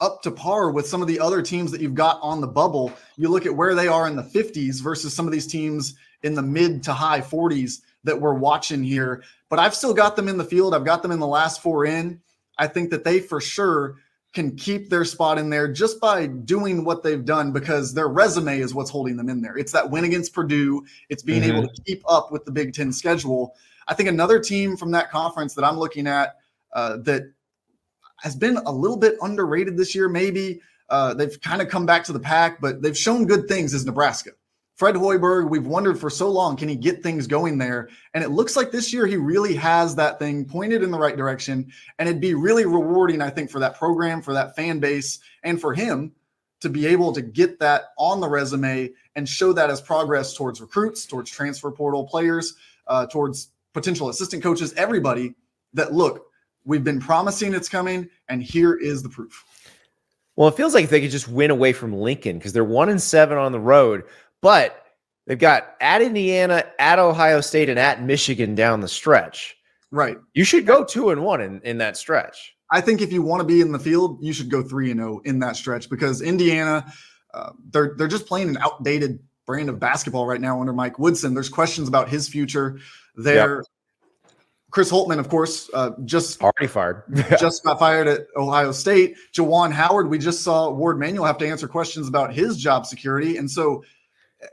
up 0.00 0.22
to 0.22 0.30
par 0.30 0.70
with 0.70 0.86
some 0.86 1.02
of 1.02 1.08
the 1.08 1.20
other 1.20 1.42
teams 1.42 1.70
that 1.70 1.80
you've 1.80 1.94
got 1.94 2.18
on 2.22 2.40
the 2.40 2.46
bubble. 2.46 2.92
You 3.16 3.28
look 3.28 3.46
at 3.46 3.54
where 3.54 3.74
they 3.74 3.86
are 3.86 4.06
in 4.06 4.16
the 4.16 4.22
50s 4.22 4.80
versus 4.80 5.12
some 5.12 5.26
of 5.26 5.32
these 5.32 5.46
teams 5.46 5.94
in 6.22 6.34
the 6.34 6.42
mid 6.42 6.82
to 6.84 6.92
high 6.92 7.20
40s 7.20 7.82
that 8.04 8.18
we're 8.18 8.34
watching 8.34 8.82
here. 8.82 9.22
But 9.50 9.58
I've 9.58 9.74
still 9.74 9.92
got 9.92 10.16
them 10.16 10.28
in 10.28 10.38
the 10.38 10.44
field. 10.44 10.74
I've 10.74 10.86
got 10.86 11.02
them 11.02 11.12
in 11.12 11.18
the 11.18 11.26
last 11.26 11.62
four 11.62 11.84
in. 11.84 12.20
I 12.56 12.66
think 12.66 12.90
that 12.90 13.04
they 13.04 13.20
for 13.20 13.40
sure 13.40 13.96
can 14.32 14.54
keep 14.54 14.88
their 14.90 15.04
spot 15.04 15.38
in 15.38 15.50
there 15.50 15.66
just 15.66 16.00
by 16.00 16.26
doing 16.26 16.84
what 16.84 17.02
they've 17.02 17.24
done 17.24 17.52
because 17.52 17.92
their 17.92 18.08
resume 18.08 18.60
is 18.60 18.74
what's 18.74 18.90
holding 18.90 19.16
them 19.16 19.28
in 19.28 19.40
there. 19.40 19.56
It's 19.56 19.72
that 19.72 19.90
win 19.90 20.04
against 20.04 20.32
Purdue, 20.32 20.84
it's 21.08 21.22
being 21.22 21.42
mm-hmm. 21.42 21.58
able 21.58 21.68
to 21.68 21.82
keep 21.82 22.02
up 22.08 22.30
with 22.30 22.44
the 22.44 22.52
Big 22.52 22.72
Ten 22.72 22.92
schedule. 22.92 23.54
I 23.88 23.94
think 23.94 24.08
another 24.08 24.38
team 24.38 24.76
from 24.76 24.92
that 24.92 25.10
conference 25.10 25.54
that 25.54 25.64
I'm 25.64 25.78
looking 25.78 26.06
at 26.06 26.36
uh, 26.72 26.98
that 26.98 27.32
has 28.18 28.36
been 28.36 28.58
a 28.58 28.70
little 28.70 28.96
bit 28.96 29.16
underrated 29.20 29.76
this 29.76 29.94
year, 29.94 30.08
maybe. 30.08 30.60
Uh, 30.88 31.14
they've 31.14 31.40
kind 31.40 31.62
of 31.62 31.68
come 31.68 31.86
back 31.86 32.04
to 32.04 32.12
the 32.12 32.20
pack, 32.20 32.60
but 32.60 32.82
they've 32.82 32.98
shown 32.98 33.24
good 33.24 33.48
things 33.48 33.74
is 33.74 33.84
Nebraska. 33.84 34.30
Fred 34.80 34.94
Hoiberg, 34.94 35.50
we've 35.50 35.66
wondered 35.66 36.00
for 36.00 36.08
so 36.08 36.30
long, 36.30 36.56
can 36.56 36.66
he 36.66 36.74
get 36.74 37.02
things 37.02 37.26
going 37.26 37.58
there? 37.58 37.90
And 38.14 38.24
it 38.24 38.30
looks 38.30 38.56
like 38.56 38.70
this 38.70 38.94
year 38.94 39.06
he 39.06 39.18
really 39.18 39.54
has 39.56 39.94
that 39.96 40.18
thing 40.18 40.46
pointed 40.46 40.82
in 40.82 40.90
the 40.90 40.98
right 40.98 41.18
direction. 41.18 41.70
And 41.98 42.08
it'd 42.08 42.18
be 42.18 42.32
really 42.32 42.64
rewarding, 42.64 43.20
I 43.20 43.28
think, 43.28 43.50
for 43.50 43.58
that 43.58 43.76
program, 43.76 44.22
for 44.22 44.32
that 44.32 44.56
fan 44.56 44.80
base, 44.80 45.18
and 45.42 45.60
for 45.60 45.74
him 45.74 46.12
to 46.60 46.70
be 46.70 46.86
able 46.86 47.12
to 47.12 47.20
get 47.20 47.58
that 47.58 47.88
on 47.98 48.20
the 48.20 48.28
resume 48.30 48.88
and 49.16 49.28
show 49.28 49.52
that 49.52 49.68
as 49.68 49.82
progress 49.82 50.32
towards 50.32 50.62
recruits, 50.62 51.04
towards 51.04 51.30
transfer 51.30 51.70
portal 51.70 52.06
players, 52.06 52.54
uh, 52.86 53.04
towards 53.04 53.50
potential 53.74 54.08
assistant 54.08 54.42
coaches, 54.42 54.72
everybody 54.78 55.34
that 55.74 55.92
look, 55.92 56.28
we've 56.64 56.84
been 56.84 57.00
promising 57.00 57.52
it's 57.52 57.68
coming, 57.68 58.08
and 58.30 58.42
here 58.42 58.76
is 58.76 59.02
the 59.02 59.10
proof. 59.10 59.44
Well, 60.36 60.48
it 60.48 60.56
feels 60.56 60.72
like 60.72 60.88
they 60.88 61.02
could 61.02 61.10
just 61.10 61.28
win 61.28 61.50
away 61.50 61.74
from 61.74 61.92
Lincoln 61.92 62.38
because 62.38 62.54
they're 62.54 62.64
one 62.64 62.88
and 62.88 63.02
seven 63.02 63.36
on 63.36 63.52
the 63.52 63.60
road, 63.60 64.04
but 64.42 64.84
they've 65.26 65.38
got 65.38 65.74
at 65.80 66.02
Indiana, 66.02 66.64
at 66.78 66.98
Ohio 66.98 67.40
State, 67.40 67.68
and 67.68 67.78
at 67.78 68.02
Michigan 68.02 68.54
down 68.54 68.80
the 68.80 68.88
stretch. 68.88 69.56
Right. 69.90 70.16
You 70.34 70.44
should 70.44 70.66
go 70.66 70.84
two 70.84 71.10
and 71.10 71.22
one 71.22 71.40
in, 71.40 71.60
in 71.62 71.78
that 71.78 71.96
stretch. 71.96 72.54
I 72.70 72.80
think 72.80 73.00
if 73.00 73.12
you 73.12 73.22
want 73.22 73.40
to 73.40 73.46
be 73.46 73.60
in 73.60 73.72
the 73.72 73.78
field, 73.78 74.18
you 74.22 74.32
should 74.32 74.50
go 74.50 74.62
three 74.62 74.90
and 74.90 75.00
zero 75.00 75.16
oh 75.16 75.20
in 75.24 75.40
that 75.40 75.56
stretch 75.56 75.90
because 75.90 76.22
Indiana, 76.22 76.86
uh, 77.34 77.50
they're 77.70 77.94
they're 77.96 78.08
just 78.08 78.26
playing 78.26 78.48
an 78.48 78.56
outdated 78.58 79.18
brand 79.46 79.68
of 79.68 79.80
basketball 79.80 80.26
right 80.26 80.40
now 80.40 80.60
under 80.60 80.72
Mike 80.72 80.98
Woodson. 80.98 81.34
There's 81.34 81.48
questions 81.48 81.88
about 81.88 82.08
his 82.08 82.28
future 82.28 82.78
there. 83.16 83.56
Yep. 83.56 83.64
Chris 84.70 84.88
Holtmann, 84.88 85.18
of 85.18 85.28
course, 85.28 85.68
uh, 85.74 85.90
just 86.04 86.40
already 86.40 86.68
fired. 86.68 87.02
just 87.40 87.64
got 87.64 87.80
fired 87.80 88.06
at 88.06 88.28
Ohio 88.36 88.70
State. 88.70 89.16
Juwan 89.34 89.72
Howard, 89.72 90.08
we 90.08 90.18
just 90.18 90.42
saw 90.42 90.70
Warde 90.70 91.00
Manuel 91.00 91.24
have 91.24 91.38
to 91.38 91.48
answer 91.48 91.66
questions 91.66 92.06
about 92.06 92.32
his 92.32 92.56
job 92.56 92.86
security. 92.86 93.36
And 93.36 93.50
so, 93.50 93.82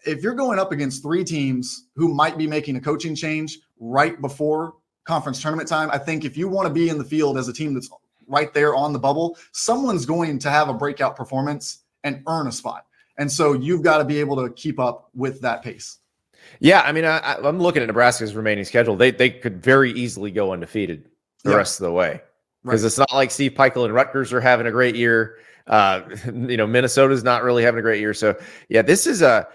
if 0.06 0.22
you're 0.22 0.34
going 0.34 0.60
up 0.60 0.72
against 0.72 1.02
three 1.02 1.24
teams 1.24 1.88
who 1.96 2.14
might 2.14 2.38
be 2.38 2.48
making 2.48 2.76
a 2.76 2.82
coaching 2.82 3.16
change 3.16 3.60
right 3.80 4.20
before 4.22 4.76
conference 5.06 5.42
tournament 5.42 5.70
time, 5.70 5.90
I 5.92 5.98
think 5.98 6.26
if 6.26 6.38
you 6.38 6.48
want 6.48 6.68
to 6.68 6.74
be 6.74 6.90
in 6.90 6.98
the 6.98 7.04
field 7.04 7.38
as 7.38 7.48
a 7.48 7.54
team 7.54 7.74
that's 7.74 7.90
right 8.28 8.54
there 8.54 8.76
on 8.76 8.94
the 8.94 9.00
bubble, 9.00 9.38
someone's 9.52 10.06
going 10.06 10.40
to 10.40 10.50
have 10.50 10.70
a 10.70 10.74
breakout 10.74 11.16
performance 11.16 11.84
and 12.04 12.22
earn 12.28 12.48
a 12.48 12.52
spot. 12.52 12.86
And 13.18 13.32
so, 13.32 13.54
you've 13.54 13.82
got 13.82 13.98
to 13.98 14.06
be 14.06 14.20
able 14.20 14.36
to 14.36 14.54
keep 14.54 14.80
up 14.80 15.10
with 15.16 15.42
that 15.42 15.64
pace. 15.64 15.98
Yeah, 16.60 16.82
I 16.82 16.92
mean, 16.92 17.06
I, 17.06 17.36
am 17.44 17.60
looking 17.60 17.82
at 17.82 17.88
Nebraska's 17.88 18.36
remaining 18.36 18.64
schedule. 18.64 18.96
They 18.96 19.12
they 19.12 19.30
could 19.30 19.62
very 19.62 19.92
easily 19.92 20.32
go 20.32 20.54
undefeated 20.54 21.10
the 21.44 21.52
yep. 21.52 21.58
rest 21.58 21.80
of 21.80 21.86
the 21.86 21.92
way 21.92 22.22
because 22.64 22.84
right. 22.84 22.88
it's 22.88 22.98
not 22.98 23.14
like 23.14 23.32
Steve 23.32 23.54
Pikiell 23.54 23.86
and 23.86 23.94
Rutgers 23.94 24.34
are 24.34 24.42
having 24.42 24.68
a 24.68 24.72
great 24.72 24.96
year. 24.96 25.38
Uh, 25.68 26.02
you 26.26 26.58
know, 26.58 26.68
Minnesota's 26.68 27.24
not 27.24 27.44
really 27.44 27.64
having 27.64 27.80
a 27.80 27.82
great 27.82 28.00
year. 28.00 28.14
So 28.14 28.36
yeah, 28.70 28.82
this 28.82 29.08
is 29.08 29.22
a 29.22 29.48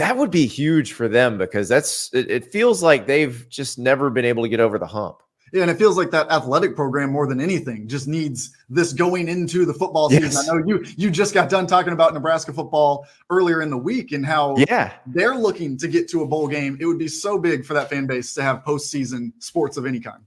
that 0.00 0.16
would 0.16 0.30
be 0.30 0.46
huge 0.46 0.94
for 0.94 1.08
them 1.08 1.36
because 1.36 1.68
that's 1.68 2.08
it, 2.14 2.30
it 2.30 2.50
feels 2.50 2.82
like 2.82 3.06
they've 3.06 3.46
just 3.50 3.78
never 3.78 4.08
been 4.08 4.24
able 4.24 4.42
to 4.42 4.48
get 4.48 4.58
over 4.58 4.78
the 4.78 4.86
hump. 4.86 5.22
Yeah, 5.52 5.60
and 5.60 5.70
it 5.70 5.76
feels 5.76 5.98
like 5.98 6.10
that 6.12 6.30
athletic 6.30 6.74
program 6.74 7.10
more 7.10 7.26
than 7.26 7.38
anything 7.38 7.86
just 7.86 8.08
needs 8.08 8.56
this 8.70 8.94
going 8.94 9.28
into 9.28 9.66
the 9.66 9.74
football 9.74 10.08
season. 10.08 10.30
Yes. 10.30 10.48
I 10.48 10.54
know 10.54 10.62
you 10.66 10.82
you 10.96 11.10
just 11.10 11.34
got 11.34 11.50
done 11.50 11.66
talking 11.66 11.92
about 11.92 12.14
Nebraska 12.14 12.50
football 12.50 13.06
earlier 13.28 13.60
in 13.60 13.68
the 13.68 13.76
week 13.76 14.12
and 14.12 14.24
how 14.24 14.56
yeah 14.56 14.94
they're 15.06 15.34
looking 15.34 15.76
to 15.76 15.86
get 15.86 16.08
to 16.10 16.22
a 16.22 16.26
bowl 16.26 16.48
game. 16.48 16.78
It 16.80 16.86
would 16.86 16.98
be 16.98 17.08
so 17.08 17.38
big 17.38 17.66
for 17.66 17.74
that 17.74 17.90
fan 17.90 18.06
base 18.06 18.32
to 18.34 18.42
have 18.42 18.64
postseason 18.64 19.32
sports 19.38 19.76
of 19.76 19.84
any 19.84 20.00
kind. 20.00 20.22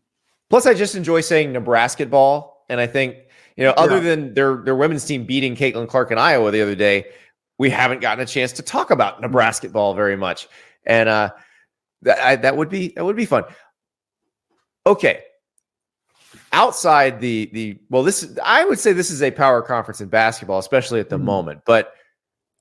Plus, 0.51 0.67
I 0.67 0.75
just 0.75 0.93
enjoy 0.93 1.21
saying 1.21 1.51
Nebraska 1.51 2.05
ball, 2.05 2.63
and 2.69 2.79
I 2.79 2.85
think 2.85 3.15
you 3.55 3.63
know, 3.63 3.71
other 3.71 3.95
yeah. 3.95 4.01
than 4.01 4.33
their 4.33 4.57
their 4.57 4.75
women's 4.75 5.05
team 5.05 5.25
beating 5.25 5.55
Caitlin 5.55 5.87
Clark 5.87 6.11
in 6.11 6.19
Iowa 6.19 6.51
the 6.51 6.61
other 6.61 6.75
day, 6.75 7.05
we 7.57 7.69
haven't 7.69 8.01
gotten 8.01 8.23
a 8.23 8.27
chance 8.27 8.51
to 8.53 8.63
talk 8.63 8.91
about 8.91 9.21
Nebraska 9.21 9.69
ball 9.69 9.93
very 9.93 10.15
much, 10.15 10.47
and 10.85 11.07
uh, 11.09 11.31
that 12.01 12.19
I, 12.19 12.35
that 12.37 12.57
would 12.57 12.69
be 12.69 12.89
that 12.95 13.05
would 13.05 13.15
be 13.15 13.25
fun. 13.25 13.43
Okay. 14.85 15.21
Outside 16.51 17.19
the 17.19 17.49
the 17.53 17.79
well, 17.89 18.03
this 18.03 18.23
is 18.23 18.37
I 18.43 18.65
would 18.65 18.79
say 18.79 18.93
this 18.93 19.11
is 19.11 19.23
a 19.23 19.31
power 19.31 19.61
conference 19.61 20.01
in 20.01 20.09
basketball, 20.09 20.59
especially 20.59 20.99
at 20.99 21.09
the 21.09 21.17
mm-hmm. 21.17 21.25
moment. 21.25 21.61
But 21.65 21.93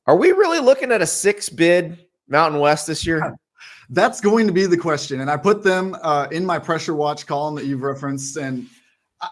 are 0.06 0.16
we 0.16 0.32
really 0.32 0.60
looking 0.60 0.92
at 0.92 1.02
a 1.02 1.06
six 1.06 1.48
bid 1.48 2.06
Mountain 2.28 2.60
West 2.60 2.86
this 2.86 3.06
year? 3.06 3.34
That's 3.90 4.20
going 4.20 4.46
to 4.46 4.52
be 4.52 4.64
the 4.66 4.76
question. 4.76 5.20
And 5.20 5.30
I 5.30 5.36
put 5.36 5.62
them 5.62 5.96
uh, 6.02 6.26
in 6.30 6.46
my 6.46 6.58
pressure 6.58 6.94
watch 6.94 7.26
column 7.26 7.54
that 7.56 7.66
you've 7.66 7.82
referenced. 7.82 8.36
And 8.38 8.66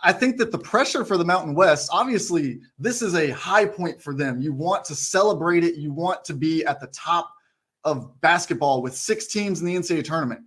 I 0.02 0.12
think 0.12 0.36
that 0.36 0.52
the 0.52 0.58
pressure 0.58 1.04
for 1.04 1.16
the 1.16 1.24
Mountain 1.24 1.54
West, 1.54 1.90
obviously, 1.92 2.60
this 2.78 3.02
is 3.02 3.14
a 3.14 3.30
high 3.30 3.66
point 3.66 4.00
for 4.00 4.14
them. 4.14 4.40
You 4.40 4.52
want 4.52 4.84
to 4.84 4.94
celebrate 4.94 5.64
it. 5.64 5.74
You 5.74 5.92
want 5.92 6.24
to 6.26 6.34
be 6.34 6.64
at 6.64 6.80
the 6.80 6.86
top 6.88 7.32
of 7.84 8.20
basketball 8.20 8.82
with 8.82 8.94
six 8.94 9.26
teams 9.26 9.60
in 9.60 9.66
the 9.66 9.74
NCAA 9.74 10.04
tournament. 10.04 10.42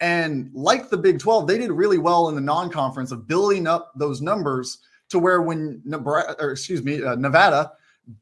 And 0.00 0.50
like 0.52 0.88
the 0.88 0.98
Big 0.98 1.18
12, 1.18 1.46
they 1.46 1.58
did 1.58 1.72
really 1.72 1.98
well 1.98 2.28
in 2.28 2.34
the 2.34 2.40
non-conference 2.40 3.10
of 3.10 3.26
building 3.26 3.66
up 3.66 3.92
those 3.96 4.20
numbers 4.20 4.78
to 5.08 5.18
where 5.18 5.42
when 5.42 5.80
Nebraska, 5.84 6.36
or 6.38 6.52
excuse 6.52 6.82
me, 6.82 7.02
uh, 7.02 7.16
Nevada 7.16 7.72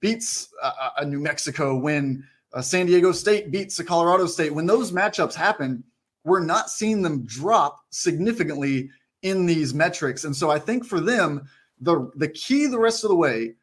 beats 0.01 0.49
uh, 0.63 0.91
a 0.99 1.05
New 1.05 1.19
Mexico, 1.19 1.77
when 1.77 2.25
uh, 2.53 2.63
San 2.63 2.87
Diego 2.87 3.13
State 3.13 3.51
beats 3.51 3.79
a 3.81 3.85
Colorado 3.85 4.27
State, 4.27 4.55
when 4.55 4.67
those 4.67 4.93
matchups 4.93 5.35
happen, 5.35 5.83
we're 6.25 6.45
not 6.45 6.71
seeing 6.71 7.03
them 7.03 7.25
drop 7.27 7.81
significantly 7.91 8.89
in 9.25 9.47
these 9.47 9.75
metrics. 9.75 10.25
And 10.25 10.37
so 10.37 10.51
I 10.51 10.59
think 10.61 10.87
for 10.87 11.01
them, 11.01 11.49
the 11.81 12.11
the 12.15 12.29
key 12.29 12.67
the 12.67 12.79
rest 12.79 13.03
of 13.03 13.11
the 13.11 13.17
way, 13.17 13.57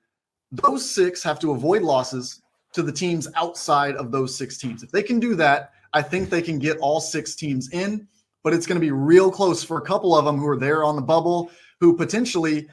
those 0.51 0.89
six 0.89 1.23
have 1.23 1.39
to 1.39 1.51
avoid 1.51 1.83
losses 1.83 2.41
to 2.73 2.83
the 2.83 2.91
teams 2.91 3.27
outside 3.35 3.95
of 3.95 4.11
those 4.11 4.35
six 4.35 4.57
teams. 4.57 4.83
If 4.83 4.91
they 4.91 5.03
can 5.03 5.19
do 5.19 5.35
that, 5.35 5.71
I 5.93 6.01
think 6.01 6.29
they 6.29 6.41
can 6.41 6.59
get 6.59 6.77
all 6.79 6.99
six 6.99 7.35
teams 7.35 7.69
in, 7.71 8.07
but 8.43 8.53
it's 8.53 8.65
going 8.65 8.79
to 8.79 8.85
be 8.85 8.91
real 8.91 9.31
close 9.31 9.63
for 9.63 9.77
a 9.77 9.81
couple 9.81 10.17
of 10.17 10.25
them 10.25 10.37
who 10.37 10.47
are 10.47 10.57
there 10.57 10.83
on 10.83 10.95
the 10.95 11.01
bubble, 11.01 11.51
who 11.79 11.95
potentially, 11.95 12.67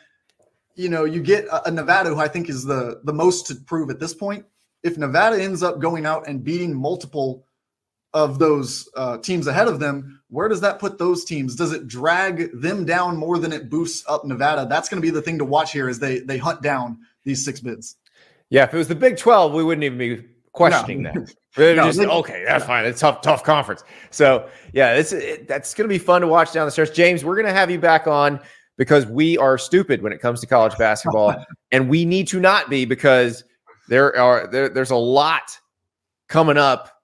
you 0.75 0.89
know, 0.89 1.05
you 1.05 1.21
get 1.21 1.45
a, 1.47 1.69
a 1.69 1.71
Nevada 1.71 2.11
who 2.11 2.21
I 2.21 2.29
think 2.29 2.49
is 2.49 2.65
the 2.65 3.01
the 3.05 3.13
most 3.13 3.47
to 3.49 3.55
prove 3.55 3.91
at 3.91 4.01
this 4.01 4.15
point. 4.15 4.45
If 4.83 4.97
Nevada 4.97 5.43
ends 5.43 5.63
up 5.63 5.79
going 5.79 6.07
out 6.07 6.27
and 6.27 6.43
beating 6.43 6.75
multiple 6.75 7.45
of 8.15 8.39
those 8.39 8.89
uh, 8.97 9.19
teams 9.19 9.47
ahead 9.47 9.69
of 9.69 9.81
them, 9.81 10.21
where 10.29 10.49
does 10.49 10.61
that 10.61 10.79
put 10.79 10.99
those 10.99 11.25
teams? 11.25 11.55
Does 11.55 11.73
it 11.73 11.87
drag 11.87 12.51
them 12.61 12.85
down 12.85 13.17
more 13.17 13.39
than 13.39 13.53
it 13.53 13.69
boosts 13.69 14.05
up 14.09 14.25
Nevada? 14.25 14.67
That's 14.69 14.89
going 14.89 15.01
to 15.01 15.07
be 15.07 15.11
the 15.11 15.23
thing 15.23 15.39
to 15.39 15.45
watch 15.45 15.73
here 15.73 15.89
as 15.89 15.99
they 15.99 16.21
they 16.21 16.39
hunt 16.39 16.63
down 16.63 16.99
these 17.25 17.45
six 17.45 17.61
bids. 17.61 17.97
Yeah, 18.51 18.65
if 18.65 18.73
it 18.73 18.79
was 18.79 18.89
the 18.89 18.95
Big 18.95 19.17
Twelve, 19.17 19.53
we 19.53 19.63
wouldn't 19.63 19.85
even 19.85 19.99
be 19.99 20.25
questioning 20.53 21.03
no. 21.03 21.13
that. 21.13 21.35
no, 21.77 21.91
just, 21.91 22.01
okay, 22.01 22.45
that's 22.47 22.65
fine. 22.65 22.85
It's 22.85 23.01
tough, 23.01 23.21
tough 23.21 23.45
conference. 23.45 23.85
So 24.11 24.49
yeah, 24.73 24.95
it's 24.95 25.13
it, 25.13 25.49
that's 25.49 25.75
going 25.75 25.89
to 25.89 25.93
be 25.93 25.99
fun 25.99 26.21
to 26.23 26.27
watch 26.27 26.53
down 26.53 26.67
the 26.67 26.71
stretch. 26.71 26.95
James, 26.95 27.25
we're 27.25 27.37
going 27.37 27.47
to 27.47 27.53
have 27.53 27.71
you 27.71 27.79
back 27.79 28.07
on 28.07 28.41
because 28.77 29.07
we 29.07 29.37
are 29.39 29.59
stupid 29.59 30.03
when 30.03 30.13
it 30.13 30.21
comes 30.21 30.41
to 30.41 30.47
college 30.47 30.77
basketball, 30.79 31.35
and 31.73 31.89
we 31.89 32.05
need 32.05 32.29
to 32.29 32.41
not 32.41 32.71
be 32.71 32.85
because 32.85 33.45
there 33.89 34.17
are 34.19 34.47
there, 34.47 34.69
there's 34.69 34.91
a 34.91 34.97
lot 34.97 35.59
coming 36.29 36.57
up, 36.57 36.98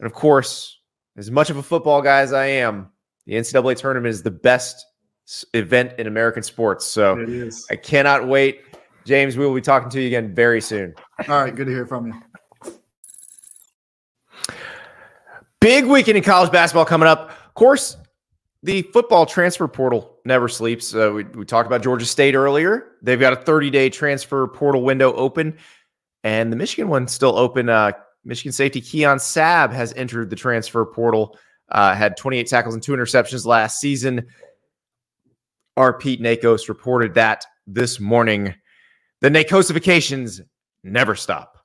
and 0.00 0.06
of 0.06 0.12
course, 0.12 0.78
as 1.16 1.30
much 1.30 1.50
of 1.50 1.56
a 1.56 1.62
football 1.62 2.02
guy 2.02 2.20
as 2.20 2.32
I 2.32 2.46
am, 2.46 2.88
the 3.26 3.34
NCAA 3.34 3.76
tournament 3.76 4.10
is 4.10 4.22
the 4.22 4.30
best 4.30 4.86
event 5.52 5.92
in 5.98 6.06
American 6.06 6.42
sports. 6.42 6.86
So 6.86 7.52
I 7.70 7.76
cannot 7.76 8.26
wait. 8.26 8.62
James, 9.04 9.36
we 9.36 9.46
will 9.46 9.54
be 9.54 9.60
talking 9.60 9.90
to 9.90 10.00
you 10.00 10.06
again 10.06 10.34
very 10.34 10.60
soon. 10.60 10.94
All 11.28 11.42
right, 11.42 11.54
good 11.54 11.66
to 11.66 11.72
hear 11.72 11.86
from 11.86 12.06
you. 12.06 12.72
Big 15.60 15.86
weekend 15.86 16.16
in 16.16 16.22
college 16.22 16.52
basketball 16.52 16.84
coming 16.84 17.08
up. 17.08 17.30
Of 17.30 17.54
course, 17.54 17.96
the 18.62 18.82
football 18.82 19.26
transfer 19.26 19.66
portal 19.66 20.16
never 20.24 20.48
sleeps. 20.48 20.94
Uh, 20.94 21.10
we, 21.14 21.24
we 21.24 21.44
talked 21.44 21.66
about 21.66 21.82
Georgia 21.82 22.06
State 22.06 22.34
earlier. 22.34 22.92
They've 23.02 23.18
got 23.18 23.32
a 23.32 23.36
30 23.36 23.70
day 23.70 23.90
transfer 23.90 24.46
portal 24.46 24.82
window 24.82 25.12
open, 25.14 25.56
and 26.22 26.52
the 26.52 26.56
Michigan 26.56 26.88
one's 26.88 27.12
still 27.12 27.36
open. 27.36 27.68
Uh, 27.68 27.92
Michigan 28.28 28.52
safety 28.52 28.82
Keon 28.82 29.16
Sabb 29.16 29.72
has 29.72 29.94
entered 29.94 30.28
the 30.28 30.36
transfer 30.36 30.84
portal, 30.84 31.38
uh, 31.70 31.94
had 31.94 32.14
28 32.18 32.46
tackles 32.46 32.74
and 32.74 32.82
two 32.82 32.92
interceptions 32.92 33.46
last 33.46 33.80
season. 33.80 34.26
our 35.78 35.96
Pete 35.96 36.20
Nakos 36.20 36.68
reported 36.68 37.14
that 37.14 37.46
this 37.66 37.98
morning. 37.98 38.54
The 39.20 39.30
Nakosifications 39.30 40.40
never 40.84 41.14
stop. 41.14 41.64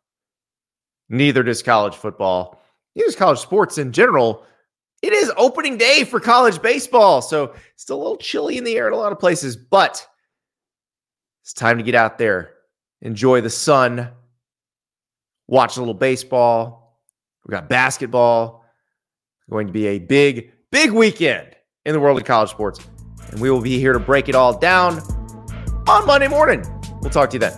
Neither 1.09 1.43
does 1.43 1.61
college 1.61 1.95
football. 1.95 2.61
Neither 2.95 3.07
does 3.07 3.15
college 3.15 3.39
sports 3.39 3.77
in 3.77 3.91
general. 3.91 4.45
It 5.01 5.11
is 5.11 5.33
opening 5.35 5.77
day 5.77 6.05
for 6.05 6.19
college 6.19 6.61
baseball. 6.61 7.21
So 7.21 7.55
it's 7.73 7.83
still 7.83 7.97
a 7.97 8.03
little 8.03 8.17
chilly 8.17 8.57
in 8.57 8.63
the 8.63 8.77
air 8.77 8.87
in 8.87 8.93
a 8.93 8.97
lot 8.97 9.11
of 9.11 9.19
places, 9.19 9.57
but 9.57 10.07
it's 11.41 11.53
time 11.53 11.77
to 11.77 11.83
get 11.83 11.95
out 11.95 12.17
there, 12.17 12.53
enjoy 13.01 13.41
the 13.41 13.49
sun, 13.49 14.11
watch 15.53 15.77
a 15.77 15.79
little 15.79 15.93
baseball. 15.93 16.97
We 17.45 17.51
got 17.51 17.69
basketball. 17.69 18.65
Going 19.49 19.67
to 19.67 19.73
be 19.73 19.85
a 19.85 19.99
big, 19.99 20.51
big 20.71 20.91
weekend 20.91 21.55
in 21.85 21.93
the 21.93 21.99
world 21.99 22.19
of 22.19 22.25
college 22.25 22.49
sports. 22.49 22.79
And 23.29 23.39
we 23.39 23.51
will 23.51 23.61
be 23.61 23.77
here 23.77 23.93
to 23.93 23.99
break 23.99 24.27
it 24.29 24.35
all 24.35 24.57
down 24.57 24.99
on 25.87 26.07
Monday 26.07 26.27
morning. 26.27 26.63
We'll 27.01 27.11
talk 27.11 27.29
to 27.29 27.35
you 27.35 27.39
then. 27.39 27.53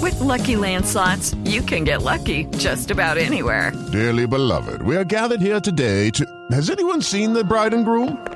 With 0.00 0.20
lucky 0.20 0.54
landslots, 0.54 1.34
you 1.50 1.62
can 1.62 1.82
get 1.82 2.02
lucky 2.02 2.44
just 2.58 2.92
about 2.92 3.18
anywhere. 3.18 3.72
Dearly 3.90 4.28
beloved, 4.28 4.82
we 4.82 4.96
are 4.96 5.04
gathered 5.04 5.40
here 5.40 5.58
today 5.58 6.10
to. 6.10 6.24
Has 6.52 6.70
anyone 6.70 7.02
seen 7.02 7.32
the 7.32 7.42
bride 7.42 7.74
and 7.74 7.84
groom? 7.84 8.35